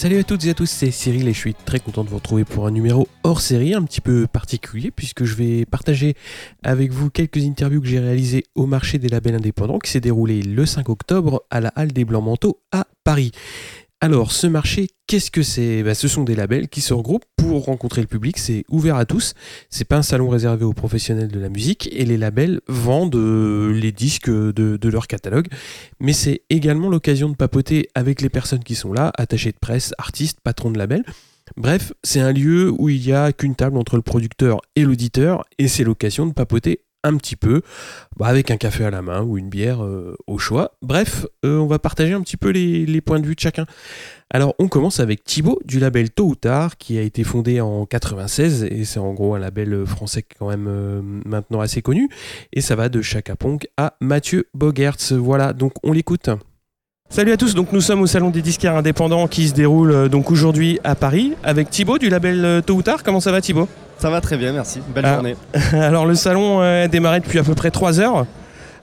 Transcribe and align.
Salut 0.00 0.20
à 0.20 0.24
toutes 0.24 0.46
et 0.46 0.48
à 0.48 0.54
tous, 0.54 0.64
c'est 0.64 0.90
Cyril 0.90 1.28
et 1.28 1.34
je 1.34 1.38
suis 1.38 1.52
très 1.52 1.78
content 1.78 2.04
de 2.04 2.08
vous 2.08 2.16
retrouver 2.16 2.46
pour 2.46 2.66
un 2.66 2.70
numéro 2.70 3.06
hors 3.22 3.42
série 3.42 3.74
un 3.74 3.82
petit 3.82 4.00
peu 4.00 4.26
particulier 4.26 4.90
puisque 4.90 5.24
je 5.24 5.34
vais 5.34 5.66
partager 5.66 6.14
avec 6.62 6.90
vous 6.90 7.10
quelques 7.10 7.44
interviews 7.44 7.82
que 7.82 7.86
j'ai 7.86 7.98
réalisées 7.98 8.44
au 8.54 8.64
marché 8.64 8.96
des 8.96 9.08
labels 9.08 9.34
indépendants 9.34 9.78
qui 9.78 9.90
s'est 9.90 10.00
déroulé 10.00 10.40
le 10.40 10.64
5 10.64 10.88
octobre 10.88 11.44
à 11.50 11.60
la 11.60 11.68
Halle 11.76 11.92
des 11.92 12.06
Blancs 12.06 12.24
Manteaux 12.24 12.62
à 12.72 12.86
Paris. 13.04 13.32
Alors, 14.02 14.32
ce 14.32 14.46
marché, 14.46 14.88
qu'est-ce 15.06 15.30
que 15.30 15.42
c'est? 15.42 15.82
Bah, 15.82 15.94
Ce 15.94 16.08
sont 16.08 16.24
des 16.24 16.34
labels 16.34 16.68
qui 16.68 16.80
se 16.80 16.94
regroupent 16.94 17.26
pour 17.36 17.66
rencontrer 17.66 18.00
le 18.00 18.06
public. 18.06 18.38
C'est 18.38 18.64
ouvert 18.70 18.96
à 18.96 19.04
tous. 19.04 19.34
C'est 19.68 19.84
pas 19.84 19.98
un 19.98 20.02
salon 20.02 20.30
réservé 20.30 20.64
aux 20.64 20.72
professionnels 20.72 21.28
de 21.28 21.38
la 21.38 21.50
musique. 21.50 21.86
Et 21.92 22.06
les 22.06 22.16
labels 22.16 22.62
vendent 22.66 23.14
euh, 23.14 23.74
les 23.74 23.92
disques 23.92 24.30
de, 24.30 24.88
leur 24.88 25.06
catalogue. 25.06 25.48
Mais 26.00 26.14
c'est 26.14 26.44
également 26.48 26.88
l'occasion 26.88 27.28
de 27.28 27.36
papoter 27.36 27.90
avec 27.94 28.22
les 28.22 28.30
personnes 28.30 28.64
qui 28.64 28.74
sont 28.74 28.94
là, 28.94 29.12
attachés 29.18 29.52
de 29.52 29.58
presse, 29.60 29.92
artistes, 29.98 30.38
patrons 30.42 30.70
de 30.70 30.78
labels. 30.78 31.04
Bref, 31.58 31.92
c'est 32.02 32.20
un 32.20 32.32
lieu 32.32 32.72
où 32.78 32.88
il 32.88 33.02
n'y 33.02 33.12
a 33.12 33.34
qu'une 33.34 33.54
table 33.54 33.76
entre 33.76 33.96
le 33.96 34.02
producteur 34.02 34.62
et 34.76 34.84
l'auditeur. 34.84 35.44
Et 35.58 35.68
c'est 35.68 35.84
l'occasion 35.84 36.26
de 36.26 36.32
papoter 36.32 36.84
un 37.04 37.16
petit 37.16 37.36
peu, 37.36 37.62
bah, 38.16 38.26
avec 38.26 38.50
un 38.50 38.56
café 38.56 38.84
à 38.84 38.90
la 38.90 39.02
main 39.02 39.22
ou 39.22 39.38
une 39.38 39.48
bière 39.48 39.82
euh, 39.84 40.16
au 40.26 40.38
choix. 40.38 40.72
Bref, 40.82 41.26
euh, 41.44 41.58
on 41.58 41.66
va 41.66 41.78
partager 41.78 42.12
un 42.12 42.20
petit 42.20 42.36
peu 42.36 42.50
les, 42.50 43.00
points 43.00 43.20
de 43.20 43.26
vue 43.26 43.34
de 43.34 43.40
chacun. 43.40 43.66
Alors 44.32 44.54
on 44.58 44.68
commence 44.68 45.00
avec 45.00 45.24
Thibaut 45.24 45.58
du 45.64 45.80
label 45.80 46.10
Tôt 46.10 46.26
ou 46.26 46.34
Tard 46.36 46.76
qui 46.76 46.98
a 46.98 47.02
été 47.02 47.24
fondé 47.24 47.60
en 47.60 47.86
96 47.86 48.64
et 48.64 48.84
c'est 48.84 49.00
en 49.00 49.12
gros 49.12 49.34
un 49.34 49.40
label 49.40 49.84
français 49.86 50.24
quand 50.38 50.48
même 50.48 50.66
euh, 50.68 51.00
maintenant 51.24 51.60
assez 51.60 51.82
connu 51.82 52.08
et 52.52 52.60
ça 52.60 52.76
va 52.76 52.88
de 52.88 53.02
Chaka 53.02 53.34
Ponk 53.34 53.66
à 53.76 53.94
Mathieu 54.00 54.46
Bogertz. 54.54 55.12
Voilà, 55.12 55.52
donc 55.52 55.72
on 55.82 55.92
l'écoute. 55.92 56.30
Salut 57.08 57.32
à 57.32 57.36
tous, 57.36 57.54
donc 57.54 57.72
nous 57.72 57.80
sommes 57.80 58.02
au 58.02 58.06
salon 58.06 58.30
des 58.30 58.42
disquaires 58.42 58.76
indépendants 58.76 59.26
qui 59.26 59.48
se 59.48 59.54
déroule 59.54 60.08
donc 60.08 60.30
aujourd'hui 60.30 60.78
à 60.84 60.94
Paris 60.94 61.32
avec 61.42 61.70
Thibaut 61.70 61.98
du 61.98 62.08
label 62.08 62.62
Tôt 62.64 62.74
ou 62.74 62.82
Tard. 62.82 63.02
Comment 63.02 63.20
ça 63.20 63.32
va 63.32 63.40
Thibaut? 63.40 63.68
Ça 64.00 64.08
va 64.08 64.22
très 64.22 64.38
bien, 64.38 64.52
merci. 64.52 64.80
Belle 64.94 65.04
ah. 65.04 65.14
journée. 65.14 65.36
Alors 65.72 66.06
le 66.06 66.14
salon 66.14 66.60
a 66.60 66.88
démarré 66.88 67.20
depuis 67.20 67.38
à 67.38 67.42
peu 67.42 67.54
près 67.54 67.70
3 67.70 68.00
heures. 68.00 68.26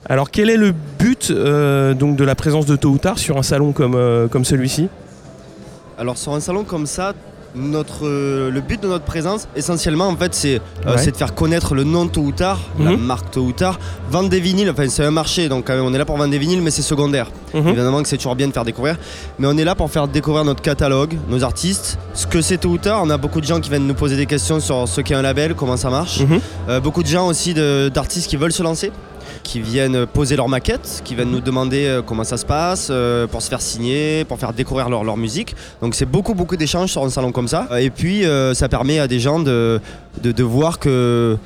Alors 0.08 0.30
quel 0.30 0.50
est 0.52 0.58
le 0.58 0.74
but 1.00 1.32
euh, 1.32 1.96
donc 1.96 2.16
de 2.16 2.24
la 2.24 2.36
présence 2.36 2.68
de 2.68 2.76
Tôt 2.76 2.90
ou 2.90 2.98
Tard 3.00 3.18
sur 3.18 3.38
un 3.38 3.44
salon 3.44 3.72
comme, 3.72 3.96
euh, 3.96 4.28
comme 4.28 4.46
celui-ci? 4.46 4.90
Alors 5.98 6.18
sur 6.18 6.34
un 6.34 6.40
salon 6.40 6.64
comme 6.64 6.86
ça, 6.86 7.14
notre, 7.58 8.08
euh, 8.08 8.50
le 8.50 8.62
but 8.62 8.82
de 8.82 8.88
notre 8.88 9.06
présence, 9.06 9.48
essentiellement, 9.56 10.08
en 10.08 10.16
fait, 10.16 10.34
c'est 10.34 10.62
euh, 10.86 10.96
de 10.96 11.16
faire 11.16 11.34
connaître 11.34 11.76
le 11.76 11.84
nom 11.84 12.08
tôt 12.08 12.22
ou 12.22 12.32
tard, 12.32 12.60
la 12.80 12.92
mhm. 12.92 13.00
marque 13.00 13.32
tôt 13.32 13.42
ou 13.42 13.52
tard. 13.52 13.80
Vendre 14.10 14.30
des 14.30 14.40
vinyles, 14.40 14.70
enfin, 14.70 14.88
c'est 14.90 15.04
un 15.04 15.12
marché, 15.12 15.50
donc 15.50 15.70
on 15.70 15.94
est 15.94 15.98
là 15.98 16.06
pour 16.06 16.18
vendre 16.18 16.32
des 16.32 16.38
vinyles, 16.38 16.62
mais 16.62 16.72
c'est 16.72 16.82
secondaire. 16.82 17.28
Mhm. 17.54 17.68
Évidemment 17.68 18.02
que 18.02 18.08
c'est 18.08 18.18
toujours 18.18 18.36
bien 18.36 18.48
de 18.48 18.54
faire 18.54 18.66
découvrir, 18.66 18.98
mais 19.40 19.48
on 19.48 19.58
est 19.58 19.64
là 19.64 19.76
pour 19.76 19.90
faire 19.90 20.08
découvrir 20.08 20.46
notre 20.46 20.62
catalogue, 20.62 21.18
nos 21.30 21.44
artistes, 21.44 21.98
ce 22.14 22.28
que 22.28 22.42
c'est 22.42 22.58
tôt 22.58 22.70
ou 22.70 22.78
tard. 22.78 23.02
On 23.04 23.10
a 23.10 23.18
beaucoup 23.18 23.42
de 23.42 23.46
gens 23.46 23.60
qui 23.60 23.70
viennent 23.70 23.88
nous 23.88 23.94
poser 23.94 24.16
des 24.16 24.26
questions 24.26 24.60
sur 24.60 24.88
ce 24.88 25.02
qu'est 25.02 25.16
un 25.16 25.22
label, 25.22 25.56
comment 25.56 25.78
ça 25.78 25.90
marche. 25.90 26.22
Mhm. 26.22 26.40
Euh, 26.70 26.80
beaucoup 26.80 27.04
de 27.04 27.08
gens 27.08 27.28
aussi 27.28 27.54
d'artistes 27.54 28.30
qui 28.30 28.38
veulent 28.38 28.54
se 28.54 28.64
lancer 28.64 28.92
qui 29.44 29.60
viennent 29.60 30.06
poser 30.06 30.36
leur 30.36 30.50
maquette, 30.50 31.02
qui 31.04 31.16
viennent 31.16 31.32
nous 31.32 31.42
demander 31.42 31.86
euh, 31.86 32.02
comment 32.02 32.24
ça 32.24 32.38
se 32.38 32.46
passe, 32.46 32.90
euh, 32.90 33.28
pour 33.28 33.42
se 33.42 33.50
faire 33.50 33.62
signer, 33.62 34.26
pour 34.26 34.40
faire 34.40 34.54
découvrir 34.54 34.90
leur, 34.90 35.04
leur 35.04 35.18
musique. 35.18 35.56
Donc 35.82 35.96
c'est 35.96 36.06
beaucoup 36.06 36.34
beaucoup 36.34 36.58
d'échanges 36.58 36.92
sur 36.92 37.04
un 37.04 37.10
salon 37.10 37.32
comme 37.32 37.48
ça. 37.48 37.68
Et 37.80 37.90
puis 37.90 38.26
euh, 38.26 38.54
ça 38.54 38.70
permet 38.70 39.00
à 39.00 39.08
des 39.08 39.20
gens 39.20 39.40
de, 39.40 39.80
de, 40.22 40.44
voir 40.44 40.80
que 40.80 41.38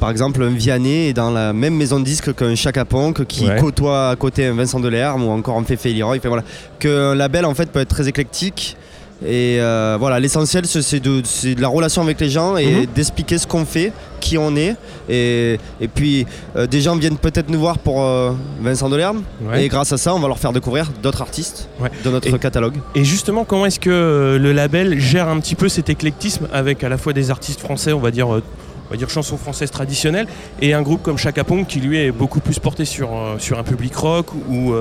par 0.00 0.10
exemple, 0.10 0.42
un 0.42 0.50
Vianney 0.50 1.08
est 1.08 1.12
dans 1.14 1.30
la 1.30 1.52
même 1.52 1.74
maison 1.74 1.98
de 1.98 2.04
disque 2.04 2.34
qu'un 2.34 2.54
Chaka 2.54 2.84
Ponk 2.84 3.24
qui 3.24 3.48
côtoie 3.58 4.10
à 4.10 4.16
côté 4.16 4.46
un 4.46 4.54
Vincent 4.54 4.80
Delerme 4.80 5.24
ou 5.24 5.30
encore 5.30 5.56
un 5.56 5.64
Fefe 5.64 5.84
Leroy. 5.84 6.18
Voilà. 6.22 6.44
Qu'un 6.78 7.14
label 7.14 7.44
en 7.44 7.54
fait 7.54 7.70
peut 7.70 7.80
être 7.80 7.88
très 7.88 8.06
éclectique 8.06 8.76
et 9.24 9.58
euh, 9.60 9.96
voilà, 9.98 10.20
l'essentiel 10.20 10.64
c'est 10.66 11.00
de, 11.00 11.20
de, 11.20 11.60
la 11.60 11.66
relation 11.66 12.02
avec 12.02 12.20
les 12.20 12.28
gens 12.28 12.56
et 12.56 12.82
mhm. 12.82 12.86
d'expliquer 12.94 13.38
ce 13.38 13.48
qu'on 13.48 13.64
fait, 13.64 13.92
qui 14.20 14.38
on 14.38 14.54
est. 14.54 14.76
Et, 15.08 15.58
et 15.80 15.88
puis 15.88 16.24
euh, 16.54 16.68
des 16.68 16.80
gens 16.80 16.94
viennent 16.96 17.16
peut-être 17.16 17.50
nous 17.50 17.58
voir 17.58 17.78
pour 17.78 18.02
euh, 18.02 18.32
Vincent 18.60 18.88
Delerme. 18.88 19.22
Et 19.56 19.68
grâce 19.68 19.92
à 19.92 19.98
ça, 19.98 20.14
on 20.14 20.20
va 20.20 20.28
leur 20.28 20.38
faire 20.38 20.52
découvrir 20.52 20.90
d'autres 21.02 21.22
artistes 21.22 21.68
de 22.04 22.10
notre 22.10 22.36
catalogue. 22.38 22.76
Et 22.94 23.04
justement, 23.04 23.44
comment 23.44 23.66
est-ce 23.66 23.80
que 23.80 24.38
le 24.40 24.52
label 24.52 25.00
gère 25.00 25.28
un 25.28 25.40
petit 25.40 25.56
peu 25.56 25.68
cet 25.68 25.90
éclectisme 25.90 26.46
avec 26.52 26.84
à 26.84 26.88
la 26.88 26.96
fois 26.96 27.12
des 27.12 27.30
artistes 27.30 27.60
français, 27.60 27.92
on 27.92 28.00
va 28.00 28.12
dire 28.12 28.28
on 28.28 28.92
va 28.92 28.96
dire 28.96 29.10
chansons 29.10 29.36
françaises 29.36 29.70
traditionnelles, 29.70 30.28
et 30.62 30.72
un 30.72 30.80
groupe 30.80 31.02
comme 31.02 31.18
Chaka 31.18 31.44
Pong 31.44 31.66
qui 31.66 31.80
lui 31.80 31.98
est 31.98 32.10
beaucoup 32.10 32.40
plus 32.40 32.58
porté 32.58 32.86
sur, 32.86 33.10
sur 33.38 33.58
un 33.58 33.62
public 33.62 33.94
rock 33.96 34.28
ou, 34.48 34.72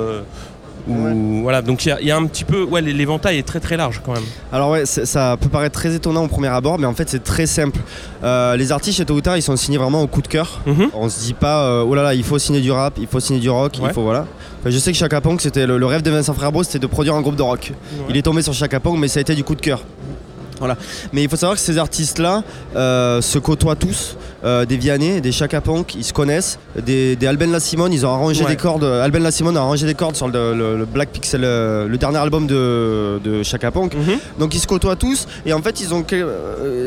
voilà, 0.87 1.61
donc 1.61 1.85
il 1.85 1.95
y, 2.01 2.11
a 2.11 2.17
un 2.17 2.25
petit 2.25 2.43
peu, 2.43 2.63
ouais, 2.63 2.81
l'éventail 2.81 3.37
est 3.37 3.47
très 3.47 3.59
très 3.59 3.77
large 3.77 4.01
quand 4.05 4.13
même. 4.13 4.23
Alors 4.51 4.71
ouais, 4.71 4.85
ça 4.85 5.37
peut 5.39 5.49
paraître 5.49 5.79
très 5.79 5.93
étonnant 5.93 6.23
au 6.23 6.27
premier 6.27 6.47
abord, 6.47 6.79
mais 6.79 6.85
en 6.85 6.93
fait 6.93 7.09
c'est 7.09 7.23
très 7.23 7.45
simple. 7.45 7.79
Euh, 8.23 8.55
les 8.55 8.71
artistes 8.71 8.97
chez 8.97 9.05
Tôt 9.05 9.19
ils 9.35 9.41
sont 9.41 9.55
signés 9.55 9.77
vraiment 9.77 10.01
au 10.01 10.07
coup 10.07 10.21
de 10.21 10.27
cœur. 10.27 10.61
Mhm. 10.65 10.89
On 10.93 11.09
se 11.09 11.19
dit 11.19 11.33
pas, 11.33 11.65
euh, 11.65 11.85
oh 11.87 11.95
là 11.95 12.03
là, 12.03 12.13
il 12.13 12.23
faut 12.23 12.39
signer 12.39 12.61
du 12.61 12.71
rap, 12.71 12.95
il 12.99 13.07
faut 13.07 13.19
signer 13.19 13.39
du 13.39 13.49
rock, 13.49 13.77
il 13.81 13.89
faut 13.89 14.03
voilà. 14.03 14.25
je 14.65 14.77
sais 14.77 14.91
que 14.91 14.97
Chaka 14.97 15.21
Pong, 15.21 15.39
c'était 15.39 15.67
le, 15.67 15.85
rêve 15.85 16.01
de 16.01 16.11
Vincent 16.11 16.33
Frères 16.33 16.51
c'était 16.63 16.79
de 16.79 16.87
produire 16.87 17.15
un 17.15 17.21
groupe 17.21 17.35
de 17.35 17.43
rock. 17.43 17.73
Il 18.09 18.17
est 18.17 18.21
tombé 18.21 18.41
sur 18.41 18.53
Chaka 18.53 18.79
Pong, 18.79 18.97
mais 18.97 19.07
ça 19.07 19.19
a 19.19 19.21
été 19.21 19.35
du 19.35 19.43
coup 19.43 19.55
de 19.55 19.61
cœur. 19.61 19.83
Voilà. 20.59 20.77
Mais 21.13 21.23
il 21.23 21.29
faut 21.29 21.35
savoir 21.35 21.55
que 21.55 21.61
ces 21.61 21.77
artistes-là 21.77 22.43
euh, 22.75 23.21
se 23.21 23.39
côtoient 23.39 23.75
tous. 23.75 24.17
Euh, 24.43 24.65
des 24.65 24.77
Vianney, 24.77 25.19
des 25.19 25.31
Chaka 25.31 25.61
Punk, 25.61 25.95
ils 25.95 26.03
se 26.03 26.13
connaissent. 26.13 26.59
Des, 26.75 27.15
des 27.15 27.27
Alben 27.27 27.51
La 27.51 27.59
Simone, 27.59 27.91
ils 27.91 28.05
ont 28.05 28.09
arrangé 28.09 28.45
des 28.45 28.55
cordes. 28.55 28.83
Alben 28.83 29.23
La 29.23 29.31
Simone 29.31 29.57
a 29.57 29.61
arrangé 29.61 29.85
des 29.85 29.95
cordes 29.95 30.15
sur 30.15 30.27
le, 30.27 30.85
Black 30.85 31.09
Pixel, 31.09 31.41
euh, 31.43 31.87
le 31.87 31.97
dernier 31.97 32.17
album 32.17 32.47
de, 32.47 33.19
de 33.23 33.43
Chaka 33.43 33.71
Punk. 33.71 33.95
Mhm. 33.95 34.19
Donc 34.39 34.55
ils 34.55 34.59
se 34.59 34.67
côtoient 34.67 34.95
tous. 34.95 35.27
Et 35.45 35.53
en 35.53 35.61
fait, 35.61 35.81
ils 35.81 35.93
ont 35.93 36.05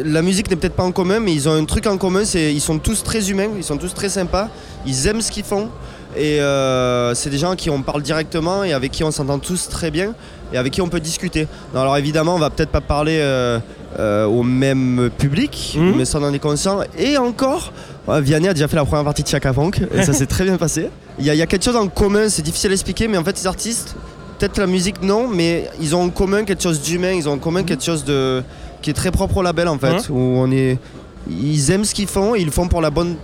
la 0.04 0.22
musique 0.22 0.50
n'est 0.50 0.56
peut-être 0.56 0.75
pas 0.75 0.84
en 0.84 0.92
commun, 0.92 1.20
mais 1.20 1.32
ils 1.32 1.48
ont 1.48 1.54
un 1.54 1.64
truc 1.64 1.87
en 1.87 1.98
commun. 1.98 2.25
C'est 2.25 2.52
ils 2.52 2.60
sont 2.60 2.78
tous 2.78 3.02
très 3.02 3.31
humains, 3.31 3.48
ils 3.56 3.64
sont 3.64 3.76
tous 3.76 3.94
très 3.94 4.08
sympas. 4.08 4.48
Ils 4.87 5.06
aiment 5.06 5.20
ce 5.20 5.31
qu'ils 5.31 5.44
font. 5.44 5.69
Et 6.16 6.41
euh, 6.41 7.15
c'est 7.15 7.31
des 7.31 7.38
gens 7.38 7.54
qui 7.54 7.71
on 7.71 7.82
parle 7.82 8.03
directement 8.03 8.65
et 8.65 8.72
avec 8.72 8.91
qui 8.91 9.04
on 9.04 9.10
s'entend 9.10 9.38
tous 9.38 9.69
très 9.69 9.91
bien 9.91 10.15
et 10.53 10.59
avec 10.59 10.72
qui 10.72 10.82
on 10.82 10.88
peut 10.88 11.00
discuter. 11.00 11.47
alors 11.75 11.97
évidemment, 11.97 12.34
on 12.34 12.38
va 12.38 12.50
peut-être 12.50 12.71
pas 12.71 12.81
parler 12.81 13.19
euh, 13.21 13.60
euh, 13.98 14.25
au 14.25 14.43
même 14.43 15.10
public, 15.19 15.76
mhm. 15.78 15.94
mais 15.97 16.04
ça 16.04 16.19
en 16.19 16.32
est 16.32 16.41
conscient. 16.41 16.81
Et 16.99 17.16
encore, 17.16 17.72
Vianney 18.09 18.49
a 18.49 18.54
déjà 18.54 18.66
fait 18.66 18.76
la 18.76 18.84
première 18.84 19.04
partie 19.04 19.22
de 19.22 19.28
Chaka 19.28 19.53
Punk 19.53 19.82
et 19.94 20.03
ça 20.03 20.12
s'est 20.12 20.26
très 20.26 20.44
bien 20.44 20.56
passé. 20.56 20.91
Il 21.20 21.26
y, 21.26 21.43
a 21.43 21.47
quelque 21.47 21.65
chose 21.65 21.76
en 21.76 21.87
commun, 21.87 22.28
c'est 22.28 22.43
difficile 22.43 22.70
à 22.70 22.75
expliquer, 22.75 23.06
mais 23.06 23.19
en 23.19 23.25
fait, 23.25 23.37
ces 23.37 23.47
artistes, 23.47 23.94
peut-être 24.38 24.59
la 24.59 24.66
musique 24.66 25.03
non, 25.03 25.28
mais 25.28 25.69
ils 25.81 25.94
ont 25.94 26.03
en 26.03 26.09
commun 26.09 26.44
quelque 26.44 26.62
chose 26.62 26.81
d'humain, 26.81 27.12
ils 27.12 27.28
ont 27.28 27.32
en 27.32 27.38
commun 27.38 27.62
quelque 27.62 27.84
chose 27.84 28.04
de 28.04 28.43
qui 28.81 28.91
est 28.91 28.94
très 28.94 29.10
propre 29.10 29.37
au 29.37 29.43
label 29.43 29.69
en 29.69 29.78
fait, 29.78 30.09
où 30.09 30.16
on 30.16 30.50
est 30.50 30.78
ils 31.28 31.70
aiment 31.70 31.84
ce 31.84 31.94
qu'ils 31.94 32.06
font 32.06 32.34
et 32.34 32.41
ils 32.41 32.47
le 32.47 32.50
font 32.50 32.69
pour 32.69 32.81
la 32.81 32.91
bonne, 32.91 33.16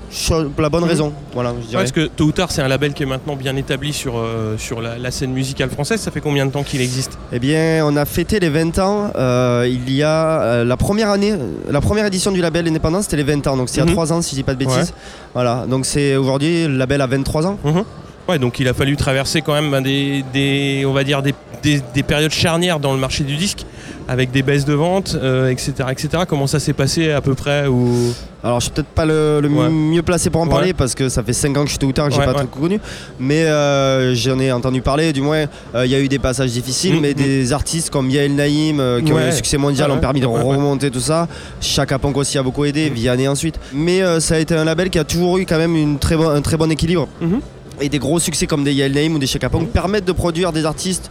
la 0.59 0.69
bonne 0.69 0.83
mhm. 0.83 0.89
raison. 0.89 1.13
Voilà, 1.33 1.55
je 1.61 1.67
dirais. 1.67 1.83
parce 1.83 1.93
que 1.93 2.07
Tôt 2.07 2.25
ou 2.25 2.33
Tard, 2.33 2.51
c'est 2.51 2.63
un 2.63 2.69
label 2.69 2.93
qui 2.93 3.03
est 3.03 3.07
maintenant 3.07 3.37
bien 3.37 3.57
établi 3.57 3.93
sur, 3.93 4.19
euh, 4.19 4.57
sur 4.59 4.81
la, 4.81 5.11
scène 5.11 5.33
musicale 5.33 5.71
française. 5.71 6.01
Ça 6.01 6.11
fait 6.11 6.21
combien 6.21 6.47
de 6.47 6.51
temps 6.51 6.63
qu'il 6.63 6.81
existe? 6.81 7.19
Eh 7.33 7.39
bien, 7.39 7.85
on 7.85 7.97
a 7.97 8.05
fêté 8.05 8.39
les 8.39 8.51
20 8.51 8.79
ans. 8.79 9.11
Euh, 9.17 9.69
il 9.69 9.91
y 9.93 10.03
a 10.03 10.43
euh, 10.43 10.65
la 10.65 10.77
première 10.77 11.11
année, 11.11 11.35
la 11.71 11.81
première 11.81 12.07
édition 12.07 12.33
du 12.33 12.41
label 12.41 12.69
Indépendance, 12.69 13.05
c'était 13.05 13.17
les 13.17 13.23
20 13.23 13.47
ans. 13.47 13.57
Donc 13.57 13.69
c'est 13.69 13.77
il 13.81 13.87
y 13.87 13.89
a 13.89 13.93
3 13.93 14.07
mhm. 14.07 14.13
ans, 14.13 14.23
si 14.23 14.31
je 14.31 14.37
dis 14.37 14.43
pas 14.43 14.55
de 14.55 14.59
bêtises. 14.59 14.93
Voilà, 15.33 15.65
donc 15.69 15.87
c'est 15.87 16.17
aujourd'hui, 16.17 16.67
le 16.67 16.77
label 16.77 17.01
a 17.01 17.07
23 17.07 17.47
ans. 17.47 17.59
Mhm. 17.65 17.85
Ouais, 18.29 18.39
donc 18.39 18.59
il 18.59 18.67
a 18.67 18.75
fallu 18.75 18.97
traverser 18.97 19.41
quand 19.41 19.55
même 19.55 19.71
ben, 19.71 19.83
des, 19.83 20.85
on 20.87 20.93
va 20.93 21.05
dire 21.05 21.23
des, 21.23 21.35
des, 21.63 22.03
périodes 22.03 22.33
charnières 22.33 22.81
dans 22.81 22.93
le 22.93 22.99
marché 22.99 23.23
du 23.25 23.37
disque 23.37 23.65
avec 24.09 24.31
des 24.31 24.43
baisses 24.43 24.65
de 24.65 24.75
vente, 24.75 25.17
etc., 25.51 25.75
euh, 25.81 25.89
etc. 25.91 26.09
Comment 26.29 26.47
ça 26.47 26.61
s'est 26.61 26.73
passé 26.73 27.11
à 27.11 27.21
peu 27.21 27.35
près 27.35 27.67
ou... 27.67 28.15
Alors 28.45 28.61
je 28.61 28.67
suis 28.67 28.73
peut-être 28.73 28.89
pas 28.89 29.05
le, 29.05 29.41
mieux 29.43 30.03
placé 30.03 30.31
pour 30.31 30.41
en 30.41 30.47
parler 30.47 30.73
parce 30.73 30.95
que 30.95 31.09
ça 31.09 31.25
fait 31.25 31.33
5 31.33 31.57
ans 31.57 31.61
que 31.63 31.67
je 31.67 31.71
suis 31.71 31.79
tout 31.79 31.91
tard 31.93 32.09
que 32.09 32.15
j'ai 32.15 32.21
pas 32.21 32.35
trop 32.35 32.47
connu. 32.47 32.81
Mais 33.19 33.45
euh, 33.45 34.15
j'en 34.15 34.39
ai 34.39 34.53
entendu 34.53 34.83
parler, 34.83 35.13
du 35.13 35.21
moins 35.21 35.47
euh, 35.75 35.85
il 35.85 35.91
y 35.91 35.95
a 35.95 36.01
eu 36.01 36.09
des 36.09 36.21
passages 36.21 36.51
difficiles, 36.51 36.97
mm, 36.97 37.01
mais 37.01 37.11
mm. 37.11 37.15
des 37.15 37.53
artistes 37.53 37.91
comme 37.91 38.09
Yael 38.11 38.35
Naïm 38.35 38.77
qui 39.05 39.13
ont 39.13 39.19
eu 39.19 39.23
un 39.23 39.33
succès 39.33 39.57
mondial 39.57 39.91
ont 39.91 39.99
permis 39.99 40.21
de 40.21 40.27
remonter 40.27 40.91
tout 40.91 41.01
ça. 41.01 41.27
Chaka 41.61 41.99
Punk 41.99 42.17
aussi 42.17 42.39
a 42.39 42.43
beaucoup 42.43 42.65
aidé. 42.65 42.91
Vianney 42.91 43.27
ensuite. 43.27 43.59
Mais 43.73 44.03
ça 44.21 44.35
a 44.35 44.39
été 44.39 44.55
un 44.55 44.65
label 44.65 44.91
qui 44.91 44.99
a 44.99 45.05
toujours 45.05 45.39
eu 45.39 45.47
quand 45.47 45.59
même 45.59 45.75
une 45.75 45.99
très 45.99 46.17
un 46.17 46.41
très 46.41 46.57
bon 46.57 46.71
équilibre. 46.71 47.09
Mm-hmm. 47.23 47.41
Et 47.81 47.89
des 47.89 47.99
gros 47.99 48.19
succès 48.19 48.47
comme 48.47 48.65
des 48.65 48.73
Yale 48.73 48.93
Name 48.93 49.15
ou 49.15 49.19
des 49.19 49.27
Chaka 49.27 49.49
Pong 49.49 49.67
permettent 49.69 50.05
de 50.07 50.13
produire 50.13 50.53
des 50.53 50.65
artistes. 50.65 51.11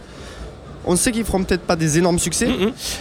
On 0.88 0.94
sait 0.94 1.10
qu'ils 1.10 1.24
feront 1.24 1.42
peut-être 1.42 1.62
pas 1.62 1.74
des 1.74 1.98
énormes 1.98 2.20
succès, 2.20 2.48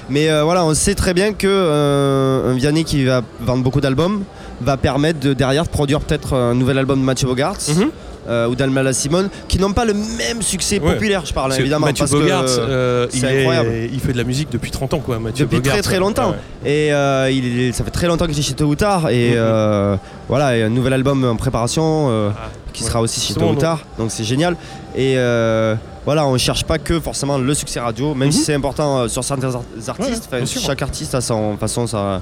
mais 0.09 0.29
euh, 0.29 0.44
voilà, 0.44 0.65
on 0.65 0.73
sait 0.73 0.95
très 0.95 1.13
bien 1.13 1.33
que 1.33 1.45
euh, 1.47 2.51
un 2.51 2.56
Vianney 2.56 2.83
qui 2.83 3.06
va 3.06 3.21
vendre 3.41 3.63
beaucoup 3.63 3.79
d'albums 3.81 4.23
va 4.62 4.75
permettre 4.77 5.19
de, 5.19 5.33
derrière 5.33 5.65
de 5.65 5.69
produire 5.69 6.00
peut-être 6.00 6.33
un 6.35 6.56
nouvel 6.56 6.79
album 6.79 7.00
de 7.00 7.06
Mathieu 7.06 7.27
Bogart 7.27 7.57
Mhm. 7.69 7.89
euh, 8.27 8.47
ou 8.47 8.56
d'Almala 8.56 8.91
Simone 8.91 9.29
qui 9.47 9.59
n'ont 9.59 9.71
pas 9.73 9.85
le 9.85 9.94
même 9.94 10.41
succès 10.41 10.79
Ouais. 10.79 10.94
populaire, 10.94 11.27
je 11.27 11.33
parle 11.33 11.53
que 11.53 11.59
évidemment. 11.59 11.85
Mathieu 11.85 12.06
parce 12.06 12.12
que, 12.12 12.17
Bogart, 12.17 12.45
euh, 12.47 13.06
il, 13.13 13.19
c'est 13.19 13.27
est- 13.27 13.89
il 13.94 14.00
fait 14.00 14.13
de 14.13 14.17
la 14.17 14.23
musique 14.23 14.50
depuis 14.51 14.71
30 14.71 14.95
ans, 14.95 15.00
quoi. 15.00 15.19
Mathieu 15.19 15.45
depuis 15.45 15.57
Bogart, 15.57 15.73
très 15.73 15.83
très 15.83 16.00
longtemps. 16.00 16.31
ouais. 16.63 16.71
Et 16.71 17.35
il 17.38 17.59
est- 17.62 17.71
ça 17.71 17.83
fait 17.83 17.91
très 17.91 18.07
longtemps 18.07 18.25
qu'il 18.25 18.39
est 18.39 18.41
chez 18.41 18.56
Tôt 18.56 18.65
ou 18.65 18.75
Tard. 18.75 19.09
Et 19.12 19.29
Mhm. 19.29 19.35
euh, 19.38 19.95
voilà, 20.27 20.57
et 20.57 20.63
un 20.63 20.69
nouvel 20.69 20.94
album 20.94 21.23
en 21.23 21.35
préparation 21.35 22.09
Ah, 22.35 22.50
qui 22.75 22.83
ouais. 22.83 22.89
sera 22.89 23.01
aussi 23.01 23.19
chez 23.22 23.33
Tôt 23.33 23.50
ou 23.50 23.56
Tard. 23.56 23.80
Donc 23.98 24.12
c'est 24.12 24.24
génial. 24.24 24.56
Et 24.95 25.13
euh, 25.18 25.75
voilà, 26.06 26.27
on 26.27 26.38
cherche 26.38 26.63
pas 26.63 26.77
que 26.77 27.00
forcément 27.00 27.38
le 27.38 27.54
succès 27.54 27.80
radio, 27.80 28.13
même 28.13 28.27
Mhm. 28.27 28.31
si 28.33 28.44
c'est 28.44 28.54
important 28.54 29.00
euh, 29.00 29.07
sur 29.07 29.24
certains 29.24 29.54
ar- 29.56 29.62
artistes. 29.88 30.30
Ouais, 30.31 30.45
chaque 30.45 30.81
artiste 30.81 31.16
a 31.16 31.22
son 31.22 31.57
façon, 31.57 31.88
sa, 31.88 32.22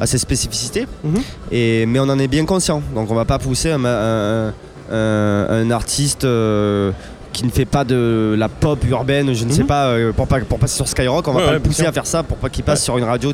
a 0.00 0.06
ses 0.06 0.18
spécificités. 0.18 0.86
Mhm. 1.02 1.22
Et, 1.52 1.86
mais 1.86 1.98
on 2.00 2.08
en 2.08 2.18
est 2.18 2.28
bien 2.28 2.44
conscient. 2.44 2.82
Donc 2.94 3.10
on 3.10 3.14
va 3.14 3.24
pas 3.24 3.38
pousser 3.38 3.70
un, 3.72 3.84
un- 3.84 4.52
un- 4.92 5.46
un 5.50 5.70
artiste. 5.70 6.24
euh, 6.24 6.92
qui 7.32 7.44
ne 7.44 7.50
fait 7.50 7.64
pas 7.64 7.82
de 7.82 8.36
la 8.38 8.48
pop 8.48 8.78
urbaine, 8.88 9.34
je 9.34 9.44
ne 9.44 9.50
sais 9.50 9.62
Mhm. 9.62 9.66
pas, 9.66 9.92
pour, 10.14 10.28
pas, 10.28 10.38
pour 10.38 10.56
passer 10.60 10.76
sur 10.76 10.86
Skyrock, 10.86 11.26
on 11.26 11.32
va 11.32 11.38
Ouais, 11.38 11.44
pas 11.44 11.50
ouais, 11.50 11.54
le 11.56 11.62
pousser 11.62 11.84
à 11.84 11.90
faire 11.90 12.06
ça 12.06 12.22
pour 12.22 12.36
pas 12.36 12.48
qu'il 12.48 12.62
passe 12.62 12.78
Ouais. 12.78 12.84
sur 12.84 12.96
une 12.96 13.02
radio 13.02 13.32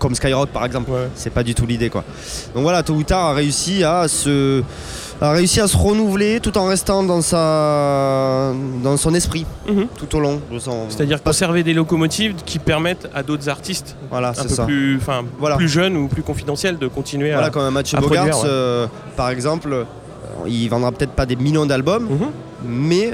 comme 0.00 0.12
Skyrock 0.16 0.48
par 0.48 0.64
exemple. 0.64 0.90
C'est 1.14 1.30
pas 1.30 1.44
du 1.44 1.54
tout 1.54 1.64
l'idée 1.64 1.88
quoi. 1.88 2.02
Donc 2.52 2.64
voilà, 2.64 2.82
tôt 2.82 2.94
ou 2.94 3.04
tard 3.04 3.26
a 3.26 3.34
réussi 3.34 3.84
à 3.84 4.08
se 4.08 4.64
a 5.20 5.32
réussi 5.32 5.60
à 5.60 5.66
se 5.66 5.76
renouveler 5.76 6.38
tout 6.40 6.56
en 6.58 6.66
restant 6.66 7.02
dans 7.02 7.20
sa 7.20 8.52
dans 8.82 8.96
son 8.96 9.14
esprit 9.14 9.44
Mhm. 9.68 9.86
tout 9.98 10.16
au 10.16 10.20
long 10.20 10.40
de 10.52 10.58
son 10.58 10.86
C'est-à-dire 10.88 11.22
conserver 11.22 11.62
des 11.62 11.74
locomotives 11.74 12.34
qui 12.46 12.58
permettent 12.58 13.08
à 13.14 13.22
d'autres 13.22 13.48
artistes 13.48 13.96
voilà, 14.10 14.30
un 14.30 14.34
c'est 14.34 14.48
peu 14.48 14.54
ça. 14.54 14.64
plus, 14.64 14.96
enfin, 14.96 15.22
Voilà. 15.38 15.56
plus 15.56 15.68
jeunes 15.68 15.96
ou 15.96 16.08
plus 16.08 16.22
confidentiels 16.22 16.78
de 16.78 16.86
continuer 16.88 17.32
Voilà 17.32 17.48
à. 17.48 17.50
comme 17.50 17.62
un 17.62 17.70
match 17.70 17.94
à 17.94 18.00
Bogart 18.00 18.24
produire, 18.26 18.44
ouais. 18.44 18.48
euh, 18.50 18.86
par 19.16 19.30
exemple, 19.30 19.72
euh, 19.72 19.84
il 20.46 20.68
vendra 20.68 20.92
peut-être 20.92 21.12
pas 21.12 21.26
des 21.26 21.36
millions 21.36 21.66
d'albums, 21.66 22.04
Mhm. 22.04 22.28
mais 22.66 23.10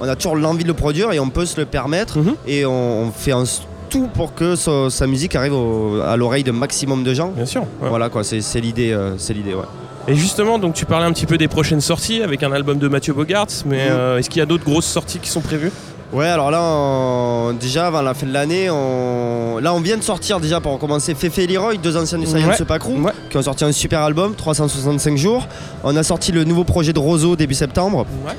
on 0.00 0.08
a 0.08 0.14
toujours 0.16 0.36
l'envie 0.36 0.62
de 0.64 0.68
le 0.68 0.74
produire 0.74 1.12
et 1.12 1.18
on 1.18 1.30
peut 1.30 1.46
se 1.46 1.58
le 1.58 1.66
permettre 1.66 2.18
Mhm. 2.18 2.34
et 2.46 2.66
on, 2.66 3.04
on 3.06 3.10
fait 3.10 3.32
un 3.32 3.44
tout 3.88 4.08
pour 4.12 4.34
que 4.34 4.54
sa, 4.54 4.90
sa 4.90 5.06
musique 5.06 5.34
arrive 5.34 5.54
au- 5.54 6.00
à 6.02 6.14
l'oreille 6.18 6.44
de 6.44 6.50
maximum 6.52 7.04
de 7.04 7.14
gens. 7.14 7.28
Bien 7.34 7.46
sûr. 7.46 7.62
ouais. 7.62 7.88
Voilà 7.88 8.10
quoi, 8.10 8.22
c'est 8.22 8.42
c'est 8.42 8.60
l'idée, 8.60 8.92
euh, 8.92 9.16
c'est 9.16 9.32
l'idée, 9.32 9.54
ouais. 9.54 9.62
Et 10.08 10.14
justement, 10.14 10.58
donc 10.58 10.74
tu 10.74 10.86
parlais 10.86 11.06
un 11.06 11.12
petit 11.12 11.26
peu 11.26 11.36
des 11.36 11.48
prochaines 11.48 11.80
sorties 11.82 12.22
avec 12.22 12.42
un 12.42 12.50
album 12.52 12.78
de 12.78 12.88
Mathieu 12.88 13.12
Bogart, 13.12 13.46
mais 13.66 13.86
Mhm. 13.90 13.92
euh, 13.92 14.18
est-ce 14.18 14.30
qu'il 14.30 14.38
y 14.38 14.42
a 14.42 14.46
d'autres 14.46 14.64
grosses 14.64 14.86
sorties 14.86 15.18
qui 15.18 15.28
sont 15.28 15.40
prévues? 15.42 15.70
Ouais, 16.14 16.26
alors 16.26 16.50
là, 16.50 16.62
on- 16.62 17.52
déjà 17.52 17.86
avant 17.88 18.00
la 18.00 18.14
fin 18.14 18.26
de 18.26 18.32
l'année, 18.32 18.70
on... 18.70 19.58
là 19.60 19.74
on 19.74 19.80
vient 19.80 19.98
de 19.98 20.02
sortir 20.02 20.40
déjà 20.40 20.58
pour 20.60 20.78
commencer 20.78 21.14
Fefe 21.14 21.38
et 21.40 21.46
Leroy, 21.46 21.76
deux 21.76 21.94
anciens 21.98 22.16
du 22.16 22.24
Science 22.24 22.60
Ouais. 22.60 22.66
Ouais. 23.04 23.12
qui 23.28 23.36
ont 23.36 23.42
sorti 23.42 23.64
un 23.64 23.72
super 23.72 24.00
album, 24.00 24.34
365 24.34 25.18
jours. 25.18 25.46
On 25.84 25.94
a 25.94 26.02
sorti 26.02 26.32
le 26.32 26.44
nouveau 26.44 26.64
projet 26.64 26.94
de 26.94 26.98
Roseau 26.98 27.36
début 27.36 27.52
septembre, 27.52 28.06
Ouais. 28.26 28.32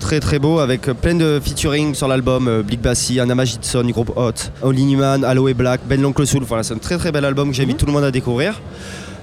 très 0.00 0.20
très 0.20 0.38
beau, 0.38 0.58
avec 0.58 0.82
plein 0.82 1.14
de 1.14 1.40
featuring 1.42 1.94
sur 1.94 2.06
l'album, 2.08 2.48
euh, 2.48 2.62
Blick 2.62 2.82
Bassi, 2.82 3.18
Anna 3.18 3.34
Magidson 3.34 3.82
du 3.84 3.94
groupe 3.94 4.12
Hot, 4.16 4.32
Oli 4.60 4.84
Newman, 4.84 5.24
Aloe 5.24 5.54
Black, 5.54 5.80
Ben 5.88 6.02
l'Oncle 6.02 6.26
Soul, 6.26 6.42
voilà, 6.46 6.62
c'est 6.64 6.74
un 6.74 6.78
très 6.78 6.98
très 6.98 7.10
bel 7.12 7.24
album 7.24 7.48
que 7.48 7.56
j'invite 7.56 7.76
Mhm. 7.76 7.78
tout 7.80 7.86
le 7.86 7.92
monde 7.92 8.04
à 8.04 8.10
découvrir. 8.10 8.60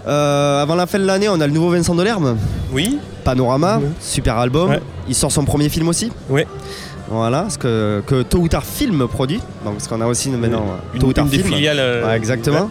Euh, 0.07 0.61
avant 0.61 0.75
la 0.75 0.85
fin 0.85 0.99
de 0.99 1.05
l'année, 1.05 1.29
on 1.29 1.39
a 1.39 1.47
le 1.47 1.53
nouveau 1.53 1.69
Vincent 1.71 1.95
Delerme, 1.95 2.35
Oui. 2.73 2.99
Panorama, 3.23 3.79
super 4.01 4.37
album. 4.37 4.69
Ouais. 4.69 4.81
Il 5.07 5.15
sort 5.15 5.31
son 5.31 5.45
premier 5.45 5.69
film 5.69 5.87
aussi. 5.87 6.11
Ouais. 6.29 6.45
Voilà, 7.09 7.45
ce 7.49 7.57
que, 7.57 8.01
que 8.07 8.23
Tôt 8.23 8.39
ou 8.39 8.47
Tard 8.47 8.63
Film 8.65 9.07
produit. 9.07 9.39
Donc, 9.63 9.75
parce 9.75 9.87
qu'on 9.87 10.01
a 10.01 10.05
aussi 10.07 10.29
maintenant 10.29 10.63
Une, 10.93 10.99
Tôt 10.99 11.07
ou 11.07 11.13
Tard 11.13 11.25
une 11.25 11.31
des 11.31 11.37
Film. 11.39 11.53
filiales. 11.53 11.77
euh, 11.79 12.05
Ouais, 12.07 12.15
exactement. 12.17 12.69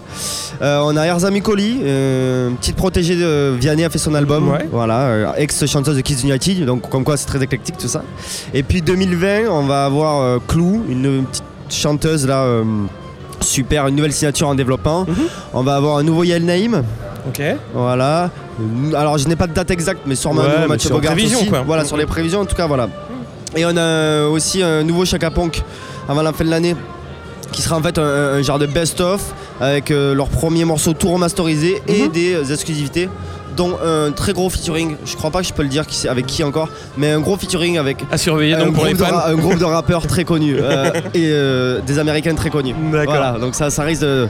Euh, 0.61 0.81
on 0.84 0.96
a 0.96 1.06
Erza 1.06 1.31
Micoli, 1.31 1.81
euh, 1.84 2.49
une 2.50 2.56
petite 2.56 2.76
protégée 2.76 3.14
de 3.17 3.55
Vianney 3.58 3.84
a 3.84 3.90
fait 3.90 3.99
son 3.99 4.14
album. 4.14 4.52
Voilà, 4.73 4.99
euh, 5.00 5.32
ex-chanteuse 5.37 5.96
de 5.96 6.00
Kids 6.00 6.23
United, 6.26 6.64
donc 6.67 6.88
comme 6.88 7.05
quoi 7.05 7.17
c'est 7.17 7.26
très 7.26 7.43
éclectique 7.43 7.76
tout 7.79 7.88
ça. 7.88 8.02
Et 8.52 8.62
puis 8.62 8.82
2020, 8.82 9.49
on 9.50 9.62
va 9.64 9.84
avoir 9.84 10.40
Clou, 10.49 10.82
une 10.88 11.25
petite 11.25 11.44
chanteuse 11.70 12.26
là. 12.26 12.44
Super, 13.40 13.88
une 13.88 13.96
nouvelle 13.96 14.12
signature 14.12 14.46
en 14.49 14.55
développement. 14.55 15.05
Mhm. 15.06 15.14
On 15.55 15.62
va 15.62 15.75
avoir 15.76 15.96
un 15.99 16.05
nouveau 16.05 16.23
Yael 16.25 16.44
Naïm. 16.44 16.82
Ok. 17.28 17.42
Voilà. 17.74 18.30
Euh, 18.60 18.94
Alors 18.96 19.19
je 19.19 19.28
n'ai 19.28 19.36
pas 19.36 19.46
de 19.46 19.52
date 19.54 19.70
exacte, 19.70 20.00
mais 20.06 20.14
sûrement 20.14 20.42
un 20.42 20.48
nouveau 20.56 20.69
Mathieu 20.69 20.90
en 20.90 20.94
Bogart 20.94 21.12
prévision, 21.12 21.38
aussi. 21.40 21.48
quoi. 21.48 21.62
Voilà, 21.66 21.84
sur 21.84 21.96
les 21.96 22.06
prévisions 22.06 22.40
en 22.40 22.44
tout 22.44 22.56
cas, 22.56 22.66
voilà. 22.66 22.88
Et 23.56 23.64
on 23.66 23.76
a 23.76 24.26
aussi 24.28 24.62
un 24.62 24.82
nouveau 24.82 25.04
Chaka 25.04 25.30
Punk 25.30 25.62
avant 26.08 26.22
la 26.22 26.32
fin 26.32 26.44
de 26.44 26.50
l'année, 26.50 26.74
qui 27.52 27.62
sera 27.62 27.76
en 27.76 27.82
fait 27.82 27.98
un, 27.98 28.02
un 28.02 28.42
genre 28.42 28.58
de 28.58 28.66
best-of 28.66 29.22
avec 29.60 29.90
euh, 29.90 30.14
leur 30.14 30.28
premier 30.28 30.64
morceau 30.64 30.94
tout 30.94 31.08
remasterisé 31.10 31.80
et 31.86 32.02
Mhm. 32.04 32.08
des 32.10 32.34
euh, 32.34 32.44
exclusivités, 32.52 33.08
dont 33.56 33.76
un 33.84 34.10
très 34.12 34.32
gros 34.32 34.48
featuring. 34.48 34.96
Je 35.04 35.14
crois 35.14 35.30
pas 35.30 35.42
que 35.42 35.46
je 35.46 35.52
peux 35.52 35.62
le 35.62 35.69
dire 35.69 35.86
qui 35.86 35.94
c'est- 35.96 36.08
avec 36.08 36.24
qui 36.26 36.42
encore, 36.42 36.70
mais 36.96 37.10
un 37.12 37.20
gros 37.20 37.36
featuring 37.36 37.78
avec 37.78 37.98
À 38.10 38.16
surveiller 38.16 38.54
un 38.54 38.64
les 38.64 38.70
groupe, 38.72 38.88
de 38.88 38.94
fans. 38.96 39.14
ra- 39.14 39.28
un 39.28 39.34
groupe 39.34 39.58
de 39.58 39.64
rappeurs 39.66 40.06
très 40.06 40.24
connus 40.24 40.56
euh, 40.58 40.90
et 41.14 41.28
euh, 41.30 41.80
des 41.86 41.98
Américains 41.98 42.34
très 42.34 42.48
connus. 42.50 42.74
D'accord. 42.90 43.14
Voilà, 43.14 43.32
donc 43.38 43.54
ça, 43.54 43.69
ça 43.70 43.82
risque 43.82 44.02
de- 44.02 44.26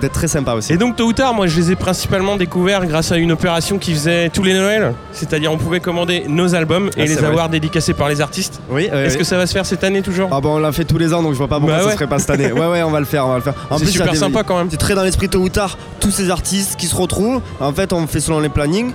d'être 0.00 0.12
très 0.12 0.28
sympa 0.28 0.54
aussi. 0.54 0.72
Et 0.72 0.76
donc 0.76 0.96
tôt 0.96 1.04
ou 1.04 1.12
tard, 1.12 1.34
moi 1.34 1.46
je 1.46 1.56
les 1.56 1.72
ai 1.72 1.76
principalement 1.76 2.36
découverts 2.36 2.86
grâce 2.86 3.12
à 3.12 3.16
une 3.16 3.32
opération 3.32 3.78
qui 3.78 3.92
faisait 3.92 4.28
tous 4.30 4.42
les 4.42 4.54
Noëls. 4.54 4.94
C'est-à-dire 5.12 5.52
on 5.52 5.56
pouvait 5.58 5.80
commander 5.80 6.24
nos 6.28 6.54
albums 6.54 6.88
et 6.96 7.02
Ah, 7.02 7.04
les 7.06 7.14
vrai. 7.14 7.26
avoir 7.26 7.48
dédicacés 7.48 7.94
par 7.94 8.08
les 8.08 8.20
artistes. 8.20 8.60
oui, 8.70 8.88
euh, 8.92 9.06
Est-ce 9.06 9.18
que 9.18 9.24
ça 9.24 9.36
va 9.36 9.46
se 9.46 9.52
faire 9.52 9.66
cette 9.66 9.84
année 9.84 10.02
toujours? 10.02 10.28
Ah 10.32 10.40
bon, 10.40 10.56
on 10.56 10.58
l'a 10.58 10.72
fait 10.72 10.84
tous 10.84 10.98
les 10.98 11.12
ans, 11.14 11.22
donc 11.22 11.32
je 11.32 11.38
vois 11.38 11.48
pas 11.48 11.58
pourquoi 11.58 11.76
Bah 11.76 11.82
ça 11.82 11.88
ouais. 11.88 11.94
serait 11.94 12.06
pas 12.06 12.18
cette 12.18 12.30
année. 12.30 12.52
Ouais, 12.52 12.66
ouais, 12.66 12.82
on 12.82 12.90
va 12.90 13.00
le 13.00 13.06
faire, 13.06 13.26
on 13.26 13.30
va 13.30 13.36
le 13.36 13.42
faire. 13.42 13.54
En 13.70 13.78
C'est 13.78 13.86
super 13.86 14.12
des- 14.12 14.18
sympa 14.18 14.42
quand 14.42 14.56
même. 14.58 14.68
C'est 14.70 14.76
très 14.76 14.94
dans 14.94 15.02
l'esprit 15.02 15.28
tôt 15.28 15.38
ou 15.40 15.48
tard, 15.48 15.76
tous 16.00 16.10
ces 16.10 16.30
artistes 16.30 16.76
qui 16.78 16.86
se 16.86 16.94
retrouvent. 16.96 17.40
En 17.60 17.72
fait, 17.72 17.92
on 17.92 18.06
fait 18.06 18.20
selon 18.20 18.40
les 18.40 18.48
plannings. 18.48 18.92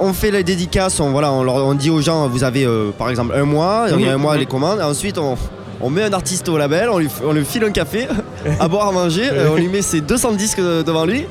On 0.00 0.12
fait 0.12 0.32
les 0.32 0.42
dédicaces, 0.42 0.98
on, 0.98 1.10
voilà, 1.12 1.30
on, 1.30 1.44
leur, 1.44 1.54
on 1.54 1.72
dit 1.74 1.88
aux 1.88 2.00
gens, 2.00 2.26
vous 2.28 2.42
avez 2.42 2.64
euh, 2.66 2.90
par 2.98 3.10
exemple 3.10 3.32
un 3.36 3.44
mois, 3.44 3.86
il 3.96 4.00
y 4.04 4.08
a 4.08 4.12
un 4.12 4.16
mois 4.18 4.36
les 4.36 4.44
commandes, 4.46 4.80
et 4.80 4.82
ensuite 4.82 5.18
on, 5.18 5.36
on 5.86 5.90
met 5.90 6.02
un 6.04 6.12
artiste 6.14 6.48
au 6.48 6.56
label, 6.56 6.88
on 6.90 6.96
lui, 6.98 7.08
on 7.24 7.32
lui 7.32 7.44
file 7.44 7.62
un 7.64 7.70
café, 7.70 8.08
à 8.60 8.68
boire, 8.68 8.88
à 8.88 8.92
manger, 8.92 9.28
euh, 9.30 9.50
on 9.52 9.56
lui 9.56 9.68
met 9.68 9.82
ses 9.82 10.00
200 10.00 10.32
disques 10.32 10.58
euh, 10.58 10.82
devant 10.82 11.04
lui, 11.04 11.26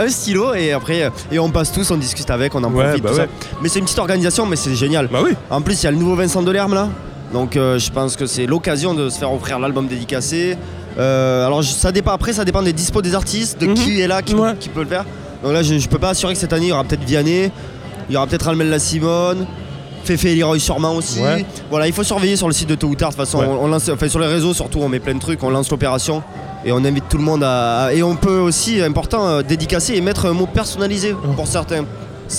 un 0.00 0.08
stylo, 0.08 0.54
et 0.54 0.72
après, 0.72 1.02
euh, 1.02 1.10
et 1.30 1.38
on 1.38 1.50
passe 1.50 1.72
tous, 1.72 1.90
on 1.90 1.96
discute 1.96 2.30
avec, 2.30 2.54
on 2.54 2.64
en 2.64 2.72
Ouais, 2.72 2.84
profite, 2.84 3.02
bah 3.02 3.10
tout 3.10 3.16
ouais. 3.16 3.22
ça. 3.26 3.46
Mais 3.60 3.68
c'est 3.68 3.80
une 3.80 3.84
petite 3.84 3.98
organisation, 3.98 4.46
mais 4.46 4.56
c'est 4.56 4.74
génial. 4.74 5.08
Bah 5.12 5.20
oui. 5.22 5.32
En 5.50 5.60
plus, 5.60 5.82
il 5.82 5.84
y 5.84 5.88
a 5.88 5.90
le 5.90 5.98
nouveau 5.98 6.14
Vincent 6.14 6.42
Delerme 6.42 6.72
là. 6.74 6.88
Donc 7.34 7.56
euh, 7.56 7.78
je 7.78 7.90
pense 7.90 8.16
que 8.16 8.24
c'est 8.24 8.46
l'occasion 8.46 8.94
de 8.94 9.10
se 9.10 9.18
faire 9.18 9.30
offrir 9.30 9.58
l'album 9.58 9.86
dédicacé. 9.86 10.56
Euh, 10.98 11.46
alors 11.46 11.62
ça 11.62 11.92
dépend 11.92 12.12
après, 12.12 12.32
ça 12.32 12.44
dépend 12.46 12.62
des 12.62 12.72
dispos 12.72 13.02
des 13.02 13.14
artistes, 13.14 13.60
de 13.60 13.66
Mhm. 13.66 13.74
qui 13.74 14.00
est 14.00 14.06
là, 14.06 14.22
qui, 14.22 14.34
Ouais. 14.34 14.54
qui 14.58 14.70
peut 14.70 14.80
le 14.80 14.86
faire. 14.88 15.04
Donc 15.44 15.52
là, 15.52 15.62
je, 15.62 15.76
je 15.78 15.88
peux 15.88 15.98
pas 15.98 16.08
assurer 16.10 16.32
que 16.32 16.40
cette 16.40 16.54
année 16.54 16.66
il 16.66 16.70
y 16.70 16.72
aura 16.72 16.84
peut-être 16.84 17.04
Vianney, 17.04 17.50
il 18.08 18.14
y 18.14 18.16
aura 18.16 18.26
peut-être 18.26 18.48
Almel 18.48 18.70
La 18.70 18.78
Simone, 18.78 19.46
Fefe 20.16 20.24
et 20.26 20.34
Leroy 20.34 20.58
sûrement 20.58 20.94
aussi. 20.94 21.20
Ouais. 21.20 21.44
Voilà, 21.70 21.86
il 21.86 21.92
faut 21.92 22.02
surveiller 22.02 22.36
sur 22.36 22.46
le 22.48 22.54
site 22.54 22.68
de 22.68 22.74
Tôt 22.74 22.88
ou 22.88 22.94
Tard. 22.94 23.10
De 23.10 23.14
toute 23.16 23.24
façon, 23.24 23.38
Ouais. 23.38 23.46
on, 23.48 23.64
on 23.64 23.68
lance, 23.68 23.88
enfin, 23.88 24.08
sur 24.08 24.18
les 24.20 24.26
réseaux 24.26 24.54
surtout, 24.54 24.78
on 24.80 24.88
met 24.88 24.98
plein 25.00 25.14
de 25.14 25.20
trucs, 25.20 25.42
on 25.42 25.50
lance 25.50 25.70
l'opération 25.70 26.22
et 26.64 26.72
on 26.72 26.78
invite 26.84 27.08
tout 27.08 27.18
le 27.18 27.24
monde 27.24 27.42
à. 27.44 27.84
à- 27.86 27.92
et 27.92 28.02
on 28.02 28.16
peut 28.16 28.38
aussi, 28.38 28.80
important, 28.82 29.26
euh, 29.28 29.42
dédicacer 29.42 29.94
et 29.94 30.00
mettre 30.00 30.26
un 30.26 30.32
mot 30.32 30.46
personnalisé 30.46 31.14
pour 31.36 31.46
certains. 31.46 31.84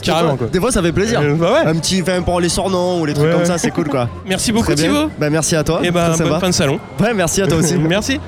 Carrément, 0.03 0.33
des 0.33 0.38
fois- 0.38 0.38
quoi. 0.38 0.47
Des 0.53 0.59
fois, 0.59 0.71
ça 0.71 0.83
fait 0.83 0.91
plaisir. 0.91 1.19
Euh, 1.19 1.33
bah 1.33 1.51
ouais. 1.53 1.69
Un 1.69 1.75
petit, 1.75 1.99
enfin, 2.03 2.21
pour 2.21 2.39
les 2.39 2.49
surnoms 2.49 3.01
ou 3.01 3.05
les 3.05 3.13
trucs 3.15 3.25
Ouais. 3.27 3.33
comme 3.33 3.45
ça, 3.45 3.57
c'est 3.57 3.71
cool 3.71 3.88
quoi. 3.89 4.07
Merci 4.27 4.51
beaucoup. 4.51 4.73
Thibaut. 4.75 5.09
Bah, 5.19 5.31
merci 5.31 5.55
à 5.55 5.63
toi. 5.63 5.79
Et 5.83 5.89
bah 5.89 6.11
Très 6.13 6.23
bonne 6.29 6.39
fin 6.39 6.49
de 6.49 6.53
salon. 6.53 6.79
Ouais, 6.99 7.13
merci 7.15 7.41
à 7.41 7.47
toi 7.47 7.57
aussi. 7.57 7.75
Merci. 7.77 8.19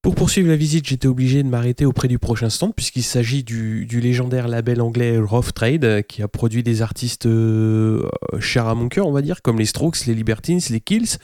Pour 0.00 0.14
poursuivre 0.14 0.48
la 0.48 0.54
visite, 0.54 0.86
j'étais 0.86 1.08
obligé 1.08 1.42
de 1.42 1.48
m'arrêter 1.48 1.84
auprès 1.84 2.06
du 2.06 2.20
prochain 2.20 2.50
stand 2.50 2.72
puisqu'il 2.72 3.02
s'agit 3.02 3.42
du, 3.42 3.84
légendaire 4.00 4.46
label 4.46 4.80
anglais 4.80 5.18
Rough 5.18 5.52
Trade 5.52 5.84
euh, 5.84 6.02
qui 6.02 6.22
a 6.22 6.28
produit 6.28 6.62
des 6.62 6.82
artistes 6.82 7.26
euh, 7.26 8.08
chers 8.38 8.68
à 8.68 8.76
mon 8.76 8.88
cœur, 8.88 9.08
on 9.08 9.12
va 9.12 9.22
dire, 9.22 9.42
comme 9.42 9.58
les 9.58 9.66
Strokes, 9.66 10.06
les 10.06 10.14
Libertines, 10.14 10.60
les 10.70 10.78
Kills. 10.78 11.18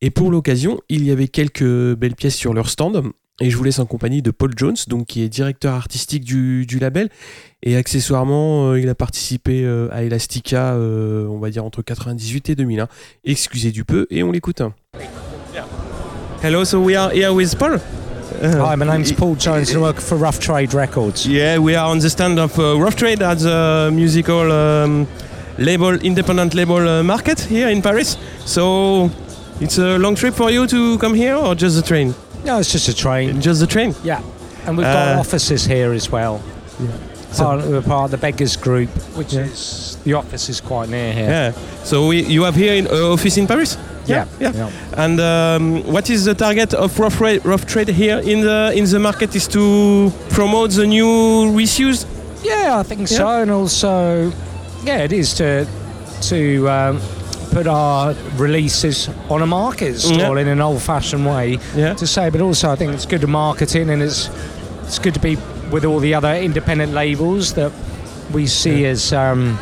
Et 0.00 0.10
pour 0.10 0.32
l'occasion, 0.32 0.80
il 0.88 1.04
y 1.04 1.12
avait 1.12 1.28
quelques 1.28 1.94
belles 1.94 2.16
pièces 2.16 2.34
sur 2.34 2.54
leur 2.54 2.70
stand. 2.70 3.04
Et 3.40 3.50
je 3.50 3.56
vous 3.56 3.62
laisse 3.62 3.78
en 3.78 3.86
compagnie 3.86 4.20
de 4.20 4.32
Paul 4.32 4.50
Jones, 4.56 4.76
donc 4.88 5.06
qui 5.06 5.22
est 5.22 5.28
directeur 5.28 5.74
artistique 5.74 6.24
du, 6.24 6.66
label. 6.80 7.10
Et 7.62 7.76
accessoirement, 7.76 8.72
euh, 8.72 8.80
il 8.80 8.88
a 8.88 8.96
participé 8.96 9.64
à 9.92 10.02
Elastica, 10.02 10.74
on 10.76 11.38
va 11.38 11.50
dire 11.50 11.64
entre 11.64 11.82
98 11.82 12.50
et 12.50 12.56
2001. 12.56 12.88
Excusez 13.22 13.70
du 13.70 13.84
peu, 13.84 14.08
et 14.10 14.24
on 14.24 14.32
l'écoute. 14.32 14.60
Hello, 16.42 16.64
so 16.64 16.80
we 16.80 16.96
are 16.96 17.12
here 17.12 17.32
with 17.32 17.56
Paul. 17.56 17.78
Hi, 18.40 18.76
my 18.76 18.86
name's 18.86 19.10
Paul 19.10 19.34
Jones 19.34 19.70
and 19.70 19.78
I 19.78 19.82
work 19.82 20.00
for 20.00 20.16
Rough 20.16 20.38
Trade 20.38 20.72
Records. 20.72 21.26
Yeah, 21.26 21.58
we 21.58 21.74
are 21.74 21.90
on 21.90 21.98
the 21.98 22.08
stand 22.08 22.38
of 22.38 22.56
uh, 22.56 22.78
Rough 22.80 22.94
Trade 22.94 23.20
at 23.20 23.38
the 23.40 23.90
musical 23.92 24.52
um, 24.52 25.08
label, 25.58 25.94
independent 25.94 26.54
label 26.54 26.76
uh, 26.76 27.02
market 27.02 27.40
here 27.40 27.68
in 27.68 27.82
Paris. 27.82 28.16
So 28.44 29.10
it's 29.60 29.78
a 29.78 29.98
long 29.98 30.14
trip 30.14 30.34
for 30.34 30.52
you 30.52 30.68
to 30.68 30.98
come 30.98 31.14
here, 31.14 31.34
or 31.34 31.56
just 31.56 31.74
the 31.74 31.82
train? 31.82 32.14
No, 32.44 32.60
it's 32.60 32.70
just 32.70 32.88
a 32.88 32.94
train. 32.94 33.40
Just 33.40 33.58
the 33.58 33.66
train. 33.66 33.92
Yeah. 34.04 34.22
And 34.66 34.76
we've 34.78 34.86
got 34.86 35.16
Uh, 35.16 35.20
offices 35.20 35.64
here 35.66 35.92
as 35.92 36.08
well. 36.08 36.40
part, 37.36 37.66
we're 37.66 37.82
part 37.82 38.04
of 38.04 38.10
the 38.12 38.18
Beggars 38.18 38.56
Group, 38.56 38.88
which 39.16 39.34
is 39.34 39.98
the 40.04 40.14
office 40.14 40.48
is 40.48 40.60
quite 40.60 40.88
near 40.90 41.12
here. 41.12 41.28
Yeah. 41.28 41.52
So 41.82 42.06
we, 42.06 42.22
you 42.22 42.44
have 42.44 42.54
here 42.54 42.74
an 42.78 42.86
uh, 42.86 43.12
office 43.12 43.36
in 43.36 43.48
Paris. 43.48 43.76
Yeah, 44.08 44.26
Yeah. 44.40 44.52
yeah. 44.54 44.70
And 45.04 45.20
um, 45.20 45.82
what 45.92 46.08
is 46.10 46.24
the 46.24 46.34
target 46.34 46.74
of 46.74 46.98
rough 46.98 47.16
trade, 47.18 47.44
rough 47.44 47.64
trade 47.66 47.88
here 47.88 48.18
in 48.18 48.40
the 48.40 48.72
in 48.74 48.84
the 48.84 48.98
market? 48.98 49.34
Is 49.34 49.46
to 49.48 50.10
promote 50.30 50.70
the 50.70 50.86
new 50.86 51.52
reissues. 51.56 52.04
Yeah, 52.44 52.78
I 52.80 52.84
think 52.84 53.00
Yeah. 53.10 53.18
so, 53.18 53.28
and 53.42 53.50
also, 53.50 54.32
yeah, 54.84 55.04
it 55.04 55.12
is 55.12 55.34
to 55.34 55.66
to 56.30 56.68
um, 56.70 57.00
put 57.52 57.66
our 57.66 58.14
releases 58.36 59.08
on 59.28 59.42
a 59.42 59.46
market 59.46 59.98
stall 59.98 60.34
Yeah. 60.36 60.40
in 60.42 60.48
an 60.48 60.60
old-fashioned 60.60 61.24
way 61.26 61.58
Yeah. 61.76 61.94
to 61.94 62.06
say. 62.06 62.30
But 62.30 62.40
also, 62.40 62.70
I 62.72 62.76
think 62.76 62.92
it's 62.94 63.06
good 63.06 63.20
to 63.20 63.26
marketing, 63.26 63.90
and 63.90 64.02
it's 64.02 64.30
it's 64.86 64.98
good 64.98 65.14
to 65.14 65.20
be 65.20 65.36
with 65.70 65.84
all 65.84 66.00
the 66.00 66.14
other 66.14 66.34
independent 66.34 66.92
labels 66.92 67.52
that 67.52 67.72
we 68.32 68.46
see 68.46 68.86
as. 68.86 69.12
Um, 69.12 69.58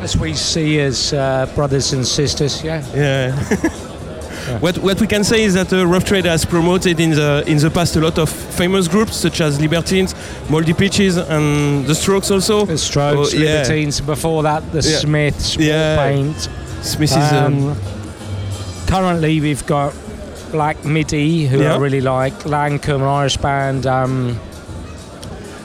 as 0.00 0.16
we 0.16 0.34
see 0.34 0.80
as 0.80 1.12
uh, 1.12 1.46
brothers 1.54 1.92
and 1.92 2.06
sisters, 2.06 2.62
yeah. 2.62 2.82
Yeah. 2.94 3.68
What, 4.60 4.78
what 4.78 4.98
we 4.98 5.06
can 5.06 5.24
say 5.24 5.44
is 5.44 5.52
that 5.54 5.70
uh, 5.74 5.86
Rough 5.86 6.04
Trade 6.06 6.24
has 6.24 6.46
promoted 6.46 7.00
in 7.00 7.10
the 7.10 7.44
in 7.46 7.58
the 7.58 7.70
past 7.70 7.96
a 7.96 8.00
lot 8.00 8.16
of 8.18 8.30
famous 8.30 8.88
groups 8.88 9.14
such 9.14 9.42
as 9.42 9.60
Libertines, 9.60 10.14
Moldy 10.48 10.72
Peaches, 10.72 11.18
and 11.18 11.84
The 11.86 11.94
Strokes 11.94 12.30
also. 12.30 12.64
The 12.64 12.78
Strokes, 12.78 13.34
Oh, 13.34 13.36
yeah. 13.36 13.44
Libertines, 13.60 14.00
before 14.00 14.42
that, 14.44 14.62
the 14.72 14.80
Yeah. 14.80 14.98
Smiths, 15.00 15.56
Yeah. 15.56 15.96
Paint. 15.98 16.48
Smith 16.82 17.10
is 17.10 17.32
um, 17.32 17.68
Um, 17.72 17.76
currently, 18.86 19.38
we've 19.42 19.66
got 19.66 19.92
Black 20.50 20.82
Midi, 20.82 21.46
who 21.46 21.60
Yeah. 21.60 21.74
I 21.74 21.78
really 21.78 22.00
like, 22.00 22.44
Lancome, 22.44 23.02
an 23.02 23.08
Irish 23.20 23.36
band, 23.36 23.86
um, 23.86 24.40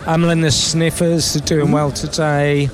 Amelin 0.06 0.42
the 0.42 0.52
Sniffers, 0.52 1.34
they're 1.34 1.42
doing 1.58 1.72
well 1.72 1.92
today. 1.92 2.70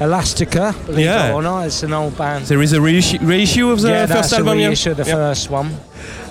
Elastica, 0.00 0.74
believe 0.86 1.06
Yeah. 1.06 1.28
it 1.30 1.34
or 1.34 1.42
not, 1.42 1.66
it's 1.66 1.82
an 1.82 1.92
old 1.92 2.16
band. 2.16 2.44
there 2.46 2.62
is 2.62 2.72
a 2.72 2.80
reissue, 2.80 3.18
reissue 3.20 3.70
of 3.70 3.80
the 3.80 3.88
yeah, 3.88 4.06
first 4.06 4.12
that's 4.30 4.32
a 4.32 4.36
album. 4.38 4.58
yeah? 4.60 4.68
reissue, 4.68 4.94
the 4.94 5.04
Yeah. 5.04 5.14
first 5.14 5.50
one. 5.50 5.70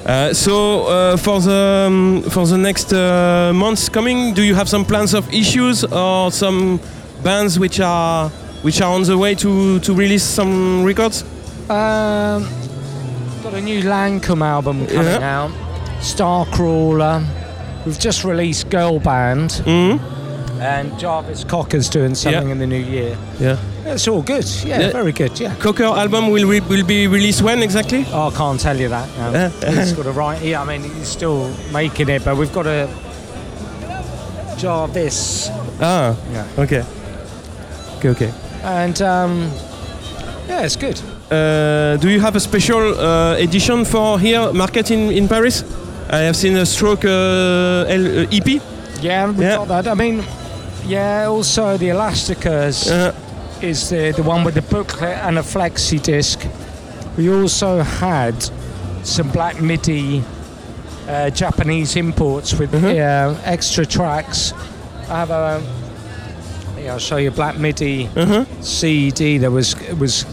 Uh, 0.06 0.34
so 0.34 0.86
uh, 0.86 1.18
for 1.18 1.42
the 1.42 1.86
um, 1.88 2.24
for 2.30 2.46
the 2.48 2.58
next 2.58 2.94
uh, 2.94 3.52
months 3.54 3.90
coming, 3.90 4.34
do 4.34 4.42
you 4.42 4.56
have 4.56 4.70
some 4.70 4.86
plans 4.86 5.14
of 5.14 5.28
issues 5.34 5.84
or 5.84 6.32
some 6.32 6.80
bands 7.24 7.60
which 7.60 7.80
are 7.82 8.30
which 8.64 8.82
are 8.82 8.94
on 8.96 9.04
the 9.04 9.18
way 9.18 9.36
to 9.36 9.80
to 9.80 9.94
release 9.94 10.24
some 10.24 10.86
records? 10.86 11.24
Um, 11.70 12.48
got 13.44 13.54
a 13.54 13.62
new 13.62 13.82
Lancome 13.84 14.42
album 14.46 14.88
coming 14.88 15.22
Yeah. 15.22 15.44
out, 15.44 15.52
Starcrawler. 16.00 17.22
We've 17.86 18.00
just 18.00 18.24
released 18.24 18.70
Girl 18.70 19.00
Band, 19.00 19.52
hmm 19.66 19.98
and 20.62 20.98
Jarvis 21.00 21.44
Cocker's 21.44 21.90
doing 21.90 22.16
something 22.16 22.48
Yeah. 22.48 22.52
in 22.54 22.60
the 22.60 22.68
new 22.68 22.80
year. 22.80 23.18
Yeah. 23.40 23.58
It's 23.86 24.08
all 24.08 24.22
good. 24.22 24.46
Yeah, 24.66 24.80
Yeah. 24.80 24.92
very 24.92 25.12
good. 25.12 25.40
Yeah. 25.40 25.54
Cocker 25.60 25.84
album 25.86 26.30
will 26.30 26.48
re- 26.48 26.62
will 26.70 26.86
be 26.86 27.08
released 27.08 27.42
when 27.42 27.62
exactly? 27.64 28.06
Oh, 28.12 28.28
I 28.28 28.32
can't 28.38 28.60
tell 28.60 28.78
you 28.78 28.90
that. 28.90 29.08
No. 29.18 29.32
Yeah. 29.32 29.72
he's 29.80 29.94
got 29.94 30.04
to 30.04 30.12
write. 30.12 30.42
Yeah, 30.44 30.62
I 30.62 30.66
mean, 30.66 30.84
he's 30.84 31.08
still 31.08 31.50
making 31.74 32.10
it, 32.10 32.24
but 32.26 32.36
we've 32.38 32.54
got 32.54 32.66
a 32.68 32.88
Jarvis, 34.58 35.50
Ah, 35.80 36.16
Yeah. 36.34 36.46
okay. 36.64 36.84
Okay, 37.98 38.10
okay. 38.10 38.32
and 38.64 39.00
um, 39.02 39.52
yeah, 40.50 40.64
it's 40.66 40.76
good. 40.76 41.00
Uh, 41.32 41.98
do 41.98 42.10
you 42.10 42.20
have 42.22 42.36
a 42.36 42.40
special 42.40 43.00
uh, 43.00 43.36
edition 43.38 43.86
for 43.86 44.20
here 44.20 44.52
market 44.54 44.90
in, 44.92 45.12
in 45.12 45.28
Paris? 45.28 45.64
I 46.10 46.20
have 46.26 46.36
seen 46.36 46.58
a 46.58 46.66
stroke 46.66 47.06
uh, 47.06 47.86
L- 47.90 48.20
uh, 48.22 48.26
EP. 48.32 48.62
Yeah, 49.02 49.28
we've 49.28 49.42
Yeah. 49.42 49.58
got 49.58 49.68
that. 49.68 49.88
I 49.88 49.94
mean, 49.94 50.24
yeah. 50.88 51.26
Also, 51.28 51.78
the 51.78 51.90
Elasticas 51.90 52.90
Uh, 52.92 53.12
is 53.62 53.90
the 53.90 54.12
the 54.16 54.24
one 54.24 54.44
with 54.44 54.56
the 54.56 54.62
booklet 54.62 55.18
and 55.24 55.38
a 55.38 55.42
flexi 55.44 56.00
disc. 56.02 56.40
We 57.18 57.30
also 57.30 57.82
had 57.82 58.36
some 59.04 59.30
Black 59.32 59.62
MIDI 59.62 60.24
uh, 61.10 61.30
Japanese 61.30 61.96
imports 61.96 62.54
with 62.54 62.72
Mhm. 62.72 62.84
uh, 63.00 63.36
extra 63.46 63.86
tracks. 63.86 64.54
I 65.10 65.20
have 65.20 65.32
a. 65.32 65.62
Yeah, 66.80 66.94
I'll 66.94 67.00
show 67.00 67.18
you 67.18 67.32
Black 67.32 67.58
MIDI 67.58 68.10
uh-huh. 68.16 68.46
CD 68.62 69.38
that 69.40 69.52
was 69.52 69.76
was 70.00 70.26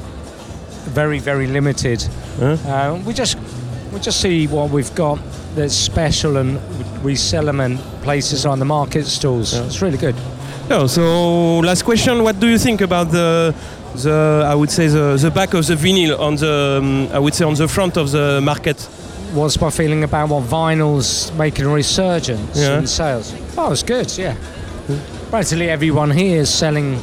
very 0.95 1.19
very 1.19 1.47
limited. 1.47 2.07
Huh? 2.39 2.57
Uh, 2.67 2.99
we 3.07 3.13
just 3.15 3.37
we 3.93 4.01
just 4.01 4.21
see 4.21 4.47
what 4.49 4.71
we've 4.71 4.95
got 4.95 5.19
that's 5.57 5.75
special 5.75 6.37
and 6.37 6.59
we 7.05 7.15
sell 7.17 7.45
them 7.45 7.61
in 7.61 7.79
places 8.03 8.45
on 8.45 8.59
the 8.59 8.65
market 8.65 9.07
stalls. 9.07 9.53
Yeah. 9.55 9.65
It's 9.67 9.81
really 9.83 9.99
good. 9.99 10.15
No, 10.69 10.87
so 10.87 11.59
last 11.61 11.83
question: 11.85 12.23
What 12.23 12.41
do 12.41 12.47
you 12.49 12.59
think 12.59 12.81
about 12.81 13.11
the 13.11 13.55
the 14.03 14.45
I 14.47 14.55
would 14.55 14.71
say 14.71 14.89
the, 14.89 15.17
the 15.21 15.31
back 15.31 15.55
of 15.55 15.67
the 15.67 15.75
vinyl 15.75 16.19
on 16.19 16.37
the 16.37 16.79
um, 16.83 17.09
I 17.13 17.19
would 17.19 17.35
say 17.35 17.45
on 17.45 17.55
the 17.55 17.69
front 17.69 17.97
of 17.97 18.11
the 18.11 18.41
market? 18.43 18.81
What's 19.35 19.61
my 19.61 19.71
feeling 19.71 20.05
about 20.05 20.29
what 20.29 20.45
vinyl's 20.45 21.33
making 21.33 21.67
a 21.67 21.69
resurgence 21.69 22.57
Yeah. 22.59 22.79
in 22.79 22.87
sales? 22.87 23.35
Oh, 23.59 23.73
it's 23.73 23.83
good. 23.83 24.17
Yeah, 24.17 24.37
practically 25.31 25.69
everyone 25.69 26.11
here 26.11 26.41
is 26.41 26.51
selling 26.55 26.97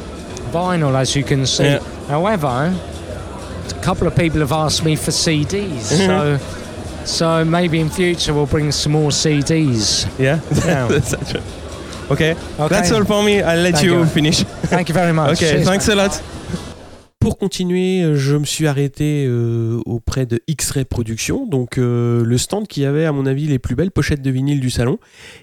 vinyl, 0.52 0.94
as 0.94 1.14
you 1.14 1.24
can 1.24 1.46
see. 1.46 1.64
Yeah. 1.64 1.78
However, 2.08 2.48
a 2.48 3.80
couple 3.82 4.06
of 4.06 4.16
people 4.16 4.40
have 4.40 4.52
asked 4.52 4.84
me 4.84 4.96
for 4.96 5.12
CDs, 5.12 5.92
Mm-hmm. 5.92 6.06
so 6.06 6.38
so 7.04 7.44
maybe 7.44 7.80
in 7.80 7.90
future 7.90 8.32
we'll 8.34 8.46
bring 8.46 8.72
some 8.72 8.92
more 8.92 9.10
CDs. 9.10 10.06
Yeah. 10.18 10.40
Yeah. 10.66 10.88
That's 10.90 11.12
it. 11.12 11.42
Okay. 12.12 12.36
Okay. 12.58 12.68
That's 12.68 12.92
all 12.92 13.04
for 13.04 13.22
me. 13.22 13.42
I'll 13.42 13.62
let 13.62 13.74
Thank 13.74 13.84
you 13.84 13.98
you. 14.00 14.06
finish. 14.06 14.44
Thank 14.64 14.88
you 14.88 14.94
very 14.94 15.12
much. 15.12 15.32
okay. 15.32 15.52
Cheers, 15.52 15.64
Thanks 15.64 15.88
a 15.88 15.94
lot. 15.94 16.22
Pour 17.22 17.38
continuer, 17.38 18.16
je 18.16 18.34
me 18.36 18.44
suis 18.44 18.66
arrêté 18.66 19.26
euh, 19.28 19.80
auprès 19.86 20.26
de 20.26 20.40
X-Ray 20.48 20.84
Productions, 20.84 21.46
donc 21.46 21.78
euh, 21.78 22.24
le 22.24 22.36
stand 22.36 22.66
qui 22.66 22.84
avait, 22.84 23.04
à 23.04 23.12
mon 23.12 23.26
avis, 23.26 23.46
les 23.46 23.60
plus 23.60 23.76
belles 23.76 23.92
pochettes 23.92 24.22
de 24.22 24.30
vinyle 24.32 24.58
du 24.58 24.70
salon. 24.70 24.98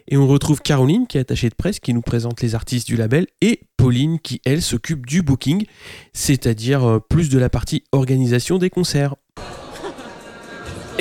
Et 0.10 0.18
on 0.18 0.28
retrouve 0.28 0.62
Caroline, 0.62 1.08
qui 1.08 1.18
est 1.18 1.22
attachée 1.22 1.48
de 1.48 1.56
presse, 1.56 1.80
qui 1.80 1.94
nous 1.94 2.02
présente 2.02 2.42
les 2.42 2.54
artistes 2.54 2.86
du 2.86 2.98
label, 2.98 3.28
et 3.40 3.62
Pauline, 3.78 4.20
qui, 4.20 4.42
elle, 4.46 4.62
s'occupe 4.62 5.06
du 5.06 5.22
booking, 5.22 5.64
c'est-à-dire 6.12 6.84
euh, 6.84 7.00
plus 7.00 7.30
de 7.30 7.40
la 7.40 7.50
partie 7.50 7.86
organisation 7.94 8.58
des 8.58 8.70
concerts. 8.70 9.16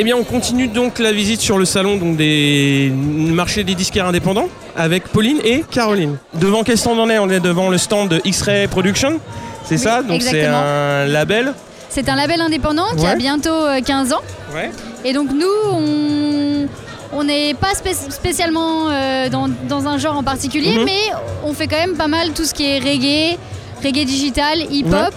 Eh 0.01 0.05
bien, 0.05 0.17
on 0.17 0.23
continue 0.23 0.69
donc 0.69 1.01
la 1.01 1.11
visite 1.11 1.41
sur 1.41 1.59
le 1.59 1.65
salon 1.65 1.97
donc 1.97 2.17
des 2.17 2.93
marchés 2.95 3.65
des 3.65 3.75
disquaires 3.75 4.07
indépendants 4.07 4.49
avec 4.77 5.09
Pauline 5.09 5.39
et 5.45 5.65
Caroline. 5.69 6.19
Devant 6.35 6.63
quel 6.63 6.79
stand 6.79 6.99
on 7.01 7.11
est? 7.11 7.19
On 7.19 7.29
est 7.29 7.41
devant 7.41 7.69
le 7.69 7.79
stand 7.79 8.09
de 8.09 8.21
X-Ray 8.25 8.69
Production, 8.69 9.19
c'est 9.65 9.75
Oui, 9.75 9.81
ça? 9.81 10.03
Donc 10.03 10.23
c'est 10.23 10.45
un 10.47 11.05
label. 11.07 11.53
C'est 11.91 12.09
un 12.09 12.15
label 12.15 12.41
indépendant 12.41 12.87
qui 12.97 13.03
Ouais. 13.05 13.11
a 13.11 13.17
bientôt 13.17 13.51
euh, 13.51 13.81
15 13.81 14.13
ans. 14.13 14.21
Ouais. 14.55 14.71
Et 15.05 15.13
donc 15.13 15.31
nous, 15.33 15.47
on 15.73 16.69
on 17.11 17.25
n'est 17.25 17.55
pas 17.55 17.73
spé- 17.75 17.95
spécialement 18.11 18.91
euh, 18.91 19.29
dans, 19.31 19.49
dans 19.69 19.89
un 19.89 19.97
genre 19.99 20.17
en 20.17 20.23
particulier, 20.23 20.77
Mhm. 20.79 20.85
mais 20.85 21.01
on 21.43 21.55
fait 21.55 21.67
quand 21.67 21.79
même 21.79 21.97
pas 21.97 22.07
mal 22.07 22.31
tout 22.35 22.45
ce 22.45 22.55
qui 22.55 22.65
est 22.71 22.79
reggae, 22.79 23.37
reggae 23.83 24.05
digital, 24.05 24.59
hip-hop. 24.71 25.15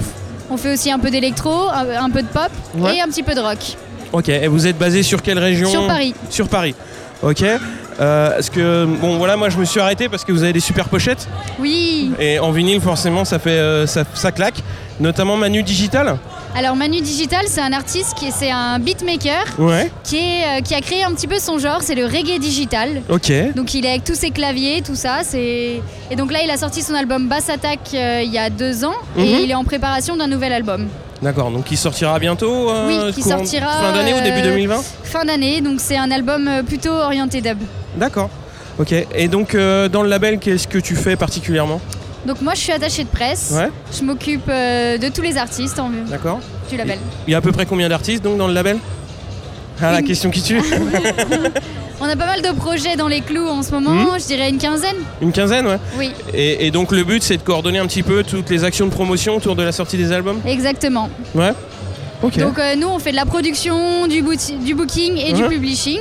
On 0.50 0.58
fait 0.58 0.74
aussi 0.74 0.90
un 0.92 0.98
peu 1.00 1.12
d'électro, 1.12 1.68
un, 1.70 2.04
un 2.06 2.10
peu 2.10 2.24
de 2.24 2.28
pop 2.28 2.50
Ouais. 2.80 2.96
et 2.96 3.02
un 3.02 3.08
petit 3.08 3.22
peu 3.24 3.36
de 3.36 3.42
rock. 3.42 3.60
Ok. 4.12 4.30
Et 4.30 4.48
vous 4.48 4.68
êtes 4.68 4.78
basé 4.78 5.04
sur 5.04 5.22
quelle 5.22 5.40
région 5.40 5.70
Sur 5.70 5.88
Paris. 5.88 6.14
Sur 6.30 6.48
Paris. 6.50 6.76
Ok. 7.24 7.44
Euh, 8.00 8.38
Est-ce 8.40 8.50
que 8.50 8.86
bon 8.86 9.18
voilà, 9.18 9.38
moi 9.38 9.50
je 9.50 9.58
me 9.58 9.66
suis 9.66 9.80
arrêté 9.80 10.10
parce 10.10 10.24
que 10.26 10.32
vous 10.32 10.42
avez 10.44 10.54
des 10.54 10.60
super 10.60 10.90
pochettes 10.90 11.28
Oui. 11.60 12.12
et 12.20 12.40
en 12.40 12.52
vinyle 12.52 12.82
forcément 12.82 13.26
ça 13.26 13.38
fait 13.38 13.52
euh, 13.52 13.86
ça, 13.86 14.04
ça 14.16 14.32
claque. 14.32 14.56
Notamment 15.00 15.38
Manu 15.38 15.62
Digital. 15.62 16.18
Alors 16.56 16.76
Manu 16.76 17.00
Digital, 17.02 17.46
c'est 17.48 17.62
un 17.62 17.72
artiste 17.74 18.14
qui 18.18 18.28
est, 18.28 18.32
c'est 18.32 18.50
un 18.52 18.80
beatmaker 18.80 19.44
Ouais. 19.60 19.92
qui, 20.04 20.18
est, 20.18 20.60
euh, 20.60 20.62
qui 20.62 20.74
a 20.74 20.82
créé 20.82 21.04
un 21.04 21.12
petit 21.14 21.28
peu 21.28 21.38
son 21.40 21.60
genre, 21.60 21.82
c'est 21.82 21.96
le 21.96 22.06
reggae 22.06 22.40
digital. 22.40 23.02
Ok. 23.10 23.32
Donc 23.56 23.74
il 23.74 23.86
est 23.86 23.90
avec 23.90 24.04
tous 24.04 24.16
ses 24.16 24.32
claviers, 24.32 24.82
tout 24.82 24.96
ça. 24.96 25.20
C'est 25.24 25.80
et 26.10 26.16
donc 26.16 26.32
là 26.32 26.40
il 26.44 26.50
a 26.50 26.58
sorti 26.58 26.82
son 26.82 26.94
album 26.96 27.28
Bass 27.28 27.50
Attack 27.50 27.94
il 27.94 28.32
y 28.32 28.38
a 28.40 28.50
deux 28.50 28.84
ans 28.84 28.96
Mhm. 29.16 29.24
et 29.24 29.44
il 29.44 29.52
est 29.52 29.56
en 29.56 29.64
préparation 29.64 30.16
d'un 30.18 30.28
nouvel 30.28 30.54
album 30.54 30.88
D'accord. 31.22 31.52
Donc 31.52 31.70
il 31.72 31.78
sortira 31.78 32.18
bientôt. 32.20 32.70
euh, 32.70 32.88
Oui, 33.08 33.14
qui 33.14 33.22
courant- 33.22 33.38
sortira, 33.40 33.72
fin 33.80 33.92
d'année 33.94 34.14
ou 34.14 34.22
début 34.22 34.40
euh, 34.40 34.44
2020. 34.54 34.82
fin 35.04 35.26
d'année. 35.26 35.62
Donc 35.62 35.80
c'est 35.80 35.98
un 35.98 36.10
album 36.12 36.48
euh, 36.48 36.64
plutôt 36.64 36.92
orienté 36.92 37.42
dub. 37.42 37.60
D'accord. 37.96 38.30
Ok. 38.80 38.94
Et 39.16 39.28
donc 39.28 39.54
euh, 39.54 39.88
dans 39.88 40.02
le 40.04 40.10
label, 40.10 40.40
qu'est-ce 40.40 40.68
que 40.68 40.80
tu 40.80 40.96
fais 40.96 41.16
particulièrement 41.16 41.80
Donc 42.26 42.42
moi 42.42 42.54
je 42.56 42.60
suis 42.62 42.72
attachée 42.72 43.04
de 43.04 43.10
presse. 43.10 43.52
Ouais. 43.54 43.70
Je 43.96 44.04
m'occupe 44.04 44.50
euh, 44.50 44.98
de 44.98 45.10
tous 45.10 45.22
les 45.22 45.38
artistes 45.38 45.80
en, 45.80 45.92
D'accord. 46.10 46.40
du 46.70 46.78
label. 46.78 46.98
Il 47.28 47.32
y 47.32 47.36
a 47.36 47.38
à 47.38 47.42
peu 47.42 47.52
près 47.52 47.66
combien 47.66 47.90
d'artistes 47.90 48.24
donc 48.24 48.38
dans 48.38 48.48
le 48.48 48.54
label? 48.54 48.78
Ah 49.82 49.92
la 49.92 50.02
question 50.02 50.30
qui 50.30 50.42
tue. 50.42 50.60
On 52.00 52.06
a 52.06 52.16
pas 52.16 52.26
mal 52.26 52.42
de 52.42 52.50
projets 52.56 52.96
dans 52.96 53.08
les 53.08 53.22
clous 53.22 53.48
en 53.48 53.62
ce 53.62 53.72
moment. 53.72 53.92
Mhm. 53.92 54.20
Je 54.20 54.26
dirais 54.26 54.50
une 54.50 54.58
quinzaine. 54.58 54.96
Une 55.22 55.32
quinzaine, 55.32 55.68
ouais. 55.68 55.78
Oui, 55.98 56.12
Et, 56.34 56.66
et 56.66 56.72
donc 56.72 56.92
le 56.92 57.04
but 57.04 57.22
c'est 57.22 57.38
de 57.38 57.44
coordonner 57.44 57.78
un 57.78 57.86
petit 57.86 58.04
peu 58.04 58.24
toutes 58.24 58.50
les 58.50 58.64
actions 58.64 58.88
de 58.88 58.92
promotion 58.92 59.36
autour 59.36 59.56
de 59.56 59.64
la 59.64 59.72
sortie 59.72 59.98
des 59.98 60.12
albums. 60.12 60.40
exactement. 60.46 61.10
Ouais. 61.36 61.54
Ok. 62.24 62.40
Donc 62.40 62.58
euh, 62.60 62.76
nous 62.76 62.88
on 62.88 63.00
fait 63.00 63.12
de 63.12 63.16
la 63.16 63.26
production, 63.26 64.08
du, 64.08 64.22
booking 64.24 65.18
et 65.18 65.34
du 65.34 65.44
publishing. 65.44 66.00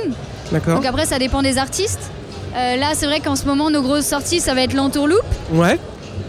D'accord. 0.51 0.75
Donc 0.75 0.85
après 0.85 1.05
ça 1.05 1.19
dépend 1.19 1.41
des 1.41 1.57
artistes. 1.57 2.11
Euh, 2.55 2.75
là, 2.75 2.87
c'est 2.93 3.05
vrai 3.05 3.19
qu'en 3.21 3.35
ce 3.35 3.45
moment, 3.45 3.69
nos 3.69 3.81
grosses 3.81 4.07
sorties, 4.07 4.39
ça 4.39 4.53
va 4.53 4.61
être 4.61 4.73
l'Entourloop. 4.73 5.23
Ouais. 5.53 5.79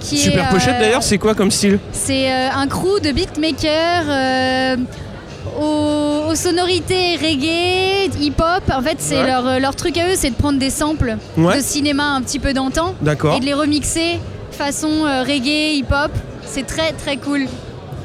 Qui 0.00 0.18
Super 0.18 0.48
est, 0.48 0.50
pochette 0.54 0.76
euh, 0.76 0.80
d'ailleurs, 0.80 1.02
c'est 1.02 1.18
quoi 1.18 1.34
comme 1.34 1.50
style? 1.50 1.78
C'est 1.92 2.30
euh, 2.32 2.48
un 2.54 2.66
crew 2.66 3.00
de 3.02 3.12
beatmakers 3.12 4.78
aux, 5.62 6.30
aux 6.30 6.34
sonorités 6.34 7.16
reggae, 7.16 8.10
hip-hop. 8.20 8.62
En 8.74 8.82
fait, 8.82 8.96
c'est 8.98 9.16
Ouais. 9.20 9.26
leur, 9.26 9.46
euh, 9.46 9.58
leur 9.58 9.74
truc 9.76 9.96
à 9.98 10.08
eux, 10.08 10.14
c'est 10.16 10.30
de 10.30 10.34
prendre 10.34 10.58
des 10.58 10.70
samples 10.70 11.16
Ouais. 11.36 11.56
de 11.58 11.62
cinéma 11.62 12.04
un 12.14 12.22
petit 12.22 12.38
peu 12.38 12.52
d'antan 12.52 12.94
et 13.02 13.40
de 13.40 13.44
les 13.44 13.54
remixer 13.54 14.18
façon 14.50 14.88
euh, 15.06 15.22
reggae, 15.22 15.74
hip-hop. 15.76 16.10
C'est 16.44 16.66
très 16.66 16.92
très 16.92 17.16
cool. 17.16 17.46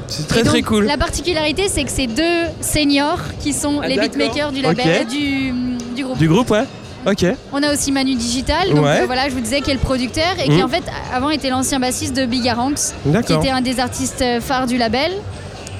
C'est 0.08 0.26
très 0.26 0.42
donc, 0.42 0.48
très 0.54 0.62
cool. 0.62 0.86
La 0.86 0.96
particularité, 0.96 1.64
c'est 1.68 1.84
que 1.84 1.90
c'est 1.90 2.06
deux 2.06 2.44
seniors 2.62 3.18
qui 3.40 3.52
sont 3.52 3.80
Ah, 3.82 3.88
les 3.88 3.98
beatmakers 3.98 4.52
du, 4.52 4.62
label, 4.62 4.86
euh, 4.88 5.04
du, 5.04 5.52
du 5.94 6.04
groupe. 6.04 6.18
Du 6.18 6.28
groupe, 6.28 6.50
ouais. 6.50 6.64
Ok. 7.06 7.24
On 7.52 7.62
a 7.62 7.72
aussi 7.72 7.92
Manu 7.92 8.14
Digital, 8.14 8.70
donc 8.70 8.84
Ouais. 8.84 9.00
euh, 9.02 9.06
voilà, 9.06 9.28
je 9.28 9.34
vous 9.34 9.40
disais 9.40 9.60
qui 9.60 9.70
est 9.70 9.74
le 9.74 9.80
producteur 9.80 10.34
et 10.42 10.48
qui 10.48 10.62
en 10.62 10.68
fait 10.68 10.82
avant 11.14 11.30
était 11.30 11.50
l'ancien 11.50 11.78
bassiste 11.78 12.14
de 12.16 12.24
Big 12.26 12.46
Aranx, 12.48 12.94
qui 13.26 13.32
était 13.34 13.50
un 13.50 13.60
des 13.60 13.80
artistes 13.80 14.24
phares 14.40 14.66
du 14.66 14.78
label. 14.78 15.12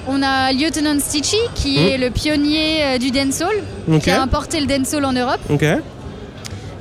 On 0.08 0.22
a 0.22 0.52
Lieutenant 0.52 0.98
Stitchy, 1.00 1.36
qui 1.54 1.78
Mhm. 1.78 1.86
est 1.86 1.98
le 1.98 2.10
pionnier 2.10 2.82
euh, 2.82 2.98
du 2.98 3.10
dancehall, 3.10 3.56
qui 4.02 4.10
a 4.10 4.22
importé 4.22 4.58
le 4.60 4.66
dancehall 4.66 5.04
en 5.04 5.12
Europe. 5.12 5.40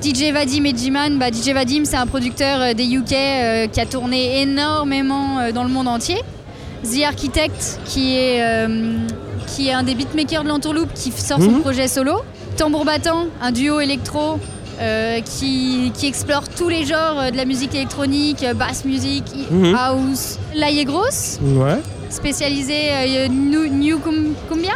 DJ 0.01 0.31
Vadim 0.31 0.63
et 0.65 0.75
Jiman, 0.77 1.17
bah, 1.17 1.31
DJ 1.31 1.49
Vadim 1.53 1.83
c'est 1.83 1.95
un 1.97 2.05
producteur 2.05 2.61
euh, 2.61 2.73
des 2.73 2.85
UK 2.85 3.11
euh, 3.13 3.67
qui 3.67 3.79
a 3.81 3.85
tourné 3.85 4.41
énormément 4.41 5.51
dans 5.53 5.63
le 5.63 5.69
monde 5.69 5.87
entier. 5.87 6.17
The 6.83 7.03
Architect 7.05 7.79
qui 7.85 8.15
est, 8.15 8.41
qui 9.47 9.67
est 9.67 9.73
un 9.73 9.81
des 9.83 9.95
beatmakers 9.95 10.43
de 10.43 10.47
l'Entourloop 10.49 10.93
qui 10.93 11.11
sort 11.11 11.41
son 11.41 11.51
Mhm. 11.51 11.61
projet 11.61 11.87
solo. 11.87 12.21
Tambour 12.55 12.85
battant, 12.85 13.25
un 13.41 13.51
duo 13.51 13.79
électro 13.79 14.39
euh, 14.79 15.19
qui, 15.21 15.91
qui 15.97 16.05
explore 16.05 16.47
tous 16.49 16.69
les 16.69 16.85
genres 16.85 17.17
euh, 17.19 17.31
de 17.31 17.35
la 17.37 17.45
musique 17.45 17.73
électronique, 17.73 18.43
euh, 18.43 18.53
bass 18.53 18.85
music, 18.85 19.23
Mhm. 19.49 19.75
house. 19.75 20.37
Laïe 20.53 20.85
Grosse, 20.85 21.39
Ouais. 21.41 21.79
Spécialisé 22.09 22.73
euh, 22.91 23.27
New, 23.27 23.67
New 23.67 23.99
Cum- 23.99 24.33
Cumbia? 24.49 24.73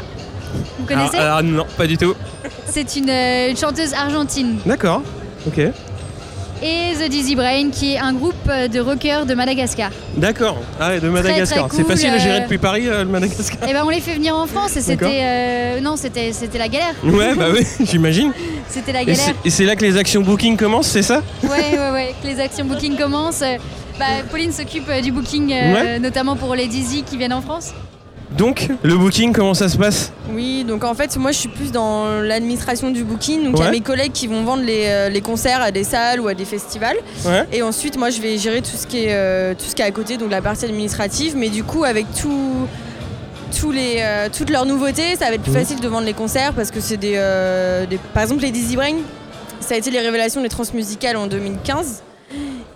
Vous 0.79 0.85
connaissez? 0.85 1.17
alors, 1.17 1.37
alors, 1.37 1.43
non, 1.51 1.65
pas 1.77 1.87
du 1.87 1.97
tout. 1.97 2.13
C'est 2.69 2.95
une, 2.95 3.09
euh, 3.09 3.49
une 3.49 3.57
chanteuse 3.57 3.93
argentine. 3.93 4.57
D'accord. 4.65 5.01
Ok. 5.47 5.57
et 6.63 6.93
The 6.99 7.09
Dizzy 7.09 7.35
Brain, 7.35 7.69
qui 7.71 7.93
est 7.93 7.97
un 7.97 8.13
groupe 8.13 8.35
euh, 8.47 8.67
de 8.67 8.79
rockers 8.79 9.25
de 9.25 9.33
Madagascar. 9.33 9.89
D'accord. 10.15 10.57
Ah, 10.79 10.89
ouais, 10.89 10.99
de 10.99 11.09
Madagascar. 11.09 11.67
C'est 11.71 11.81
cool, 11.83 11.91
facile 11.91 12.09
à 12.11 12.17
gérer 12.19 12.37
euh, 12.37 12.41
depuis 12.41 12.57
Paris, 12.59 12.87
euh, 12.87 13.03
le 13.03 13.09
Madagascar. 13.09 13.67
Et 13.67 13.73
ben 13.73 13.81
on 13.85 13.89
les 13.89 14.01
fait 14.01 14.13
venir 14.13 14.35
en 14.37 14.45
France 14.45 14.77
et 14.77 14.81
c'était 14.81 15.21
euh, 15.23 15.79
non 15.81 15.95
c'était 15.95 16.31
la 16.59 16.67
galère. 16.67 16.93
Ouais, 17.03 17.33
bah 17.33 17.47
oui, 17.51 17.65
j'imagine. 17.85 18.31
C'était 18.69 18.91
la 18.93 19.03
galère. 19.05 19.25
c'est- 19.25 19.35
Et 19.47 19.49
c'est 19.49 19.65
là 19.65 19.75
que 19.75 19.83
les 19.83 19.97
actions 19.97 20.21
booking 20.21 20.55
commencent, 20.57 20.87
c'est 20.89 21.01
ça? 21.01 21.23
Ouais 21.43 21.49
ouais 21.49 21.91
ouais. 21.91 22.15
Que 22.21 22.27
les 22.27 22.39
actions 22.39 22.65
booking 22.65 22.95
commencent. 22.95 23.43
Bah, 24.01 24.23
Pauline 24.31 24.51
s'occupe 24.51 24.89
euh, 24.89 24.99
du 24.99 25.11
booking, 25.11 25.53
euh, 25.53 25.73
Ouais. 25.73 25.99
notamment 25.99 26.35
pour 26.35 26.55
les 26.55 26.65
Dizzy 26.67 27.03
qui 27.03 27.17
viennent 27.17 27.33
en 27.33 27.41
France. 27.41 27.71
Donc, 28.35 28.69
le 28.81 28.97
booking, 28.97 29.31
comment 29.31 29.53
ça 29.53 29.69
se 29.69 29.77
passe? 29.77 30.11
Oui, 30.33 30.63
donc 30.63 30.83
en 30.85 30.95
fait, 30.95 31.15
moi 31.17 31.31
je 31.31 31.37
suis 31.37 31.49
plus 31.49 31.71
dans 31.71 32.21
l'administration 32.21 32.89
du 32.89 33.03
booking. 33.03 33.43
Donc 33.43 33.55
il 33.57 33.59
y 33.59 33.61
Ouais. 33.61 33.67
a 33.67 33.71
mes 33.71 33.81
collègues 33.81 34.13
qui 34.13 34.25
vont 34.27 34.43
vendre 34.43 34.63
les, 34.63 34.85
euh, 34.85 35.09
les 35.09 35.21
concerts 35.21 35.61
à 35.61 35.69
des 35.69 35.83
salles 35.83 36.19
ou 36.21 36.27
à 36.29 36.33
des 36.33 36.45
festivals. 36.45 36.95
Ouais. 37.25 37.45
Et 37.51 37.61
ensuite, 37.61 37.97
moi 37.97 38.09
je 38.09 38.21
vais 38.21 38.37
gérer 38.39 38.61
tout 38.61 38.75
ce 38.75 38.87
qui 38.87 39.03
est, 39.05 39.13
euh, 39.13 39.53
tout 39.53 39.65
ce 39.67 39.75
qui 39.75 39.81
est 39.81 39.85
à 39.85 39.91
côté, 39.91 40.17
donc 40.17 40.31
la 40.31 40.41
partie 40.41 40.65
administrative. 40.65 41.35
Mais 41.37 41.49
du 41.49 41.63
coup, 41.63 41.83
avec 41.83 42.05
tout. 42.19 42.67
Tous 43.59 43.71
les, 43.71 43.97
euh, 43.99 44.29
toutes 44.35 44.49
leurs 44.49 44.65
nouveautés, 44.65 45.17
ça 45.19 45.25
va 45.27 45.33
être 45.33 45.41
plus 45.41 45.51
Mhm. 45.51 45.57
facile 45.59 45.79
de 45.81 45.87
vendre 45.89 46.05
les 46.05 46.13
concerts 46.13 46.53
parce 46.53 46.71
que 46.71 46.79
c'est 46.79 46.95
des, 46.95 47.15
euh, 47.17 47.85
des- 47.85 47.97
Par 48.13 48.23
exemple, 48.23 48.41
les 48.43 48.51
Dizzy 48.51 48.77
Brain, 48.77 48.95
ça 49.59 49.75
a 49.75 49.77
été 49.77 49.91
les 49.91 49.99
révélations 49.99 50.41
des 50.41 50.47
transmusicales 50.47 51.17
en 51.17 51.27
2015. 51.27 52.01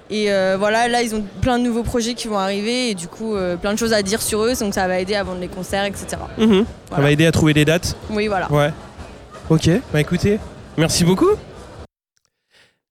Et 0.09 0.31
euh, 0.31 0.55
voilà, 0.57 0.87
là, 0.87 1.01
ils 1.01 1.15
ont 1.15 1.23
plein 1.41 1.57
de 1.57 1.63
nouveaux 1.63 1.83
projets 1.83 2.13
qui 2.13 2.27
vont 2.27 2.37
arriver 2.37 2.89
et 2.89 2.95
du 2.95 3.07
coup, 3.07 3.35
euh, 3.35 3.57
plein 3.57 3.73
de 3.73 3.79
choses 3.79 3.93
à 3.93 4.03
dire 4.03 4.21
sur 4.21 4.43
eux, 4.43 4.53
donc 4.59 4.73
ça 4.73 4.87
va 4.87 4.99
aider 4.99 5.15
à 5.15 5.23
vendre 5.23 5.39
les 5.39 5.47
concerts, 5.47 5.85
etc. 5.85 6.17
Mhm. 6.37 6.65
Ça 6.91 7.01
va 7.01 7.11
aider 7.11 7.25
à 7.25 7.31
trouver 7.31 7.53
des 7.53 7.65
dates? 7.65 7.97
Oui, 8.09 8.27
voilà. 8.27 8.51
Ouais. 8.51 8.71
Ok, 9.49 9.69
bah 9.93 10.01
écoutez, 10.01 10.39
merci 10.77 11.03
beaucoup. 11.03 11.29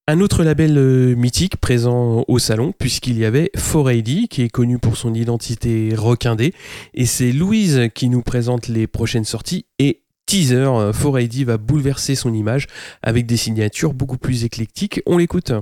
Un 0.06 0.20
autre 0.20 0.44
label 0.44 0.76
euh, 0.76 1.14
mythique 1.14 1.56
présent 1.56 2.24
au 2.28 2.38
salon, 2.38 2.74
puisqu'il 2.78 3.18
y 3.18 3.24
avait 3.24 3.50
4AD, 3.56 4.28
qui 4.28 4.42
est 4.42 4.50
connu 4.50 4.78
pour 4.78 4.96
son 4.96 5.14
identité 5.14 5.94
rock 5.96 6.26
indé, 6.26 6.52
et 6.92 7.06
c'est 7.06 7.32
Louise 7.32 7.88
qui 7.94 8.08
nous 8.08 8.22
présente 8.22 8.68
les 8.68 8.86
prochaines 8.86 9.24
sorties, 9.24 9.64
et 9.78 10.02
teaser, 10.26 10.56
euh, 10.56 10.92
4AD 10.92 11.44
va 11.44 11.58
bouleverser 11.58 12.16
son 12.16 12.34
image 12.34 12.66
avec 13.02 13.24
des 13.24 13.36
signatures 13.36 13.94
beaucoup 13.94 14.18
plus 14.18 14.44
éclectiques. 14.44 15.00
On 15.06 15.16
l'écoute. 15.16 15.52